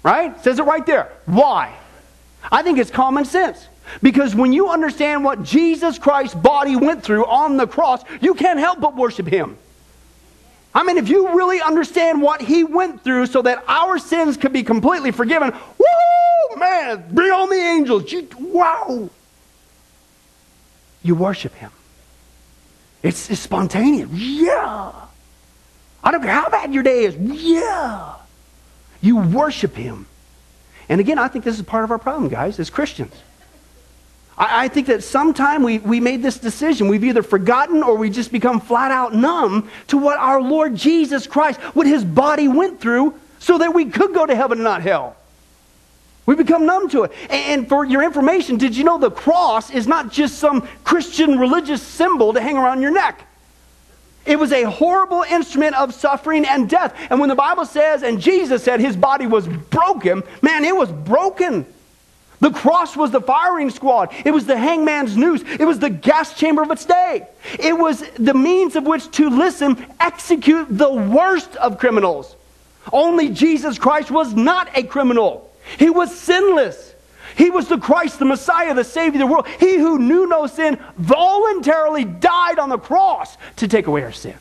Right? 0.05 0.41
Says 0.45 0.59
it 0.59 0.65
right 0.65 0.87
there. 0.87 1.11
Why? 1.27 1.75
I 2.53 2.63
think 2.63 2.79
it's 2.79 2.91
common 2.91 3.25
sense. 3.25 3.67
Because 4.03 4.35
when 4.35 4.53
you 4.53 4.69
understand 4.69 5.25
what 5.25 5.43
Jesus 5.43 5.99
Christ's 5.99 6.35
body 6.35 6.77
went 6.77 7.03
through 7.03 7.27
on 7.27 7.57
the 7.57 7.67
cross, 7.67 8.03
you 8.21 8.35
can't 8.35 8.59
help 8.59 8.81
but 8.81 8.97
worship 8.97 9.27
him. 9.27 9.59
I 10.75 10.83
mean, 10.83 10.99
if 10.99 11.09
you 11.09 11.37
really 11.37 11.61
understand 11.61 12.21
what 12.21 12.41
he 12.41 12.65
went 12.65 13.05
through 13.05 13.27
so 13.27 13.43
that 13.43 13.63
our 13.69 13.99
sins 13.99 14.37
could 14.37 14.53
be 14.53 14.65
completely 14.65 15.13
forgiven, 15.13 15.53
woo, 15.79 16.57
man, 16.57 17.05
bring 17.13 17.31
on 17.31 17.49
the 17.49 17.57
angels. 17.57 18.11
You, 18.11 18.29
wow. 18.41 19.09
You 21.03 21.15
worship 21.15 21.55
him. 21.55 21.71
It's, 23.03 23.31
it's 23.31 23.41
spontaneous. 23.41 24.11
Yeah. 24.11 24.93
I 26.03 26.11
don't 26.11 26.23
care 26.23 26.33
how 26.33 26.49
bad 26.49 26.75
your 26.75 26.83
day 26.83 27.05
is. 27.05 27.17
Yeah. 27.17 28.15
You 29.01 29.19
worship 29.19 29.77
him. 29.77 30.07
And 30.89 31.01
again, 31.01 31.19
I 31.19 31.29
think 31.29 31.45
this 31.45 31.57
is 31.57 31.63
part 31.63 31.85
of 31.85 31.91
our 31.91 31.99
problem, 31.99 32.29
guys, 32.29 32.59
as 32.59 32.69
Christians. 32.69 33.15
I, 34.37 34.64
I 34.64 34.68
think 34.68 34.87
that 34.88 35.03
sometime 35.03 35.62
we, 35.62 35.79
we 35.79 36.01
made 36.01 36.23
this 36.23 36.38
decision. 36.38 36.88
We've 36.88 37.05
either 37.05 37.23
forgotten 37.23 37.83
or 37.83 37.97
we 37.97 38.11
just 38.11 38.33
become 38.33 38.61
flat 38.61 38.90
out 38.90 39.14
numb 39.14 39.70
to 39.88 39.99
what 39.99 40.18
our 40.18 40.40
Lord 40.40 40.77
Jesus 40.77 41.27
Christ, 41.27 41.61
what 41.75 41.87
his 41.87 42.05
body 42.05 42.49
went 42.49 42.81
through 42.81 43.18
so 43.38 43.59
that 43.59 43.75
we 43.75 43.87
could 43.87 44.14
go 44.14 44.27
to 44.27 44.35
heaven 44.35 44.59
and 44.59 44.64
not 44.64 44.83
hell. 44.83 45.16
We 46.27 46.35
become 46.35 46.64
numb 46.64 46.88
to 46.90 47.05
it. 47.05 47.12
And 47.29 47.68
for 47.68 47.85
your 47.85 48.03
information, 48.03 48.57
did 48.57 48.77
you 48.77 48.85
know 48.85 48.99
the 48.99 49.11
cross 49.11 49.70
is 49.70 49.87
not 49.87 50.11
just 50.11 50.38
some 50.38 50.66
Christian 50.83 51.38
religious 51.38 51.83
symbol 51.83 52.33
to 52.33 52.40
hang 52.40 52.57
around 52.57 52.81
your 52.81 52.90
neck? 52.90 53.27
It 54.25 54.38
was 54.38 54.53
a 54.53 54.62
horrible 54.62 55.23
instrument 55.23 55.75
of 55.77 55.92
suffering 55.92 56.47
and 56.47 56.68
death. 56.68 56.97
And 57.11 57.20
when 57.20 57.29
the 57.29 57.35
Bible 57.35 57.66
says, 57.66 58.03
and 58.03 58.20
Jesus 58.20 58.64
said 58.64 58.81
his 58.81 58.97
body 58.97 59.27
was 59.27 59.47
broken, 59.47 60.23
man, 60.40 60.64
it 60.64 60.75
was 60.75 60.90
broken. 60.90 61.66
The 62.45 62.51
cross 62.51 62.95
was 62.95 63.11
the 63.11 63.23
firing 63.23 63.71
squad. 63.71 64.13
It 64.23 64.31
was 64.31 64.45
the 64.45 64.59
hangman's 64.59 65.17
noose. 65.17 65.43
It 65.59 65.65
was 65.65 65.79
the 65.79 65.89
gas 65.89 66.39
chamber 66.39 66.61
of 66.61 66.71
its 66.71 66.85
day. 66.85 67.27
It 67.59 67.73
was 67.73 68.05
the 68.19 68.35
means 68.35 68.77
of 68.77 68.85
which 68.85 69.11
to 69.13 69.31
listen, 69.31 69.83
execute 69.99 70.67
the 70.69 70.93
worst 70.93 71.57
of 71.57 71.79
criminals. 71.79 72.37
Only 72.93 73.31
Jesus 73.31 73.79
Christ 73.79 74.11
was 74.11 74.35
not 74.35 74.69
a 74.77 74.83
criminal. 74.83 75.51
He 75.79 75.89
was 75.89 76.15
sinless. 76.15 76.93
He 77.35 77.49
was 77.49 77.69
the 77.69 77.79
Christ, 77.79 78.19
the 78.19 78.27
Messiah, 78.27 78.75
the 78.75 78.85
Savior 78.85 79.23
of 79.23 79.27
the 79.27 79.33
world. 79.33 79.49
He 79.59 79.79
who 79.79 79.99
knew 79.99 80.27
no 80.27 80.47
sin 80.47 80.79
voluntarily 80.99 82.05
died 82.05 82.59
on 82.59 82.69
the 82.69 82.77
cross 82.77 83.39
to 83.57 83.69
take 83.69 83.87
away 83.87 84.03
our 84.03 84.13
sin. 84.13 84.37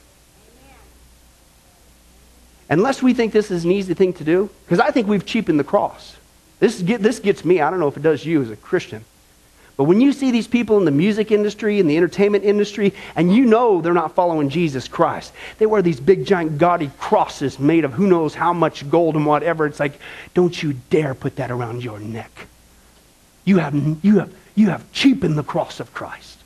Unless 2.70 3.02
we 3.02 3.14
think 3.14 3.32
this 3.32 3.50
is 3.50 3.64
an 3.64 3.72
easy 3.72 3.94
thing 3.94 4.12
to 4.12 4.26
do, 4.26 4.50
because 4.66 4.82
I 4.82 4.92
think 4.92 5.08
we've 5.08 5.26
cheapened 5.26 5.58
the 5.58 5.64
cross. 5.64 6.18
This, 6.64 6.82
get, 6.82 7.02
this 7.02 7.20
gets 7.20 7.44
me. 7.44 7.60
I 7.60 7.70
don't 7.70 7.82
know 7.82 7.90
if 7.90 7.98
it 7.98 8.04
does 8.04 8.26
you 8.26 8.42
as 8.42 8.50
a 8.50 8.56
Christian. 8.56 9.04
But 9.76 9.84
when 9.84 10.00
you 10.00 10.14
see 10.14 10.32
these 10.32 10.48
people 10.48 10.78
in 10.78 10.86
the 10.86 10.92
music 10.92 11.30
industry 11.30 11.82
and 11.82 11.90
the 11.90 11.98
entertainment 11.98 12.46
industry, 12.46 12.94
and 13.18 13.36
you 13.36 13.44
know 13.44 13.82
they're 13.82 13.92
not 13.92 14.16
following 14.16 14.48
Jesus 14.48 14.88
Christ, 14.88 15.34
they 15.58 15.66
wear 15.66 15.82
these 15.82 16.00
big, 16.00 16.26
giant, 16.26 16.58
gaudy 16.58 16.90
crosses 16.98 17.60
made 17.60 17.84
of 17.84 17.92
who 17.92 18.08
knows 18.08 18.34
how 18.34 18.54
much 18.54 18.90
gold 18.90 19.18
and 19.18 19.26
whatever. 19.26 19.66
It's 19.66 19.82
like, 19.82 20.00
don't 20.34 20.64
you 20.64 20.72
dare 20.90 21.14
put 21.14 21.36
that 21.36 21.52
around 21.52 21.84
your 21.84 22.00
neck. 22.00 22.48
You 23.44 23.58
have, 23.58 23.76
you 24.02 24.20
have, 24.20 24.34
you 24.56 24.70
have 24.70 24.90
cheapened 24.94 25.38
the 25.38 25.44
cross 25.44 25.82
of 25.82 25.94
Christ. 25.94 26.40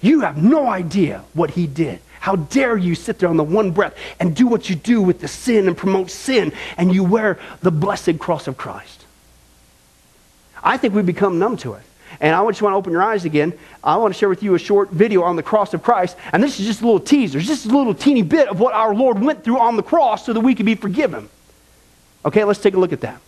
You 0.00 0.20
have 0.20 0.42
no 0.42 0.68
idea 0.68 1.22
what 1.34 1.50
he 1.50 1.66
did. 1.66 2.00
How 2.24 2.36
dare 2.36 2.78
you 2.78 2.94
sit 2.94 3.18
there 3.18 3.28
on 3.28 3.36
the 3.36 3.44
one 3.44 3.70
breath 3.70 3.94
and 4.18 4.34
do 4.34 4.46
what 4.46 4.70
you 4.70 4.76
do 4.76 5.02
with 5.02 5.20
the 5.20 5.28
sin 5.28 5.68
and 5.68 5.76
promote 5.76 6.10
sin, 6.10 6.54
and 6.78 6.90
you 6.94 7.04
wear 7.04 7.38
the 7.60 7.70
blessed 7.70 8.18
cross 8.18 8.48
of 8.48 8.56
Christ? 8.56 9.04
I 10.62 10.78
think 10.78 10.94
we've 10.94 11.04
become 11.04 11.38
numb 11.38 11.58
to 11.58 11.74
it. 11.74 11.82
And 12.20 12.34
I 12.34 12.42
just 12.46 12.62
want 12.62 12.72
to 12.72 12.76
open 12.78 12.92
your 12.94 13.02
eyes 13.02 13.26
again. 13.26 13.52
I 13.84 13.98
want 13.98 14.14
to 14.14 14.18
share 14.18 14.30
with 14.30 14.42
you 14.42 14.54
a 14.54 14.58
short 14.58 14.88
video 14.88 15.22
on 15.22 15.36
the 15.36 15.42
cross 15.42 15.74
of 15.74 15.82
Christ. 15.82 16.16
And 16.32 16.42
this 16.42 16.58
is 16.58 16.64
just 16.64 16.80
a 16.80 16.86
little 16.86 16.98
teaser, 16.98 17.40
just 17.40 17.66
a 17.66 17.68
little 17.68 17.94
teeny 17.94 18.22
bit 18.22 18.48
of 18.48 18.58
what 18.58 18.72
our 18.72 18.94
Lord 18.94 19.20
went 19.20 19.44
through 19.44 19.58
on 19.58 19.76
the 19.76 19.82
cross 19.82 20.24
so 20.24 20.32
that 20.32 20.40
we 20.40 20.54
could 20.54 20.64
be 20.64 20.76
forgiven. 20.76 21.28
Okay, 22.24 22.42
let's 22.44 22.58
take 22.58 22.72
a 22.72 22.80
look 22.80 22.94
at 22.94 23.02
that. 23.02 23.20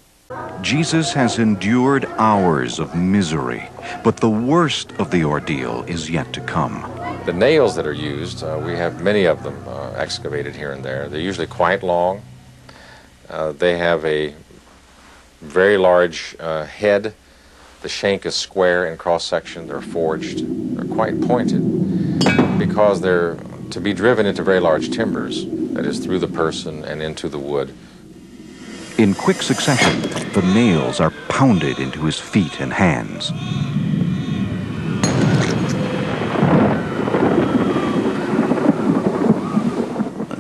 Jesus 0.63 1.13
has 1.13 1.39
endured 1.39 2.07
hours 2.17 2.79
of 2.79 2.97
misery, 2.97 3.69
but 4.03 4.17
the 4.17 4.31
worst 4.31 4.93
of 4.93 5.11
the 5.11 5.23
ordeal 5.23 5.83
is 5.83 6.09
yet 6.09 6.33
to 6.33 6.41
come. 6.41 6.96
The 7.27 7.33
nails 7.33 7.77
that 7.77 7.87
are 7.87 7.93
used, 7.93 8.43
uh, 8.43 8.61
we 8.65 8.73
have 8.77 9.03
many 9.03 9.25
of 9.25 9.43
them 9.43 9.57
uh, 9.69 9.91
excavated 9.91 10.57
here 10.57 10.73
and 10.73 10.85
there. 10.85 11.09
They're 11.09 11.21
usually 11.21 11.47
quite 11.47 11.83
long. 11.83 12.23
Uh, 13.29 13.53
they 13.53 13.77
have 13.79 14.05
a 14.05 14.35
very 15.41 15.77
large 15.77 16.37
uh, 16.41 16.65
head 16.65 17.15
the 17.87 17.91
shank 17.91 18.27
is 18.27 18.35
square 18.35 18.87
in 18.87 18.99
cross 18.99 19.25
section. 19.25 19.69
They're 19.69 19.81
forged. 19.81 20.45
They're 20.77 20.93
quite 20.93 21.21
pointed 21.21 22.59
because 22.59 23.01
they're 23.01 23.37
to 23.71 23.81
be 23.81 23.93
driven 23.93 24.27
into 24.27 24.43
very 24.43 24.59
large 24.59 24.91
timbers, 24.91 25.45
that 25.75 25.87
is, 25.87 26.01
through 26.01 26.21
the 26.21 26.27
person 26.27 26.85
and 26.85 27.01
into 27.01 27.29
the 27.29 27.39
wood. 27.39 27.73
In 28.99 29.15
quick 29.15 29.43
succession, 29.43 30.01
the 30.33 30.43
nails 30.53 30.99
are 30.99 31.13
pounded 31.29 31.79
into 31.79 32.05
his 32.07 32.19
feet 32.19 32.61
and 32.61 32.73
hands. 32.73 33.31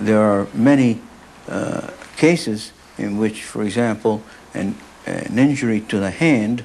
There 0.07 0.23
are 0.23 0.47
many 0.55 1.01
uh, 1.49 1.91
cases 2.17 2.71
in 2.97 3.19
which, 3.19 3.43
for 3.43 3.65
example, 3.65 4.23
an, 4.55 4.77
an 5.05 5.37
injury 5.37 5.81
to 5.81 5.99
the 5.99 6.13
hand 6.13 6.63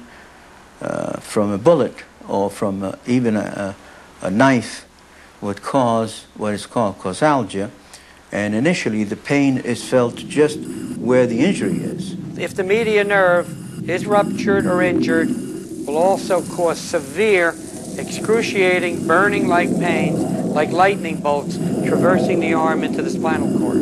uh, 0.80 1.18
from 1.18 1.50
a 1.50 1.58
bullet 1.58 2.04
or 2.28 2.48
from 2.50 2.84
uh, 2.84 2.94
even 3.04 3.34
a, 3.34 3.74
a, 4.20 4.30
knife 4.30 4.86
would 5.40 5.60
cause 5.60 6.26
what 6.36 6.54
is 6.54 6.66
called 6.66 7.00
causalgia. 7.00 7.72
And 8.30 8.54
initially, 8.54 9.02
the 9.02 9.16
pain 9.16 9.58
is 9.58 9.82
felt 9.82 10.14
just 10.14 10.60
where 10.96 11.26
the 11.26 11.40
injury 11.40 11.78
is. 11.78 12.14
If 12.38 12.54
the 12.54 12.62
median 12.62 13.08
nerve 13.08 13.90
is 13.90 14.06
ruptured 14.06 14.66
or 14.66 14.82
injured, 14.82 15.30
will 15.84 15.98
also 15.98 16.42
cause 16.42 16.80
severe, 16.80 17.56
excruciating, 17.98 19.06
burning 19.06 19.48
like 19.48 19.68
pains, 19.78 20.18
like 20.46 20.70
lightning 20.70 21.20
bolts 21.20 21.56
traversing 21.56 22.40
the 22.40 22.54
arm 22.54 22.84
into 22.84 23.02
the 23.02 23.10
spinal 23.10 23.58
cord. 23.58 23.76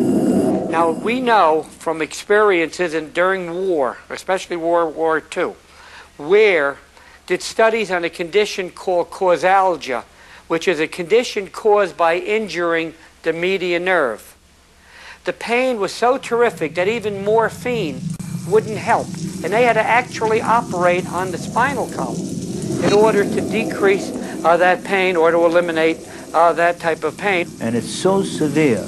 Now, 0.71 0.91
we 0.91 1.21
know 1.21 1.65
from 1.79 2.01
experiences 2.01 2.95
in, 2.95 3.11
during 3.13 3.69
war, 3.69 3.99
especially 4.09 4.57
World 4.57 4.95
War 4.95 5.23
II, 5.37 5.55
where 6.17 6.79
did 7.27 7.43
studies 7.43 7.91
on 7.91 8.05
a 8.05 8.11
condition 8.11 8.71
called 8.71 9.11
causalgia, 9.11 10.05
which 10.49 10.67
is 10.67 10.81
a 10.81 10.89
condition 10.89 11.49
caused 11.49 11.97
by 11.97 12.17
injuring 12.17 12.95
the 13.23 13.33
median 13.33 13.85
nerve. 13.85 14.37
The 15.25 15.33
pain 15.33 15.79
was 15.79 15.93
so 15.93 16.19
terrific 16.19 16.75
that 16.77 16.89
even 16.89 17.25
morphine 17.25 18.01
wouldn't 18.49 18.79
help. 18.79 19.07
And 19.43 19.53
they 19.53 19.65
had 19.65 19.75
to 19.75 19.83
actually 19.83 20.41
operate 20.41 21.07
on 21.07 21.31
the 21.31 21.39
spinal 21.39 21.89
column 21.91 22.40
in 22.85 22.93
order 22.93 23.25
to 23.25 23.41
decrease 23.41 24.11
uh, 24.45 24.57
that 24.57 24.85
pain 24.85 25.17
or 25.17 25.31
to 25.31 25.39
eliminate 25.39 25.99
uh, 26.33 26.53
that 26.55 26.79
type 26.79 27.05
of 27.05 27.17
pain. 27.17 27.47
And 27.61 27.77
it's 27.77 27.91
so 27.91 28.23
severe 28.23 28.83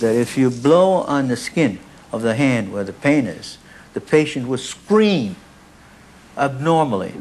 that 0.00 0.14
if 0.14 0.36
you 0.36 0.50
blow 0.50 1.02
on 1.02 1.28
the 1.28 1.36
skin 1.36 1.78
of 2.12 2.22
the 2.22 2.34
hand 2.34 2.72
where 2.72 2.84
the 2.84 2.92
pain 2.92 3.26
is, 3.26 3.58
the 3.94 4.00
patient 4.00 4.48
will 4.48 4.58
scream 4.58 5.36
abnormally. 6.36 7.12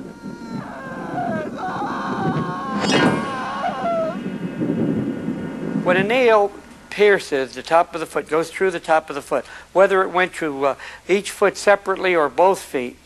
When 5.83 5.97
a 5.97 6.03
nail 6.03 6.51
pierces 6.89 7.55
the 7.55 7.63
top 7.63 7.95
of 7.95 7.99
the 7.99 8.05
foot, 8.05 8.27
goes 8.27 8.51
through 8.51 8.71
the 8.71 8.79
top 8.79 9.09
of 9.09 9.15
the 9.15 9.21
foot, 9.21 9.45
whether 9.73 10.03
it 10.03 10.09
went 10.09 10.33
through 10.33 10.65
uh, 10.65 10.75
each 11.07 11.31
foot 11.31 11.57
separately 11.57 12.15
or 12.15 12.29
both 12.29 12.59
feet, 12.59 12.97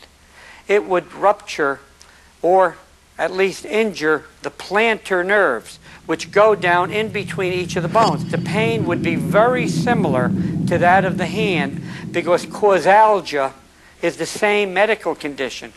it 0.68 0.84
would 0.84 1.12
rupture 1.14 1.80
or 2.42 2.76
at 3.18 3.32
least 3.32 3.64
injure 3.64 4.24
the 4.42 4.50
plantar 4.50 5.24
nerves, 5.24 5.78
which 6.06 6.30
go 6.30 6.54
down 6.54 6.90
in 6.92 7.08
between 7.08 7.52
each 7.52 7.76
of 7.76 7.82
the 7.82 7.88
bones. 7.88 8.24
The 8.30 8.38
pain 8.38 8.86
would 8.86 9.02
be 9.02 9.16
very 9.16 9.68
similar 9.68 10.28
to 10.68 10.78
that 10.78 11.04
of 11.04 11.18
the 11.18 11.26
hand 11.26 11.82
because 12.10 12.46
causalgia 12.46 13.52
is 14.02 14.16
the 14.16 14.26
same 14.26 14.74
medical 14.74 15.14
condition, 15.14 15.72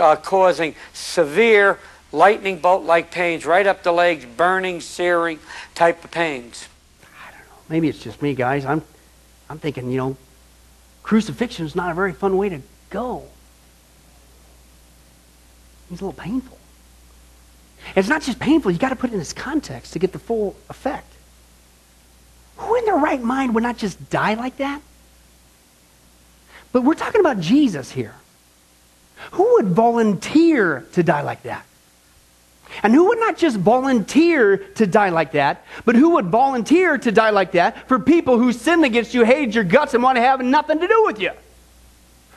uh, 0.00 0.16
causing 0.16 0.74
severe 0.92 1.78
lightning 2.12 2.58
bolt 2.58 2.84
like 2.84 3.10
pains 3.10 3.46
right 3.46 3.66
up 3.66 3.82
the 3.82 3.92
legs, 3.92 4.24
burning, 4.24 4.80
searing 4.80 5.38
type 5.74 6.04
of 6.04 6.10
pains. 6.10 6.68
I 7.02 7.30
don't 7.30 7.40
know. 7.40 7.56
Maybe 7.68 7.88
it's 7.88 7.98
just 7.98 8.20
me, 8.20 8.34
guys. 8.34 8.66
I'm, 8.66 8.82
I'm 9.48 9.58
thinking, 9.58 9.90
you 9.90 9.96
know, 9.96 10.16
crucifixion 11.02 11.64
is 11.64 11.74
not 11.74 11.90
a 11.90 11.94
very 11.94 12.12
fun 12.12 12.36
way 12.36 12.50
to 12.50 12.60
go. 12.90 13.24
It's 15.90 16.00
a 16.00 16.04
little 16.04 16.20
painful. 16.20 16.58
It's 17.96 18.08
not 18.08 18.22
just 18.22 18.38
painful, 18.38 18.70
you've 18.70 18.80
got 18.80 18.90
to 18.90 18.96
put 18.96 19.10
it 19.10 19.14
in 19.14 19.18
this 19.18 19.32
context 19.32 19.92
to 19.92 19.98
get 19.98 20.12
the 20.12 20.18
full 20.18 20.56
effect. 20.68 21.12
Who 22.56 22.74
in 22.76 22.84
their 22.84 22.96
right 22.96 23.22
mind 23.22 23.54
would 23.54 23.62
not 23.62 23.76
just 23.76 24.10
die 24.10 24.34
like 24.34 24.58
that? 24.58 24.80
But 26.72 26.84
we're 26.84 26.94
talking 26.94 27.20
about 27.20 27.40
Jesus 27.40 27.90
here. 27.90 28.14
Who 29.32 29.54
would 29.54 29.68
volunteer 29.68 30.86
to 30.92 31.02
die 31.02 31.22
like 31.22 31.42
that? 31.42 31.66
And 32.82 32.94
who 32.94 33.08
would 33.08 33.18
not 33.18 33.36
just 33.36 33.58
volunteer 33.58 34.56
to 34.56 34.86
die 34.86 35.10
like 35.10 35.32
that, 35.32 35.64
but 35.84 35.94
who 35.94 36.10
would 36.10 36.26
volunteer 36.26 36.96
to 36.96 37.12
die 37.12 37.30
like 37.30 37.52
that 37.52 37.86
for 37.88 37.98
people 37.98 38.38
who 38.38 38.52
sinned 38.52 38.84
against 38.84 39.12
you, 39.12 39.24
hated 39.24 39.54
your 39.54 39.64
guts, 39.64 39.92
and 39.92 40.02
want 40.02 40.16
to 40.16 40.22
have 40.22 40.40
nothing 40.40 40.80
to 40.80 40.88
do 40.88 41.02
with 41.04 41.20
you? 41.20 41.32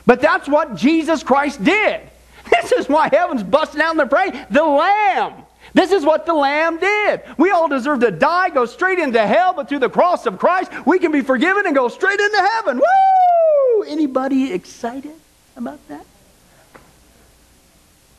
But 0.04 0.20
that's 0.20 0.48
what 0.48 0.76
Jesus 0.76 1.22
Christ 1.22 1.64
did. 1.64 2.02
This 2.50 2.72
is 2.72 2.88
why 2.88 3.08
heaven's 3.08 3.42
busting 3.42 3.80
out 3.80 3.92
in 3.92 3.96
the 3.96 4.06
praise. 4.06 4.32
The 4.50 4.62
Lamb. 4.62 5.44
This 5.74 5.92
is 5.92 6.04
what 6.04 6.26
the 6.26 6.34
Lamb 6.34 6.78
did. 6.78 7.22
We 7.38 7.50
all 7.50 7.68
deserve 7.68 8.00
to 8.00 8.10
die, 8.10 8.50
go 8.50 8.66
straight 8.66 8.98
into 8.98 9.24
hell, 9.24 9.52
but 9.52 9.68
through 9.68 9.80
the 9.80 9.90
cross 9.90 10.26
of 10.26 10.38
Christ, 10.38 10.70
we 10.86 10.98
can 10.98 11.12
be 11.12 11.20
forgiven 11.20 11.66
and 11.66 11.74
go 11.74 11.88
straight 11.88 12.18
into 12.18 12.38
heaven. 12.38 12.78
Woo! 12.78 13.82
Anybody 13.84 14.52
excited 14.52 15.14
about 15.56 15.86
that? 15.88 16.04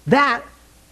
That 0.07 0.43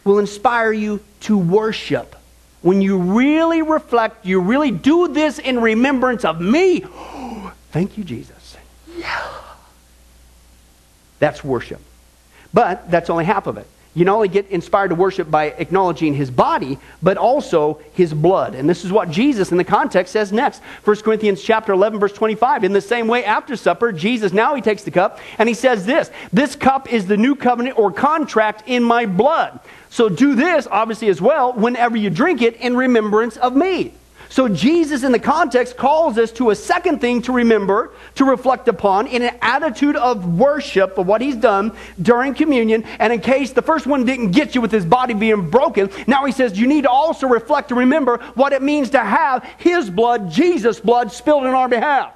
will 0.04 0.20
inspire 0.20 0.72
you 0.72 1.02
to 1.22 1.38
worship. 1.38 2.16
When 2.62 2.82
you 2.82 2.98
really 2.98 3.62
reflect, 3.62 4.26
you 4.26 4.40
really 4.40 4.72
do 4.72 5.08
this 5.08 5.40
in 5.40 5.60
remembrance 5.62 6.26
of 6.26 6.42
me. 6.42 6.80
Thank 7.72 7.98
you, 7.98 8.04
Jesus. 8.04 8.58
Yeah. 8.98 9.24
That's 11.20 11.44
worship. 11.44 11.82
But 12.56 12.90
that's 12.90 13.12
only 13.12 13.26
half 13.26 13.46
of 13.46 13.58
it 13.58 13.68
you 13.96 14.04
not 14.04 14.16
only 14.16 14.28
get 14.28 14.50
inspired 14.50 14.90
to 14.90 14.96
worship 14.96 15.32
by 15.32 15.46
acknowledging 15.46 16.14
his 16.14 16.30
body, 16.30 16.78
but 17.02 17.18
also 17.18 17.80
his 17.94 18.14
blood. 18.14 18.54
And 18.54 18.70
this 18.70 18.84
is 18.84 18.92
what 18.92 19.10
Jesus 19.10 19.52
in 19.52 19.58
the 19.58 19.64
context 19.64 20.12
says 20.12 20.34
next. 20.34 20.62
1 20.84 20.98
Corinthians 20.98 21.42
chapter 21.42 21.72
11 21.72 22.00
verse 22.00 22.12
25. 22.12 22.66
In 22.66 22.74
the 22.74 22.82
same 22.82 23.08
way 23.08 23.24
after 23.24 23.56
supper, 23.56 23.94
Jesus 23.94 24.34
now 24.34 24.54
he 24.54 24.62
takes 24.62 24.84
the 24.84 24.92
cup 24.92 25.20
and 25.40 25.48
he 25.48 25.56
says 25.56 25.86
this, 25.86 26.12
this 26.34 26.56
cup 26.56 26.92
is 26.92 27.08
the 27.08 27.18
new 27.18 27.36
covenant 27.36 27.80
or 27.80 27.90
contract 27.90 28.64
in 28.68 28.84
my 28.84 29.06
blood. 29.06 29.62
So 29.90 30.10
do 30.10 30.36
this 30.36 30.68
obviously 30.70 31.08
as 31.08 31.22
well 31.22 31.54
whenever 31.54 31.96
you 31.96 32.10
drink 32.10 32.42
it 32.42 32.58
in 32.58 32.76
remembrance 32.76 33.38
of 33.38 33.56
me. 33.56 33.94
So 34.36 34.50
Jesus, 34.50 35.04
in 35.04 35.14
the 35.14 35.20
context, 35.20 35.78
calls 35.78 36.18
us 36.18 36.30
to 36.34 36.50
a 36.50 36.56
second 36.56 37.00
thing 37.00 37.22
to 37.22 37.32
remember, 37.32 37.94
to 38.16 38.26
reflect 38.26 38.68
upon, 38.68 39.08
in 39.08 39.22
an 39.22 39.34
attitude 39.42 39.96
of 39.96 40.38
worship 40.38 40.98
of 40.98 41.08
what 41.08 41.22
he's 41.22 41.38
done 41.38 41.72
during 42.02 42.34
communion. 42.34 42.84
And 43.00 43.14
in 43.14 43.22
case 43.22 43.54
the 43.54 43.62
first 43.62 43.88
one 43.88 44.04
didn't 44.04 44.32
get 44.32 44.54
you 44.54 44.60
with 44.60 44.74
his 44.74 44.84
body 44.84 45.14
being 45.14 45.50
broken, 45.50 45.90
now 46.06 46.26
he 46.26 46.34
says 46.34 46.60
you 46.60 46.68
need 46.68 46.82
to 46.82 46.90
also 46.90 47.28
reflect 47.28 47.72
and 47.72 47.80
remember 47.80 48.18
what 48.34 48.52
it 48.52 48.62
means 48.62 48.90
to 48.90 49.00
have 49.00 49.42
his 49.58 49.90
blood, 49.90 50.30
Jesus' 50.30 50.82
blood, 50.82 51.14
spilled 51.14 51.46
in 51.46 51.54
our 51.54 51.70
behalf. 51.70 52.12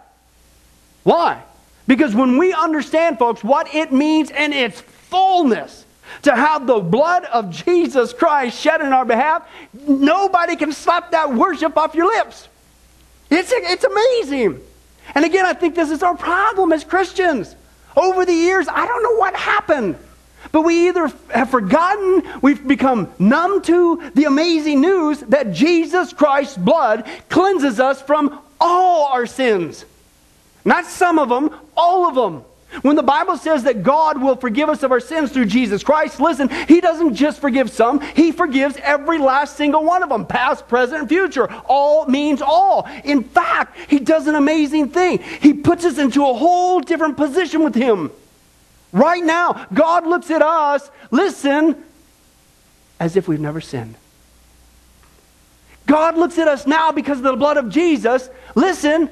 Why? 1.03 1.41
Because 1.88 2.13
when 2.13 2.38
we 2.38 2.51
understand, 2.51 3.17
folks, 3.17 3.45
what 3.45 3.73
it 3.73 3.93
means 3.93 4.29
in 4.29 4.51
its 4.51 4.82
fullness 4.82 5.86
to 6.23 6.36
have 6.36 6.67
the 6.67 6.79
blood 6.79 7.25
of 7.25 7.51
Jesus 7.51 8.13
Christ 8.13 8.60
shed 8.60 8.82
in 8.82 8.93
our 8.93 9.05
behalf, 9.05 9.47
nobody 9.73 10.55
can 10.55 10.71
slap 10.71 11.12
that 11.12 11.34
worship 11.34 11.77
off 11.77 11.95
your 11.95 12.08
lips. 12.08 12.47
It's, 13.29 13.51
it's 13.53 13.84
amazing. 13.84 14.62
And 15.15 15.25
again, 15.25 15.45
I 15.45 15.53
think 15.53 15.75
this 15.75 15.91
is 15.91 16.03
our 16.03 16.15
problem 16.15 16.71
as 16.71 16.84
Christians. 16.84 17.55
Over 17.95 18.25
the 18.25 18.34
years, 18.34 18.67
I 18.67 18.86
don't 18.86 19.03
know 19.03 19.15
what 19.15 19.36
happened. 19.36 19.97
But 20.51 20.62
we 20.62 20.88
either 20.88 21.12
have 21.34 21.49
forgotten, 21.49 22.23
we've 22.41 22.65
become 22.65 23.12
numb 23.19 23.62
to 23.63 24.12
the 24.15 24.23
amazing 24.23 24.82
news 24.82 25.19
that 25.21 25.51
Jesus 25.51 26.13
Christ's 26.13 26.58
blood 26.58 27.05
cleanses 27.29 27.79
us 27.79 28.01
from 28.01 28.39
all 28.60 29.08
our 29.08 29.25
sins. 29.25 29.86
Not 30.65 30.86
some 30.86 31.19
of 31.19 31.29
them, 31.29 31.53
all 31.75 32.08
of 32.08 32.15
them. 32.15 32.43
When 32.84 32.95
the 32.95 33.03
Bible 33.03 33.36
says 33.36 33.63
that 33.63 33.82
God 33.82 34.21
will 34.21 34.36
forgive 34.36 34.69
us 34.69 34.84
of 34.84 34.91
our 34.91 34.99
sins 34.99 35.32
through 35.32 35.45
Jesus 35.45 35.84
Christ, 35.84 36.19
listen, 36.19 36.49
He 36.67 36.79
doesn't 36.79 37.15
just 37.15 37.41
forgive 37.41 37.71
some, 37.71 37.99
He 37.99 38.32
forgives 38.32 38.77
every 38.84 39.17
last 39.17 39.58
single 39.58 39.84
one 39.84 40.03
of 40.03 40.10
them, 40.10 40.25
past, 40.25 40.67
present, 40.67 41.10
future. 41.10 41.51
All 41.65 42.05
means 42.05 42.41
all. 42.41 42.88
In 43.03 43.23
fact, 43.23 43.75
He 43.89 43.99
does 43.99 44.27
an 44.27 44.36
amazing 44.36 44.89
thing. 44.89 45.19
He 45.19 45.53
puts 45.53 45.84
us 45.84 45.97
into 45.97 46.21
a 46.27 46.34
whole 46.34 46.79
different 46.79 47.17
position 47.17 47.63
with 47.63 47.73
Him. 47.73 48.12
Right 48.91 49.23
now, 49.23 49.67
God 49.73 50.05
looks 50.05 50.29
at 50.29 50.41
us, 50.41 50.89
listen, 51.10 51.84
as 52.99 53.15
if 53.15 53.27
we've 53.27 53.39
never 53.39 53.62
sinned. 53.62 53.95
God 55.88 56.17
looks 56.17 56.38
at 56.38 56.47
us 56.47 56.67
now 56.67 56.91
because 56.91 57.17
of 57.17 57.23
the 57.23 57.36
blood 57.36 57.58
of 57.58 57.69
Jesus, 57.69 58.29
listen, 58.53 59.10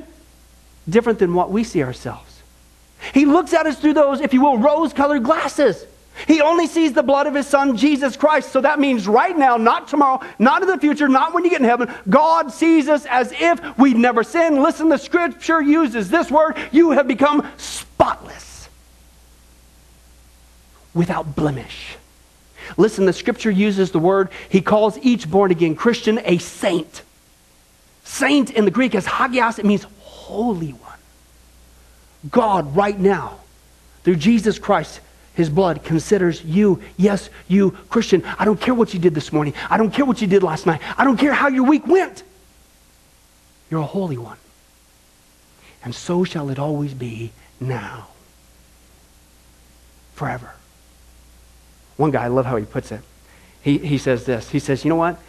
different 0.88 1.18
than 1.18 1.34
what 1.34 1.50
we 1.50 1.64
see 1.64 1.82
ourselves. 1.82 2.27
He 3.14 3.26
looks 3.26 3.54
at 3.54 3.66
us 3.66 3.80
through 3.80 3.94
those, 3.94 4.22
if 4.22 4.34
you 4.34 4.42
will, 4.42 4.58
rose 4.58 4.94
colored 4.94 5.24
glasses. 5.24 5.86
He 6.26 6.42
only 6.42 6.66
sees 6.66 6.94
the 6.94 7.04
blood 7.04 7.28
of 7.28 7.36
his 7.36 7.46
son, 7.46 7.78
Jesus 7.78 8.18
Christ. 8.18 8.52
So 8.52 8.62
that 8.62 8.80
means 8.80 9.08
right 9.08 9.38
now, 9.38 9.58
not 9.58 9.88
tomorrow, 9.88 10.26
not 10.40 10.64
in 10.64 10.68
the 10.68 10.80
future, 10.80 11.08
not 11.08 11.34
when 11.34 11.44
you 11.44 11.52
get 11.52 11.62
in 11.62 11.68
heaven. 11.68 11.94
God 12.10 12.52
sees 12.52 12.90
us 12.90 13.06
as 13.06 13.32
if 13.38 13.78
we'd 13.78 13.98
never 13.98 14.24
sinned. 14.24 14.62
Listen, 14.64 14.90
the 14.90 14.98
scripture 14.98 15.62
uses 15.62 16.10
this 16.10 16.32
word 16.32 16.58
you 16.72 16.92
have 16.92 17.08
become 17.08 17.48
spotless, 17.58 18.68
without 20.96 21.36
blemish. 21.36 21.98
Listen, 22.78 23.06
the 23.06 23.14
scripture 23.14 23.52
uses 23.52 23.92
the 23.92 24.00
word, 24.00 24.30
he 24.50 24.60
calls 24.62 24.98
each 25.00 25.30
born 25.30 25.52
again 25.52 25.76
Christian 25.76 26.20
a 26.26 26.40
saint. 26.40 27.04
Saint 28.04 28.50
in 28.50 28.66
the 28.66 28.72
Greek 28.72 28.96
is 28.96 29.06
hagios, 29.06 29.60
it 29.60 29.66
means 29.66 29.86
holy 30.00 30.72
one. 30.72 30.97
God, 32.30 32.76
right 32.76 32.98
now, 32.98 33.40
through 34.04 34.16
Jesus 34.16 34.60
Christ, 34.60 35.00
his 35.34 35.50
blood 35.50 35.84
considers 35.84 36.44
you, 36.44 36.82
yes, 36.98 37.30
you, 37.48 37.72
Christian. 37.90 38.24
I 38.40 38.46
don't 38.46 38.60
care 38.60 38.74
what 38.74 38.94
you 38.94 39.00
did 39.00 39.14
this 39.14 39.32
morning. 39.32 39.54
I 39.70 39.78
don't 39.78 39.92
care 39.92 40.06
what 40.06 40.20
you 40.22 40.28
did 40.28 40.42
last 40.42 40.66
night. 40.66 40.82
I 40.98 41.04
don't 41.04 41.18
care 41.18 41.34
how 41.34 41.48
your 41.48 41.64
week 41.64 41.86
went. 41.86 42.24
You're 43.70 43.82
a 43.82 43.86
holy 43.86 44.18
one. 44.18 44.38
And 45.84 45.94
so 45.94 46.24
shall 46.24 46.50
it 46.50 46.58
always 46.58 46.94
be 46.94 47.32
now. 47.60 48.08
Forever. 50.16 50.54
One 51.98 52.12
guy, 52.12 52.24
I 52.24 52.28
love 52.28 52.46
how 52.46 52.56
he 52.56 52.66
puts 52.66 52.92
it. 52.92 53.02
He, 53.62 53.78
he 53.78 53.98
says 53.98 54.26
this. 54.26 54.50
He 54.50 54.60
says, 54.60 54.84
You 54.84 54.90
know 54.90 54.96
what? 54.96 55.20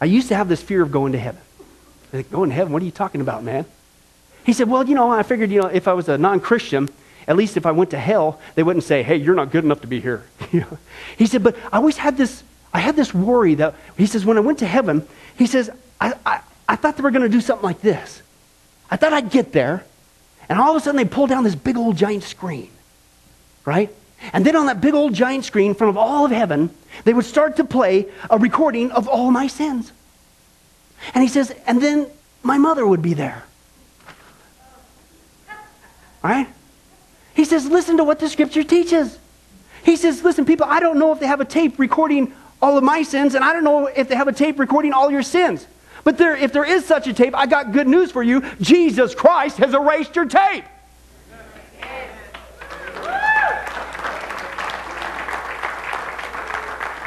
I 0.00 0.04
used 0.04 0.28
to 0.28 0.36
have 0.36 0.48
this 0.48 0.62
fear 0.62 0.82
of 0.82 0.92
going 0.92 1.12
to 1.12 1.18
heaven. 1.18 1.40
I 2.08 2.10
think, 2.10 2.30
going 2.30 2.50
to 2.50 2.54
heaven? 2.54 2.72
What 2.72 2.82
are 2.82 2.84
you 2.84 2.90
talking 2.90 3.20
about, 3.20 3.42
man? 3.42 3.64
He 4.48 4.54
said, 4.54 4.70
Well, 4.70 4.88
you 4.88 4.94
know, 4.94 5.10
I 5.10 5.24
figured, 5.24 5.50
you 5.50 5.60
know, 5.60 5.66
if 5.66 5.86
I 5.86 5.92
was 5.92 6.08
a 6.08 6.16
non 6.16 6.40
Christian, 6.40 6.88
at 7.26 7.36
least 7.36 7.58
if 7.58 7.66
I 7.66 7.70
went 7.70 7.90
to 7.90 7.98
hell, 7.98 8.40
they 8.54 8.62
wouldn't 8.62 8.82
say, 8.82 9.02
Hey, 9.02 9.16
you're 9.16 9.34
not 9.34 9.50
good 9.50 9.62
enough 9.62 9.82
to 9.82 9.86
be 9.86 10.00
here. 10.00 10.24
he 11.18 11.26
said, 11.26 11.42
But 11.42 11.54
I 11.70 11.76
always 11.76 11.98
had 11.98 12.16
this, 12.16 12.42
I 12.72 12.78
had 12.78 12.96
this 12.96 13.12
worry 13.12 13.56
that, 13.56 13.74
he 13.98 14.06
says, 14.06 14.24
when 14.24 14.38
I 14.38 14.40
went 14.40 14.60
to 14.60 14.66
heaven, 14.66 15.06
he 15.36 15.44
says, 15.44 15.68
I, 16.00 16.14
I, 16.24 16.40
I 16.66 16.76
thought 16.76 16.96
they 16.96 17.02
were 17.02 17.10
going 17.10 17.24
to 17.24 17.28
do 17.28 17.42
something 17.42 17.62
like 17.62 17.82
this. 17.82 18.22
I 18.90 18.96
thought 18.96 19.12
I'd 19.12 19.30
get 19.30 19.52
there, 19.52 19.84
and 20.48 20.58
all 20.58 20.70
of 20.70 20.76
a 20.76 20.80
sudden 20.80 20.96
they 20.96 21.04
pull 21.04 21.26
down 21.26 21.44
this 21.44 21.54
big 21.54 21.76
old 21.76 21.98
giant 21.98 22.22
screen, 22.22 22.70
right? 23.66 23.90
And 24.32 24.46
then 24.46 24.56
on 24.56 24.64
that 24.64 24.80
big 24.80 24.94
old 24.94 25.12
giant 25.12 25.44
screen 25.44 25.72
in 25.72 25.74
front 25.74 25.90
of 25.90 25.98
all 25.98 26.24
of 26.24 26.30
heaven, 26.30 26.70
they 27.04 27.12
would 27.12 27.26
start 27.26 27.56
to 27.56 27.64
play 27.64 28.06
a 28.30 28.38
recording 28.38 28.92
of 28.92 29.08
all 29.08 29.30
my 29.30 29.46
sins. 29.46 29.92
And 31.12 31.22
he 31.22 31.28
says, 31.28 31.54
and 31.66 31.82
then 31.82 32.06
my 32.42 32.56
mother 32.56 32.86
would 32.86 33.02
be 33.02 33.12
there. 33.12 33.44
Right? 36.22 36.48
He 37.34 37.44
says, 37.44 37.66
listen 37.66 37.96
to 37.98 38.04
what 38.04 38.18
the 38.18 38.28
scripture 38.28 38.64
teaches. 38.64 39.18
He 39.84 39.96
says, 39.96 40.24
listen, 40.24 40.44
people, 40.44 40.66
I 40.68 40.80
don't 40.80 40.98
know 40.98 41.12
if 41.12 41.20
they 41.20 41.26
have 41.26 41.40
a 41.40 41.44
tape 41.44 41.78
recording 41.78 42.32
all 42.60 42.76
of 42.76 42.84
my 42.84 43.02
sins, 43.02 43.34
and 43.34 43.44
I 43.44 43.52
don't 43.52 43.64
know 43.64 43.86
if 43.86 44.08
they 44.08 44.16
have 44.16 44.28
a 44.28 44.32
tape 44.32 44.58
recording 44.58 44.92
all 44.92 45.10
your 45.10 45.22
sins. 45.22 45.66
But 46.04 46.16
there, 46.16 46.34
if 46.34 46.52
there 46.52 46.64
is 46.64 46.86
such 46.86 47.06
a 47.06 47.12
tape, 47.12 47.36
I 47.36 47.46
got 47.46 47.72
good 47.72 47.86
news 47.86 48.10
for 48.10 48.22
you. 48.22 48.42
Jesus 48.60 49.14
Christ 49.14 49.58
has 49.58 49.74
erased 49.74 50.16
your 50.16 50.24
tape. 50.24 50.64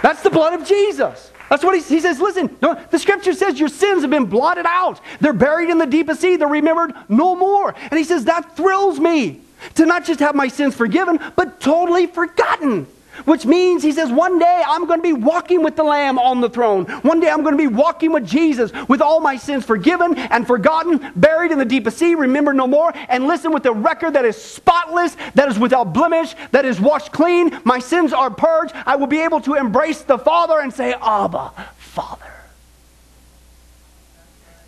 That's 0.03 0.20
the 0.20 0.20
blood 0.31 0.59
of 0.59 0.67
Jesus. 0.67 1.31
That's 1.49 1.63
what 1.63 1.75
he, 1.75 1.81
he 1.81 1.99
says. 1.99 2.19
Listen, 2.19 2.55
no, 2.61 2.81
the 2.91 2.97
scripture 2.97 3.33
says 3.33 3.59
your 3.59 3.69
sins 3.69 4.01
have 4.03 4.09
been 4.09 4.25
blotted 4.25 4.65
out. 4.65 5.01
They're 5.19 5.33
buried 5.33 5.69
in 5.69 5.77
the 5.77 5.85
deepest 5.85 6.21
sea. 6.21 6.37
They're 6.37 6.47
remembered 6.47 6.93
no 7.09 7.35
more. 7.35 7.75
And 7.77 7.97
he 7.97 8.03
says, 8.03 8.25
that 8.25 8.55
thrills 8.55 8.99
me 8.99 9.41
to 9.75 9.85
not 9.85 10.05
just 10.05 10.21
have 10.21 10.33
my 10.33 10.47
sins 10.47 10.75
forgiven, 10.75 11.19
but 11.35 11.59
totally 11.59 12.07
forgotten. 12.07 12.87
Which 13.25 13.45
means, 13.45 13.83
he 13.83 13.91
says, 13.91 14.11
one 14.11 14.39
day 14.39 14.63
I'm 14.65 14.85
going 14.85 14.99
to 14.99 15.03
be 15.03 15.13
walking 15.13 15.63
with 15.63 15.75
the 15.75 15.83
Lamb 15.83 16.17
on 16.19 16.41
the 16.41 16.49
throne. 16.49 16.85
One 17.01 17.19
day 17.19 17.29
I'm 17.29 17.41
going 17.43 17.57
to 17.57 17.57
be 17.57 17.67
walking 17.67 18.11
with 18.11 18.25
Jesus 18.25 18.71
with 18.87 19.01
all 19.01 19.19
my 19.19 19.37
sins 19.37 19.65
forgiven 19.65 20.17
and 20.17 20.45
forgotten, 20.47 21.11
buried 21.15 21.51
in 21.51 21.57
the 21.57 21.65
deepest 21.65 21.97
sea, 21.97 22.15
remember 22.15 22.53
no 22.53 22.67
more, 22.67 22.91
and 23.09 23.27
listen 23.27 23.51
with 23.51 23.65
a 23.65 23.71
record 23.71 24.13
that 24.13 24.25
is 24.25 24.41
spotless, 24.41 25.15
that 25.35 25.49
is 25.49 25.59
without 25.59 25.93
blemish, 25.93 26.35
that 26.51 26.65
is 26.65 26.79
washed 26.79 27.11
clean. 27.11 27.59
My 27.63 27.79
sins 27.79 28.13
are 28.13 28.29
purged. 28.29 28.73
I 28.85 28.95
will 28.95 29.07
be 29.07 29.21
able 29.21 29.41
to 29.41 29.55
embrace 29.55 30.01
the 30.01 30.17
Father 30.17 30.59
and 30.59 30.73
say, 30.73 30.93
Abba, 30.93 31.51
Father. 31.77 32.25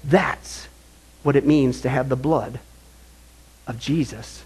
That's 0.04 0.68
what 1.24 1.36
it 1.36 1.46
means 1.46 1.82
to 1.82 1.90
have 1.90 2.10
the 2.10 2.16
blood 2.16 2.60
of 3.66 3.80
Jesus 3.80 4.44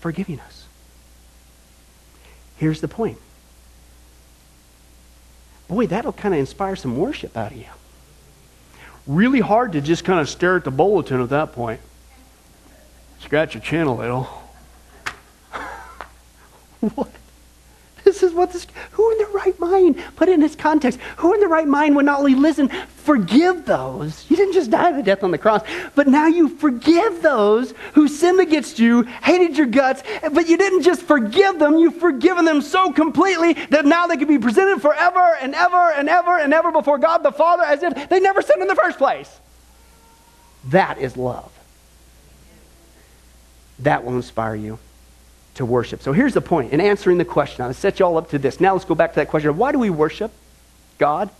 forgiving 0.00 0.40
us. 0.40 0.53
Here's 2.56 2.80
the 2.80 2.88
point. 2.88 3.18
Boy, 5.68 5.86
that'll 5.86 6.12
kind 6.12 6.34
of 6.34 6.40
inspire 6.40 6.76
some 6.76 6.96
worship 6.96 7.36
out 7.36 7.52
of 7.52 7.58
you. 7.58 7.66
Really 9.06 9.40
hard 9.40 9.72
to 9.72 9.80
just 9.80 10.04
kind 10.04 10.20
of 10.20 10.28
stare 10.28 10.56
at 10.56 10.64
the 10.64 10.70
bulletin 10.70 11.20
at 11.20 11.30
that 11.30 11.52
point. 11.52 11.80
Scratch 13.20 13.54
your 13.54 13.62
chin 13.62 13.86
a 13.86 13.94
little. 13.94 14.24
what? 16.80 17.10
This 18.34 18.38
what 18.40 18.52
this, 18.52 18.66
who 18.92 19.12
in 19.12 19.18
their 19.18 19.28
right 19.28 19.58
mind, 19.60 20.02
put 20.16 20.28
it 20.28 20.32
in 20.32 20.42
its 20.42 20.56
context, 20.56 20.98
who 21.18 21.34
in 21.34 21.40
their 21.40 21.48
right 21.48 21.68
mind 21.68 21.94
would 21.94 22.04
not 22.04 22.18
only 22.18 22.34
listen, 22.34 22.68
forgive 22.68 23.64
those. 23.64 24.28
You 24.28 24.36
didn't 24.36 24.54
just 24.54 24.72
die 24.72 24.90
the 24.90 25.04
death 25.04 25.22
on 25.22 25.30
the 25.30 25.38
cross, 25.38 25.62
but 25.94 26.08
now 26.08 26.26
you 26.26 26.48
forgive 26.48 27.22
those 27.22 27.74
who 27.92 28.08
sinned 28.08 28.40
against 28.40 28.80
you, 28.80 29.02
hated 29.02 29.56
your 29.56 29.68
guts, 29.68 30.02
but 30.32 30.48
you 30.48 30.56
didn't 30.56 30.82
just 30.82 31.02
forgive 31.02 31.60
them, 31.60 31.78
you've 31.78 31.98
forgiven 31.98 32.44
them 32.44 32.60
so 32.60 32.92
completely 32.92 33.52
that 33.70 33.84
now 33.84 34.08
they 34.08 34.16
can 34.16 34.26
be 34.26 34.38
presented 34.38 34.82
forever 34.82 35.36
and 35.40 35.54
ever 35.54 35.92
and 35.92 36.08
ever 36.08 36.36
and 36.36 36.52
ever 36.52 36.72
before 36.72 36.98
God 36.98 37.18
the 37.18 37.30
Father 37.30 37.62
as 37.62 37.84
if 37.84 38.08
they 38.08 38.18
never 38.18 38.42
sinned 38.42 38.62
in 38.62 38.68
the 38.68 38.74
first 38.74 38.98
place. 38.98 39.30
That 40.70 40.98
is 40.98 41.16
love. 41.16 41.52
That 43.78 44.04
will 44.04 44.16
inspire 44.16 44.56
you 44.56 44.80
to 45.54 45.64
worship. 45.64 46.02
So 46.02 46.12
here's 46.12 46.34
the 46.34 46.40
point 46.40 46.72
in 46.72 46.80
answering 46.80 47.18
the 47.18 47.24
question. 47.24 47.64
I'll 47.64 47.72
set 47.72 48.00
you 48.00 48.06
all 48.06 48.18
up 48.18 48.30
to 48.30 48.38
this. 48.38 48.60
Now 48.60 48.72
let's 48.72 48.84
go 48.84 48.94
back 48.94 49.10
to 49.12 49.16
that 49.16 49.28
question 49.28 49.50
of 49.50 49.58
why 49.58 49.72
do 49.72 49.78
we 49.78 49.90
worship 49.90 50.32
God? 50.98 51.30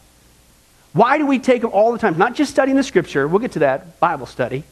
Why 0.93 1.19
do 1.19 1.27
we 1.27 1.41
take 1.41 1.65
all 1.65 1.93
the 1.93 1.99
time? 1.99 2.17
Not 2.17 2.35
just 2.35 2.53
studying 2.53 2.77
the 2.77 2.85
scripture, 2.85 3.27
we'll 3.27 3.41
get 3.41 3.53
to 3.53 3.61
that, 3.61 3.99
Bible 3.99 4.27
study. 4.27 4.63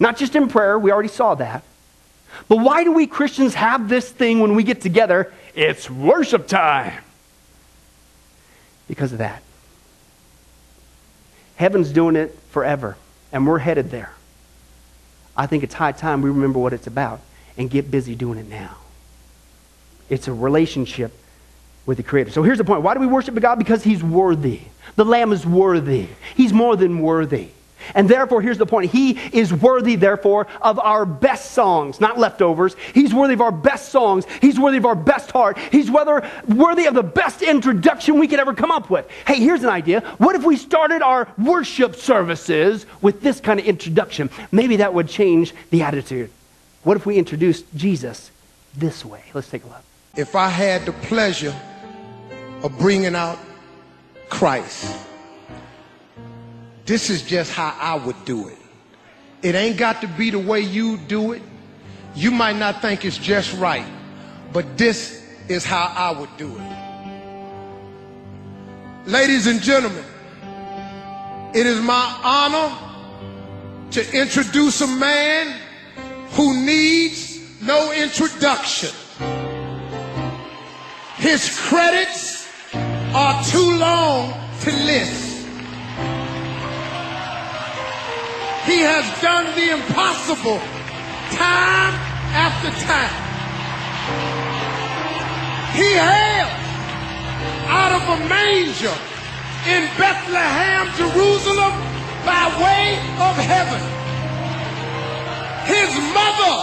Not 0.00 0.16
just 0.16 0.34
in 0.34 0.48
prayer, 0.48 0.78
we 0.78 0.90
already 0.90 1.08
saw 1.08 1.36
that. 1.36 1.62
But 2.48 2.56
why 2.56 2.82
do 2.82 2.92
we 2.92 3.06
Christians 3.06 3.54
have 3.54 3.88
this 3.88 4.10
thing 4.10 4.40
when 4.40 4.56
we 4.56 4.64
get 4.64 4.80
together? 4.80 5.32
It's 5.54 5.88
worship 5.88 6.48
time. 6.48 7.02
Because 8.88 9.12
of 9.12 9.18
that. 9.18 9.42
Heaven's 11.54 11.90
doing 11.90 12.16
it 12.16 12.36
forever, 12.50 12.96
and 13.32 13.46
we're 13.46 13.58
headed 13.58 13.90
there. 13.90 14.12
I 15.36 15.46
think 15.46 15.62
it's 15.62 15.74
high 15.74 15.92
time 15.92 16.22
we 16.22 16.30
remember 16.30 16.58
what 16.58 16.72
it's 16.72 16.86
about 16.86 17.20
and 17.56 17.70
get 17.70 17.90
busy 17.90 18.14
doing 18.14 18.38
it 18.38 18.48
now. 18.48 18.76
It's 20.08 20.28
a 20.28 20.32
relationship 20.32 21.12
with 21.84 21.96
the 21.96 22.02
Creator. 22.02 22.30
So 22.30 22.42
here's 22.42 22.58
the 22.58 22.64
point. 22.64 22.82
Why 22.82 22.94
do 22.94 23.00
we 23.00 23.06
worship 23.06 23.34
God? 23.40 23.56
Because 23.56 23.82
He's 23.82 24.02
worthy. 24.02 24.60
The 24.96 25.04
Lamb 25.04 25.32
is 25.32 25.46
worthy. 25.46 26.08
He's 26.34 26.52
more 26.52 26.76
than 26.76 27.00
worthy. 27.00 27.48
And 27.94 28.08
therefore, 28.08 28.42
here's 28.42 28.58
the 28.58 28.66
point 28.66 28.90
He 28.90 29.12
is 29.32 29.52
worthy, 29.52 29.96
therefore, 29.96 30.46
of 30.60 30.78
our 30.78 31.06
best 31.06 31.52
songs, 31.52 32.00
not 32.00 32.18
leftovers. 32.18 32.74
He's 32.94 33.14
worthy 33.14 33.34
of 33.34 33.40
our 33.40 33.52
best 33.52 33.90
songs. 33.90 34.24
He's 34.40 34.58
worthy 34.58 34.78
of 34.78 34.86
our 34.86 34.94
best 34.94 35.30
heart. 35.30 35.58
He's 35.70 35.90
whether, 35.90 36.28
worthy 36.48 36.86
of 36.86 36.94
the 36.94 37.02
best 37.02 37.42
introduction 37.42 38.18
we 38.18 38.28
could 38.28 38.40
ever 38.40 38.54
come 38.54 38.70
up 38.70 38.90
with. 38.90 39.08
Hey, 39.26 39.40
here's 39.40 39.62
an 39.62 39.68
idea. 39.68 40.00
What 40.18 40.34
if 40.34 40.44
we 40.44 40.56
started 40.56 41.02
our 41.02 41.28
worship 41.38 41.94
services 41.96 42.86
with 43.02 43.20
this 43.20 43.40
kind 43.40 43.60
of 43.60 43.66
introduction? 43.66 44.30
Maybe 44.50 44.76
that 44.76 44.94
would 44.94 45.08
change 45.08 45.54
the 45.70 45.82
attitude. 45.82 46.30
What 46.86 46.96
if 46.96 47.04
we 47.04 47.18
introduced 47.18 47.64
Jesus 47.74 48.30
this 48.76 49.04
way? 49.04 49.24
Let's 49.34 49.50
take 49.50 49.64
a 49.64 49.66
look. 49.66 49.82
If 50.16 50.36
I 50.36 50.48
had 50.48 50.86
the 50.86 50.92
pleasure 50.92 51.52
of 52.62 52.78
bringing 52.78 53.16
out 53.16 53.40
Christ, 54.28 54.96
this 56.84 57.10
is 57.10 57.22
just 57.22 57.50
how 57.50 57.76
I 57.80 57.96
would 57.96 58.24
do 58.24 58.46
it. 58.46 58.58
It 59.42 59.56
ain't 59.56 59.78
got 59.78 60.00
to 60.02 60.06
be 60.06 60.30
the 60.30 60.38
way 60.38 60.60
you 60.60 60.96
do 60.96 61.32
it. 61.32 61.42
You 62.14 62.30
might 62.30 62.54
not 62.54 62.80
think 62.80 63.04
it's 63.04 63.18
just 63.18 63.52
right, 63.58 63.84
but 64.52 64.78
this 64.78 65.26
is 65.48 65.64
how 65.64 65.92
I 65.92 66.12
would 66.16 66.36
do 66.36 66.56
it. 66.56 66.72
Ladies 69.06 69.48
and 69.48 69.60
gentlemen, 69.60 70.04
it 71.52 71.66
is 71.66 71.80
my 71.80 72.20
honor 72.22 72.78
to 73.90 74.16
introduce 74.16 74.80
a 74.82 74.86
man 74.86 75.62
who 76.36 76.54
needs 76.66 77.40
no 77.62 77.92
introduction. 77.92 78.90
His 81.16 81.58
credits 81.58 82.46
are 83.14 83.42
too 83.44 83.78
long 83.78 84.34
to 84.60 84.70
list. 84.70 85.46
He 88.66 88.80
has 88.84 89.22
done 89.22 89.46
the 89.54 89.70
impossible 89.78 90.58
time 91.32 91.94
after 92.36 92.68
time. 92.84 93.16
He 95.72 95.90
hails 95.96 96.66
out 97.66 97.92
of 97.96 98.02
a 98.12 98.28
manger 98.28 98.96
in 99.72 99.88
Bethlehem, 99.96 100.84
Jerusalem, 101.00 101.72
by 102.26 102.44
way 102.60 102.98
of 103.24 103.36
heaven. 103.36 104.05
His 105.66 105.90
mother 106.14 106.56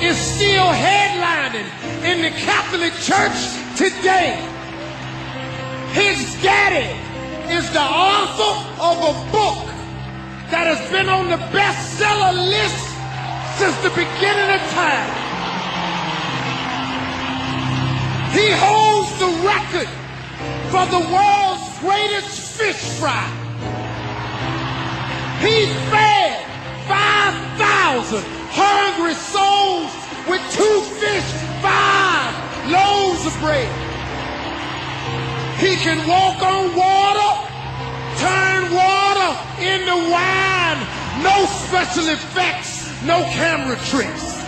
is 0.00 0.16
still 0.16 0.66
headlining 0.66 1.68
in 2.04 2.22
the 2.22 2.30
Catholic 2.30 2.92
Church 3.04 3.36
today. 3.76 4.40
His 5.92 6.40
daddy 6.42 6.88
is 7.52 7.70
the 7.72 7.82
author 7.82 8.54
of 8.80 8.96
a 8.96 9.14
book 9.30 9.66
that 10.50 10.66
has 10.66 10.80
been 10.90 11.08
on 11.08 11.28
the 11.28 11.36
bestseller 11.52 12.32
list 12.32 12.90
since 13.58 13.76
the 13.84 13.90
beginning 13.90 14.50
of 14.56 14.62
time. 14.72 15.10
He 18.32 18.48
holds 18.56 19.10
the 19.20 19.30
record 19.44 19.90
for 20.72 20.86
the 20.88 21.02
world's 21.12 21.78
greatest 21.80 22.56
fish 22.56 22.98
fry. 22.98 23.26
He 25.42 25.66
fed 25.90 26.49
5,000 26.88 28.22
hungry 28.52 29.14
souls 29.14 29.92
with 30.28 30.42
two 30.52 30.80
fish, 31.00 31.28
five 31.62 32.32
loaves 32.70 33.26
of 33.26 33.34
bread. 33.40 33.70
He 35.58 35.76
can 35.76 35.98
walk 36.08 36.42
on 36.42 36.74
water, 36.76 37.32
turn 38.16 38.72
water 38.72 39.30
into 39.60 39.96
wine. 40.10 40.80
No 41.22 41.46
special 41.68 42.08
effects, 42.08 42.88
no 43.04 43.22
camera 43.34 43.76
tricks. 43.86 44.40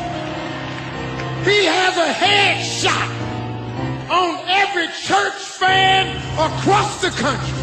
He 1.45 1.65
has 1.65 1.97
a 1.97 2.13
headshot 2.13 3.11
on 4.11 4.45
every 4.49 4.87
church 4.89 5.35
fan 5.35 6.17
across 6.39 7.03
the 7.03 7.11
country. 7.11 7.59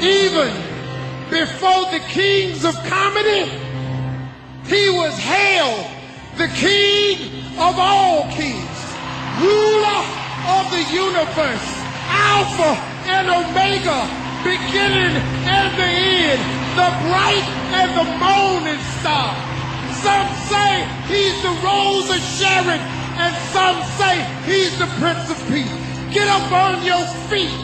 Even 0.00 0.67
before 1.30 1.84
the 1.92 2.00
kings 2.08 2.64
of 2.64 2.74
comedy, 2.84 3.50
he 4.66 4.88
was 4.90 5.14
hailed 5.18 5.86
the 6.36 6.48
king 6.54 7.18
of 7.58 7.74
all 7.78 8.30
kings, 8.30 8.78
ruler 9.40 10.02
of 10.46 10.64
the 10.70 10.84
universe, 10.94 11.68
Alpha 12.08 12.72
and 13.10 13.26
Omega, 13.28 14.06
beginning 14.44 15.16
and 15.44 15.68
the 15.76 15.90
end, 15.90 16.40
the 16.78 16.90
bright 17.10 17.48
and 17.74 17.90
the 17.98 18.08
morning 18.22 18.80
star. 19.00 19.34
Some 19.98 20.30
say 20.46 20.86
he's 21.10 21.36
the 21.42 21.54
rose 21.66 22.08
of 22.08 22.22
Sharon, 22.38 22.80
and 23.18 23.34
some 23.50 23.82
say 23.98 24.14
he's 24.46 24.78
the 24.78 24.86
Prince 25.02 25.28
of 25.28 25.38
Peace. 25.48 25.74
Get 26.14 26.28
up 26.28 26.52
on 26.52 26.84
your 26.84 27.04
feet, 27.28 27.58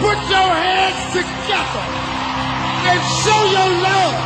put 0.00 0.18
your 0.32 0.50
hands 0.56 1.12
together, 1.12 2.17
and 2.90 3.02
show 3.22 3.40
your 3.56 3.70
love 3.88 4.16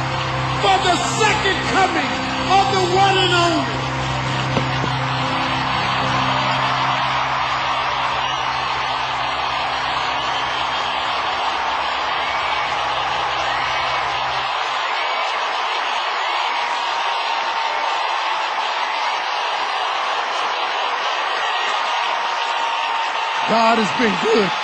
for 0.63 0.77
the 0.87 0.97
second 1.21 1.59
coming 1.75 2.13
of 2.59 2.65
the 2.75 2.85
one 2.97 3.17
and 3.19 3.35
only. 3.35 3.79
God 23.51 23.79
has 23.79 23.93
been 24.01 24.17
good. 24.23 24.62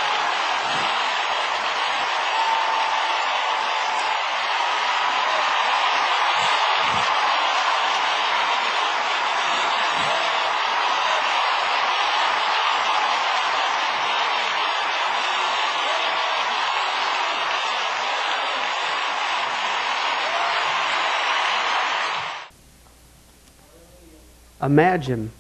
Imagine 24.68 25.30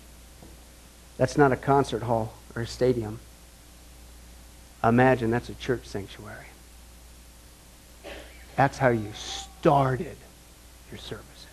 that's 1.18 1.36
not 1.36 1.52
a 1.52 1.56
concert 1.56 2.02
hall 2.02 2.32
or 2.56 2.62
a 2.62 2.66
stadium. 2.66 3.20
Imagine 4.82 5.30
that's 5.30 5.50
a 5.50 5.54
church 5.54 5.84
sanctuary. 5.84 6.46
That's 8.56 8.78
how 8.78 8.88
you 8.88 9.12
started 9.12 10.16
your 10.90 10.96
services. 10.96 11.46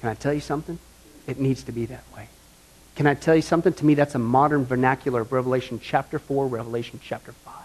Can 0.00 0.10
I 0.10 0.14
tell 0.14 0.34
you 0.34 0.40
something? 0.40 0.78
It 1.26 1.40
needs 1.40 1.62
to 1.62 1.72
be 1.72 1.86
that 1.86 2.04
way. 2.14 2.28
Can 2.96 3.06
I 3.06 3.14
tell 3.14 3.34
you 3.34 3.40
something? 3.40 3.72
To 3.72 3.86
me, 3.86 3.94
that's 3.94 4.14
a 4.14 4.18
modern 4.18 4.66
vernacular 4.66 5.22
of 5.22 5.32
Revelation 5.32 5.80
chapter 5.82 6.18
4, 6.18 6.48
Revelation 6.48 7.00
chapter 7.02 7.32
5. 7.32 7.59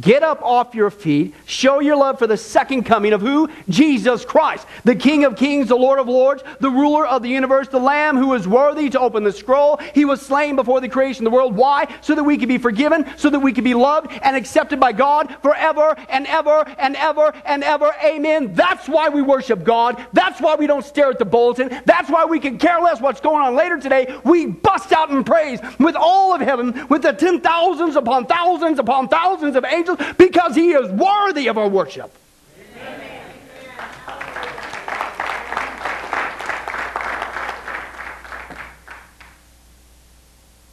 Get 0.00 0.22
up 0.22 0.42
off 0.42 0.76
your 0.76 0.90
feet. 0.90 1.34
Show 1.46 1.80
your 1.80 1.96
love 1.96 2.20
for 2.20 2.28
the 2.28 2.36
second 2.36 2.84
coming 2.84 3.12
of 3.12 3.20
who? 3.20 3.48
Jesus 3.68 4.24
Christ, 4.24 4.64
the 4.84 4.94
King 4.94 5.24
of 5.24 5.34
kings, 5.34 5.68
the 5.68 5.76
Lord 5.76 5.98
of 5.98 6.06
lords, 6.06 6.44
the 6.60 6.70
ruler 6.70 7.04
of 7.04 7.22
the 7.22 7.28
universe, 7.28 7.66
the 7.66 7.80
Lamb 7.80 8.16
who 8.16 8.32
is 8.34 8.46
worthy 8.46 8.90
to 8.90 9.00
open 9.00 9.24
the 9.24 9.32
scroll. 9.32 9.78
He 9.94 10.04
was 10.04 10.20
slain 10.22 10.54
before 10.54 10.80
the 10.80 10.88
creation 10.88 11.26
of 11.26 11.32
the 11.32 11.36
world. 11.36 11.56
Why? 11.56 11.92
So 12.00 12.14
that 12.14 12.22
we 12.22 12.38
could 12.38 12.48
be 12.48 12.58
forgiven, 12.58 13.06
so 13.16 13.28
that 13.28 13.40
we 13.40 13.52
could 13.52 13.64
be 13.64 13.74
loved 13.74 14.12
and 14.22 14.36
accepted 14.36 14.78
by 14.78 14.92
God 14.92 15.34
forever 15.42 15.96
and 16.08 16.28
ever 16.28 16.64
and 16.78 16.94
ever 16.94 17.32
and 17.44 17.64
ever. 17.64 17.92
Amen. 18.04 18.54
That's 18.54 18.88
why 18.88 19.08
we 19.08 19.22
worship 19.22 19.64
God. 19.64 20.06
That's 20.12 20.40
why 20.40 20.54
we 20.54 20.68
don't 20.68 20.84
stare 20.84 21.10
at 21.10 21.18
the 21.18 21.24
bulletin. 21.24 21.82
That's 21.86 22.08
why 22.08 22.24
we 22.24 22.38
can 22.38 22.58
care 22.58 22.80
less 22.80 23.00
what's 23.00 23.20
going 23.20 23.42
on 23.42 23.56
later 23.56 23.80
today. 23.80 24.20
We 24.22 24.46
bust 24.46 24.92
out 24.92 25.10
in 25.10 25.24
praise 25.24 25.58
with 25.80 25.96
all 25.96 26.34
of 26.34 26.40
heaven, 26.40 26.86
with 26.88 27.02
the 27.02 27.12
ten 27.12 27.40
thousands 27.40 27.96
upon 27.96 28.26
thousands 28.26 28.78
upon 28.78 29.08
thousands 29.08 29.56
of 29.56 29.64
angels 29.64 29.77
because 30.16 30.54
he 30.54 30.72
is 30.72 30.90
worthy 30.90 31.48
of 31.48 31.58
our 31.58 31.68
worship. 31.68 32.12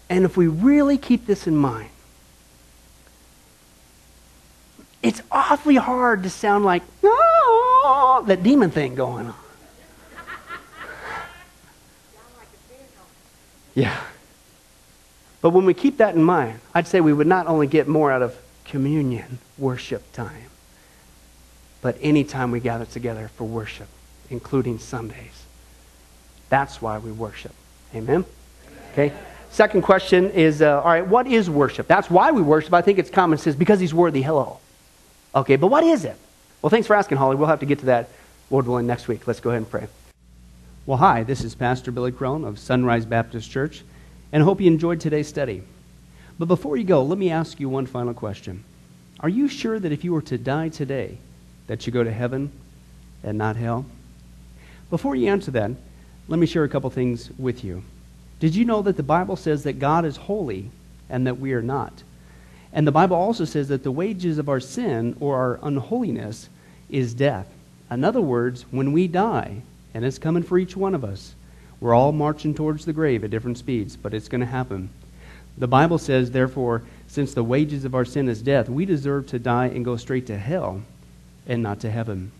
And 0.09 0.23
if 0.23 0.37
we 0.37 0.47
really 0.47 0.97
keep 0.97 1.25
this 1.25 1.47
in 1.47 1.55
mind, 1.55 1.89
it's 5.01 5.21
awfully 5.31 5.75
hard 5.75 6.23
to 6.23 6.29
sound 6.29 6.63
like, 6.65 6.83
oh, 7.03 8.23
that 8.27 8.41
demon 8.41 8.71
thing 8.71 8.95
going 8.95 9.27
on. 9.27 9.35
Yeah. 13.73 13.99
But 15.41 15.49
when 15.49 15.65
we 15.65 15.73
keep 15.73 15.97
that 15.97 16.15
in 16.15 16.23
mind, 16.23 16.59
I'd 16.73 16.87
say 16.87 17.01
we 17.01 17.13
would 17.13 17.27
not 17.27 17.45
only 17.47 17.67
get 17.67 17.87
more 17.87 18.11
out 18.11 18.21
of 18.21 18.35
communion, 18.75 19.39
worship 19.57 20.03
time. 20.11 20.49
But 21.81 21.97
anytime 22.01 22.51
we 22.51 22.59
gather 22.59 22.83
together 22.83 23.31
for 23.37 23.45
worship, 23.45 23.87
including 24.29 24.79
Sundays, 24.79 25.45
that's 26.49 26.81
why 26.81 26.97
we 26.97 27.09
worship. 27.09 27.53
Amen? 27.93 28.25
Okay? 28.91 29.13
Second 29.49 29.83
question 29.83 30.29
is 30.31 30.61
uh, 30.61 30.81
all 30.81 30.89
right, 30.89 31.07
what 31.07 31.25
is 31.25 31.49
worship? 31.49 31.87
That's 31.87 32.09
why 32.09 32.31
we 32.31 32.41
worship. 32.41 32.73
I 32.73 32.81
think 32.81 32.99
it's 32.99 33.09
common 33.09 33.37
sense 33.37 33.55
because 33.55 33.79
he's 33.79 33.93
worthy. 33.93 34.21
Hello. 34.21 34.59
Okay, 35.33 35.55
but 35.55 35.67
what 35.67 35.85
is 35.85 36.03
it? 36.03 36.17
Well, 36.61 36.69
thanks 36.69 36.85
for 36.85 36.97
asking, 36.97 37.17
Holly. 37.17 37.37
We'll 37.37 37.47
have 37.47 37.61
to 37.61 37.65
get 37.65 37.79
to 37.79 37.85
that, 37.85 38.09
Lord 38.49 38.67
willing, 38.67 38.87
next 38.87 39.07
week. 39.07 39.25
Let's 39.25 39.39
go 39.39 39.51
ahead 39.51 39.61
and 39.61 39.71
pray. 39.71 39.87
Well, 40.85 40.97
hi, 40.97 41.23
this 41.23 41.45
is 41.45 41.55
Pastor 41.55 41.93
Billy 41.93 42.11
Crone 42.11 42.43
of 42.43 42.59
Sunrise 42.59 43.05
Baptist 43.05 43.49
Church, 43.49 43.85
and 44.33 44.43
I 44.43 44.45
hope 44.45 44.59
you 44.59 44.67
enjoyed 44.67 44.99
today's 44.99 45.29
study. 45.29 45.63
But 46.37 46.47
before 46.47 46.77
you 46.77 46.83
go, 46.83 47.03
let 47.03 47.17
me 47.17 47.29
ask 47.29 47.59
you 47.59 47.69
one 47.69 47.85
final 47.85 48.13
question. 48.13 48.63
Are 49.19 49.29
you 49.29 49.47
sure 49.47 49.79
that 49.79 49.91
if 49.91 50.03
you 50.03 50.13
were 50.13 50.21
to 50.23 50.37
die 50.37 50.69
today, 50.69 51.17
that 51.67 51.87
you 51.87 51.93
go 51.93 52.03
to 52.03 52.11
heaven 52.11 52.51
and 53.23 53.37
not 53.37 53.55
hell? 53.55 53.85
Before 54.89 55.15
you 55.15 55.29
answer 55.29 55.51
that, 55.51 55.71
let 56.27 56.39
me 56.39 56.45
share 56.45 56.63
a 56.63 56.69
couple 56.69 56.89
things 56.89 57.29
with 57.37 57.63
you. 57.63 57.83
Did 58.39 58.55
you 58.55 58.65
know 58.65 58.81
that 58.81 58.97
the 58.97 59.03
Bible 59.03 59.35
says 59.35 59.63
that 59.63 59.79
God 59.79 60.05
is 60.05 60.17
holy 60.17 60.69
and 61.09 61.25
that 61.25 61.39
we 61.39 61.53
are 61.53 61.61
not? 61.61 62.03
And 62.73 62.85
the 62.85 62.91
Bible 62.91 63.15
also 63.15 63.45
says 63.45 63.69
that 63.69 63.83
the 63.83 63.91
wages 63.91 64.37
of 64.37 64.49
our 64.49 64.59
sin 64.59 65.15
or 65.21 65.37
our 65.37 65.59
unholiness 65.63 66.49
is 66.89 67.13
death. 67.13 67.47
In 67.89 68.03
other 68.03 68.21
words, 68.21 68.65
when 68.71 68.91
we 68.91 69.07
die, 69.07 69.61
and 69.93 70.03
it's 70.03 70.19
coming 70.19 70.43
for 70.43 70.57
each 70.57 70.75
one 70.75 70.93
of 70.93 71.05
us, 71.05 71.35
we're 71.79 71.93
all 71.93 72.11
marching 72.11 72.53
towards 72.53 72.83
the 72.83 72.93
grave 72.93 73.23
at 73.23 73.31
different 73.31 73.57
speeds, 73.57 73.95
but 73.95 74.13
it's 74.13 74.27
going 74.27 74.41
to 74.41 74.45
happen. 74.45 74.89
The 75.57 75.67
Bible 75.67 75.97
says, 75.97 76.31
therefore, 76.31 76.83
since 77.07 77.33
the 77.33 77.43
wages 77.43 77.85
of 77.85 77.95
our 77.95 78.05
sin 78.05 78.27
is 78.27 78.41
death, 78.41 78.67
we 78.67 78.85
deserve 78.85 79.27
to 79.27 79.39
die 79.39 79.67
and 79.67 79.85
go 79.85 79.95
straight 79.95 80.27
to 80.27 80.37
hell 80.37 80.81
and 81.47 81.63
not 81.63 81.79
to 81.81 81.91
heaven. 81.91 82.31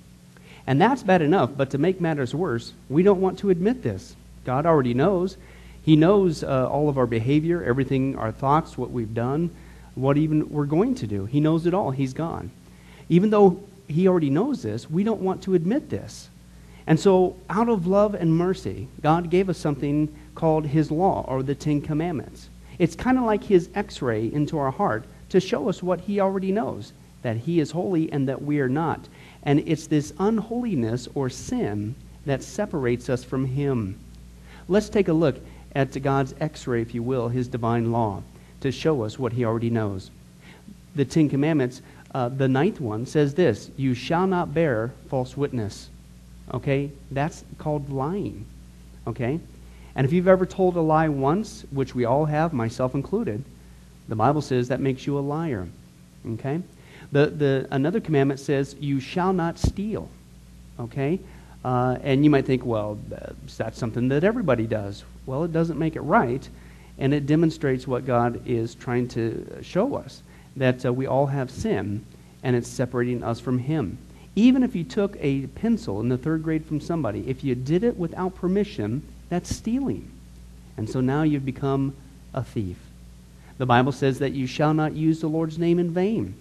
And 0.67 0.81
that's 0.81 1.03
bad 1.03 1.21
enough, 1.21 1.51
but 1.55 1.69
to 1.71 1.77
make 1.77 2.01
matters 2.01 2.33
worse, 2.33 2.73
we 2.89 3.03
don't 3.03 3.21
want 3.21 3.39
to 3.39 3.51
admit 3.51 3.83
this. 3.83 4.15
God 4.43 4.65
already 4.65 4.93
knows. 4.93 5.37
He 5.83 5.95
knows 5.95 6.43
uh, 6.43 6.67
all 6.67 6.89
of 6.89 6.97
our 6.97 7.05
behavior, 7.05 7.63
everything, 7.63 8.17
our 8.17 8.31
thoughts, 8.31 8.77
what 8.77 8.91
we've 8.91 9.13
done, 9.13 9.55
what 9.93 10.17
even 10.17 10.49
we're 10.49 10.65
going 10.65 10.95
to 10.95 11.07
do. 11.07 11.25
He 11.25 11.39
knows 11.39 11.65
it 11.65 11.73
all. 11.73 11.91
He's 11.91 12.13
gone. 12.13 12.51
Even 13.07 13.29
though 13.29 13.61
He 13.87 14.07
already 14.07 14.31
knows 14.31 14.63
this, 14.63 14.89
we 14.89 15.03
don't 15.03 15.21
want 15.21 15.43
to 15.43 15.53
admit 15.53 15.89
this. 15.89 16.29
And 16.87 16.99
so, 16.99 17.35
out 17.49 17.69
of 17.69 17.87
love 17.87 18.13
and 18.13 18.35
mercy, 18.35 18.87
God 19.01 19.29
gave 19.29 19.49
us 19.49 19.57
something 19.57 20.13
called 20.33 20.65
His 20.65 20.91
law 20.91 21.23
or 21.27 21.43
the 21.43 21.55
Ten 21.55 21.81
Commandments. 21.81 22.49
It's 22.79 22.95
kind 22.95 23.17
of 23.17 23.23
like 23.25 23.43
his 23.43 23.69
x 23.75 24.01
ray 24.01 24.31
into 24.31 24.57
our 24.57 24.71
heart 24.71 25.05
to 25.29 25.39
show 25.39 25.69
us 25.69 25.81
what 25.81 26.01
he 26.01 26.19
already 26.19 26.51
knows 26.51 26.93
that 27.25 27.37
he 27.37 27.59
is 27.59 27.71
holy 27.71 28.11
and 28.11 28.29
that 28.29 28.43
we 28.43 28.59
are 28.59 28.69
not. 28.69 29.07
And 29.41 29.63
it's 29.65 29.87
this 29.87 30.13
unholiness 30.19 31.07
or 31.15 31.27
sin 31.27 31.95
that 32.27 32.43
separates 32.43 33.09
us 33.09 33.23
from 33.23 33.45
him. 33.47 33.97
Let's 34.67 34.89
take 34.89 35.07
a 35.07 35.13
look 35.13 35.37
at 35.73 35.99
God's 36.03 36.35
x 36.39 36.67
ray, 36.67 36.83
if 36.83 36.93
you 36.93 37.01
will, 37.01 37.29
his 37.29 37.47
divine 37.47 37.91
law, 37.91 38.21
to 38.61 38.71
show 38.71 39.01
us 39.01 39.17
what 39.17 39.33
he 39.33 39.43
already 39.43 39.71
knows. 39.71 40.11
The 40.95 41.03
Ten 41.03 41.27
Commandments, 41.27 41.81
uh, 42.13 42.29
the 42.29 42.47
ninth 42.47 42.79
one 42.79 43.07
says 43.07 43.33
this 43.33 43.71
You 43.75 43.95
shall 43.95 44.27
not 44.27 44.53
bear 44.53 44.91
false 45.09 45.35
witness. 45.35 45.89
Okay? 46.53 46.91
That's 47.09 47.43
called 47.57 47.89
lying. 47.89 48.45
Okay? 49.07 49.39
And 49.95 50.05
if 50.05 50.11
you've 50.11 50.27
ever 50.27 50.45
told 50.45 50.75
a 50.75 50.81
lie 50.81 51.07
once, 51.07 51.65
which 51.71 51.95
we 51.95 52.05
all 52.05 52.25
have, 52.25 52.53
myself 52.53 52.95
included, 52.95 53.43
the 54.07 54.15
Bible 54.15 54.41
says 54.41 54.67
that 54.67 54.79
makes 54.79 55.07
you 55.07 55.17
a 55.17 55.21
liar. 55.21 55.67
Okay? 56.33 56.61
The, 57.11 57.27
the, 57.27 57.67
another 57.71 57.99
commandment 57.99 58.39
says, 58.39 58.75
You 58.79 58.99
shall 58.99 59.33
not 59.33 59.57
steal. 59.57 60.09
Okay? 60.79 61.19
Uh, 61.63 61.97
and 62.03 62.23
you 62.23 62.29
might 62.29 62.45
think, 62.45 62.65
well, 62.65 62.99
that's 63.57 63.79
something 63.79 64.07
that 64.09 64.23
everybody 64.23 64.67
does. 64.67 65.03
Well, 65.25 65.43
it 65.43 65.51
doesn't 65.51 65.79
make 65.79 65.95
it 65.95 66.01
right, 66.01 66.47
and 66.99 67.13
it 67.13 67.25
demonstrates 67.25 67.87
what 67.87 68.05
God 68.05 68.41
is 68.45 68.75
trying 68.75 69.07
to 69.09 69.63
show 69.63 69.95
us 69.95 70.21
that 70.55 70.85
uh, 70.85 70.93
we 70.93 71.07
all 71.07 71.25
have 71.25 71.49
sin, 71.49 72.05
and 72.43 72.55
it's 72.55 72.69
separating 72.69 73.23
us 73.23 73.39
from 73.39 73.57
Him. 73.57 73.97
Even 74.35 74.63
if 74.63 74.75
you 74.75 74.83
took 74.83 75.17
a 75.19 75.47
pencil 75.47 76.01
in 76.01 76.09
the 76.09 76.17
third 76.17 76.43
grade 76.43 76.65
from 76.65 76.79
somebody, 76.79 77.27
if 77.27 77.43
you 77.43 77.55
did 77.55 77.83
it 77.83 77.97
without 77.97 78.35
permission, 78.35 79.01
that's 79.29 79.55
stealing. 79.55 80.11
And 80.77 80.89
so 80.89 81.01
now 81.01 81.23
you've 81.23 81.45
become 81.45 81.95
a 82.33 82.43
thief. 82.43 82.77
The 83.57 83.65
Bible 83.65 83.91
says 83.91 84.19
that 84.19 84.33
you 84.33 84.47
shall 84.47 84.73
not 84.73 84.95
use 84.95 85.21
the 85.21 85.27
Lord's 85.27 85.57
name 85.57 85.79
in 85.79 85.91
vain. 85.91 86.35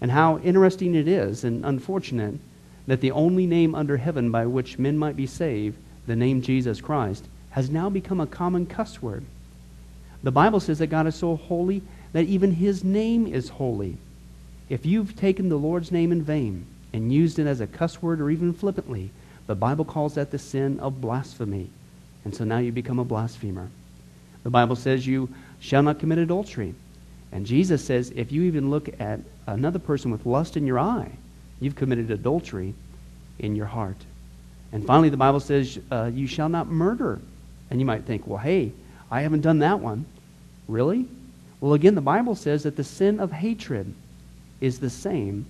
And 0.00 0.10
how 0.10 0.38
interesting 0.38 0.94
it 0.94 1.08
is 1.08 1.44
and 1.44 1.64
unfortunate 1.64 2.34
that 2.86 3.00
the 3.00 3.12
only 3.12 3.46
name 3.46 3.74
under 3.74 3.96
heaven 3.96 4.30
by 4.30 4.46
which 4.46 4.78
men 4.78 4.98
might 4.98 5.16
be 5.16 5.26
saved, 5.26 5.78
the 6.06 6.16
name 6.16 6.42
Jesus 6.42 6.80
Christ, 6.80 7.24
has 7.50 7.70
now 7.70 7.88
become 7.88 8.20
a 8.20 8.26
common 8.26 8.66
cuss 8.66 9.00
word. 9.00 9.24
The 10.22 10.32
Bible 10.32 10.60
says 10.60 10.78
that 10.80 10.88
God 10.88 11.06
is 11.06 11.14
so 11.14 11.36
holy 11.36 11.82
that 12.12 12.26
even 12.26 12.52
his 12.52 12.84
name 12.84 13.26
is 13.26 13.48
holy. 13.48 13.96
If 14.68 14.84
you've 14.84 15.16
taken 15.16 15.48
the 15.48 15.56
Lord's 15.56 15.92
name 15.92 16.12
in 16.12 16.22
vain 16.22 16.66
and 16.92 17.12
used 17.12 17.38
it 17.38 17.46
as 17.46 17.60
a 17.60 17.66
cuss 17.66 18.02
word 18.02 18.20
or 18.20 18.30
even 18.30 18.52
flippantly, 18.52 19.10
the 19.46 19.54
Bible 19.54 19.84
calls 19.84 20.14
that 20.14 20.30
the 20.30 20.38
sin 20.38 20.80
of 20.80 21.00
blasphemy. 21.00 21.70
And 22.24 22.34
so 22.34 22.44
now 22.44 22.58
you 22.58 22.72
become 22.72 22.98
a 22.98 23.04
blasphemer. 23.04 23.68
The 24.42 24.50
Bible 24.50 24.76
says 24.76 25.06
you 25.06 25.28
shall 25.60 25.82
not 25.82 25.98
commit 25.98 26.18
adultery. 26.18 26.74
And 27.32 27.46
Jesus 27.46 27.84
says 27.84 28.12
if 28.14 28.30
you 28.30 28.42
even 28.42 28.70
look 28.70 28.88
at 29.00 29.20
another 29.46 29.78
person 29.78 30.10
with 30.10 30.26
lust 30.26 30.56
in 30.56 30.66
your 30.66 30.78
eye, 30.78 31.10
you've 31.60 31.76
committed 31.76 32.10
adultery 32.10 32.74
in 33.38 33.56
your 33.56 33.66
heart. 33.66 33.96
And 34.72 34.84
finally, 34.86 35.08
the 35.08 35.16
Bible 35.16 35.40
says 35.40 35.78
uh, 35.90 36.10
you 36.12 36.26
shall 36.26 36.48
not 36.48 36.68
murder. 36.68 37.20
And 37.70 37.80
you 37.80 37.86
might 37.86 38.04
think, 38.04 38.26
well, 38.26 38.38
hey, 38.38 38.72
I 39.10 39.22
haven't 39.22 39.40
done 39.40 39.60
that 39.60 39.80
one. 39.80 40.04
Really? 40.68 41.06
Well, 41.60 41.74
again, 41.74 41.94
the 41.94 42.00
Bible 42.00 42.34
says 42.34 42.64
that 42.64 42.76
the 42.76 42.84
sin 42.84 43.20
of 43.20 43.32
hatred 43.32 43.92
is 44.60 44.78
the 44.78 44.90
same 44.90 45.46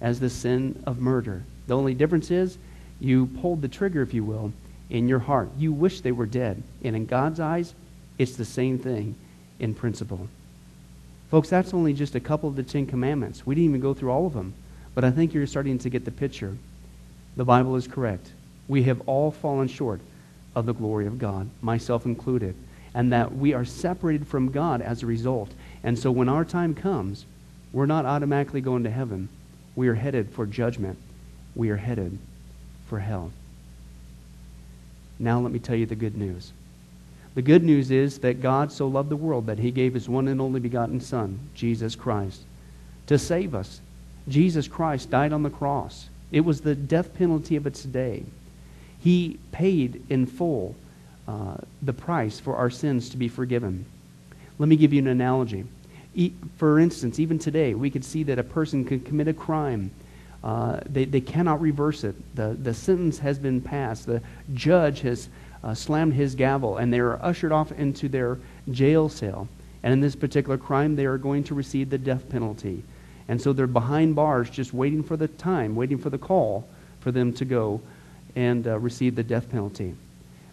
as 0.00 0.20
the 0.20 0.30
sin 0.30 0.82
of 0.86 0.98
murder. 1.00 1.42
The 1.66 1.76
only 1.76 1.94
difference 1.94 2.30
is 2.30 2.58
you 3.00 3.26
pulled 3.40 3.62
the 3.62 3.68
trigger, 3.68 4.02
if 4.02 4.14
you 4.14 4.24
will, 4.24 4.52
in 4.90 5.08
your 5.08 5.18
heart. 5.18 5.50
You 5.58 5.72
wish 5.72 6.00
they 6.00 6.12
were 6.12 6.26
dead. 6.26 6.62
And 6.82 6.94
in 6.94 7.06
God's 7.06 7.40
eyes, 7.40 7.74
it's 8.18 8.36
the 8.36 8.44
same 8.44 8.78
thing 8.78 9.16
in 9.58 9.74
principle. 9.74 10.28
Folks, 11.30 11.48
that's 11.48 11.74
only 11.74 11.92
just 11.92 12.14
a 12.14 12.20
couple 12.20 12.48
of 12.48 12.56
the 12.56 12.62
Ten 12.62 12.86
Commandments. 12.86 13.44
We 13.44 13.54
didn't 13.54 13.70
even 13.70 13.80
go 13.80 13.94
through 13.94 14.10
all 14.10 14.26
of 14.26 14.34
them. 14.34 14.54
But 14.94 15.04
I 15.04 15.10
think 15.10 15.34
you're 15.34 15.46
starting 15.46 15.78
to 15.80 15.90
get 15.90 16.04
the 16.04 16.10
picture. 16.10 16.56
The 17.36 17.44
Bible 17.44 17.76
is 17.76 17.86
correct. 17.86 18.30
We 18.68 18.84
have 18.84 19.02
all 19.06 19.30
fallen 19.30 19.68
short 19.68 20.00
of 20.54 20.66
the 20.66 20.72
glory 20.72 21.06
of 21.06 21.18
God, 21.18 21.50
myself 21.60 22.06
included, 22.06 22.54
and 22.94 23.12
that 23.12 23.36
we 23.36 23.52
are 23.52 23.64
separated 23.64 24.26
from 24.26 24.50
God 24.50 24.80
as 24.80 25.02
a 25.02 25.06
result. 25.06 25.50
And 25.84 25.98
so 25.98 26.10
when 26.10 26.30
our 26.30 26.44
time 26.44 26.74
comes, 26.74 27.26
we're 27.72 27.86
not 27.86 28.06
automatically 28.06 28.62
going 28.62 28.84
to 28.84 28.90
heaven. 28.90 29.28
We 29.74 29.88
are 29.88 29.94
headed 29.94 30.30
for 30.30 30.46
judgment. 30.46 30.98
We 31.54 31.68
are 31.68 31.76
headed 31.76 32.18
for 32.88 32.98
hell. 32.98 33.32
Now 35.18 35.40
let 35.40 35.52
me 35.52 35.58
tell 35.58 35.76
you 35.76 35.86
the 35.86 35.94
good 35.94 36.16
news. 36.16 36.52
The 37.34 37.42
good 37.42 37.62
news 37.62 37.90
is 37.90 38.18
that 38.20 38.40
God 38.40 38.72
so 38.72 38.88
loved 38.88 39.10
the 39.10 39.16
world 39.16 39.46
that 39.46 39.58
he 39.58 39.70
gave 39.70 39.94
his 39.94 40.08
one 40.08 40.28
and 40.28 40.40
only 40.40 40.60
begotten 40.60 41.00
Son, 41.00 41.38
Jesus 41.54 41.94
Christ, 41.94 42.42
to 43.08 43.18
save 43.18 43.54
us. 43.54 43.80
Jesus 44.28 44.66
Christ 44.66 45.10
died 45.10 45.32
on 45.32 45.42
the 45.42 45.50
cross. 45.50 46.08
It 46.32 46.40
was 46.40 46.60
the 46.60 46.74
death 46.74 47.14
penalty 47.14 47.56
of 47.56 47.66
its 47.66 47.82
day. 47.82 48.24
He 48.98 49.38
paid 49.52 50.02
in 50.08 50.26
full 50.26 50.74
uh, 51.28 51.56
the 51.82 51.92
price 51.92 52.40
for 52.40 52.56
our 52.56 52.70
sins 52.70 53.10
to 53.10 53.16
be 53.16 53.28
forgiven. 53.28 53.84
Let 54.58 54.68
me 54.68 54.76
give 54.76 54.92
you 54.92 55.00
an 55.00 55.06
analogy. 55.08 55.64
E- 56.14 56.32
for 56.56 56.80
instance, 56.80 57.18
even 57.18 57.38
today, 57.38 57.74
we 57.74 57.90
could 57.90 58.04
see 58.04 58.22
that 58.24 58.38
a 58.38 58.42
person 58.42 58.84
could 58.84 59.04
commit 59.04 59.28
a 59.28 59.34
crime 59.34 59.90
uh, 60.44 60.80
they, 60.86 61.04
they 61.04 61.20
cannot 61.20 61.60
reverse 61.60 62.04
it. 62.04 62.14
The, 62.36 62.56
the 62.60 62.74
sentence 62.74 63.18
has 63.18 63.38
been 63.38 63.60
passed. 63.60 64.06
The 64.06 64.22
judge 64.54 65.00
has 65.00 65.28
uh, 65.64 65.74
slammed 65.74 66.14
his 66.14 66.34
gavel, 66.34 66.76
and 66.76 66.92
they 66.92 67.00
are 67.00 67.22
ushered 67.22 67.52
off 67.52 67.72
into 67.72 68.08
their 68.08 68.38
jail 68.70 69.08
cell. 69.08 69.48
And 69.82 69.92
in 69.92 70.00
this 70.00 70.16
particular 70.16 70.58
crime, 70.58 70.96
they 70.96 71.06
are 71.06 71.18
going 71.18 71.44
to 71.44 71.54
receive 71.54 71.90
the 71.90 71.98
death 71.98 72.28
penalty. 72.28 72.82
And 73.28 73.40
so 73.40 73.52
they're 73.52 73.66
behind 73.66 74.14
bars, 74.14 74.48
just 74.50 74.72
waiting 74.72 75.02
for 75.02 75.16
the 75.16 75.28
time, 75.28 75.74
waiting 75.74 75.98
for 75.98 76.10
the 76.10 76.18
call 76.18 76.68
for 77.00 77.10
them 77.10 77.32
to 77.34 77.44
go 77.44 77.80
and 78.36 78.66
uh, 78.66 78.78
receive 78.78 79.14
the 79.16 79.22
death 79.22 79.50
penalty. 79.50 79.94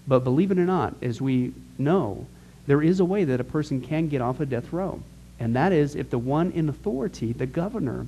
But 0.07 0.23
believe 0.23 0.51
it 0.51 0.57
or 0.57 0.65
not, 0.65 0.95
as 1.01 1.21
we 1.21 1.53
know, 1.77 2.25
there 2.67 2.81
is 2.81 2.99
a 2.99 3.05
way 3.05 3.23
that 3.25 3.39
a 3.39 3.43
person 3.43 3.81
can 3.81 4.07
get 4.07 4.21
off 4.21 4.39
a 4.39 4.45
death 4.45 4.71
row. 4.73 5.01
And 5.39 5.55
that 5.55 5.73
is 5.73 5.95
if 5.95 6.09
the 6.09 6.17
one 6.17 6.51
in 6.51 6.69
authority, 6.69 7.34
the 7.34 7.45
governor, 7.45 8.07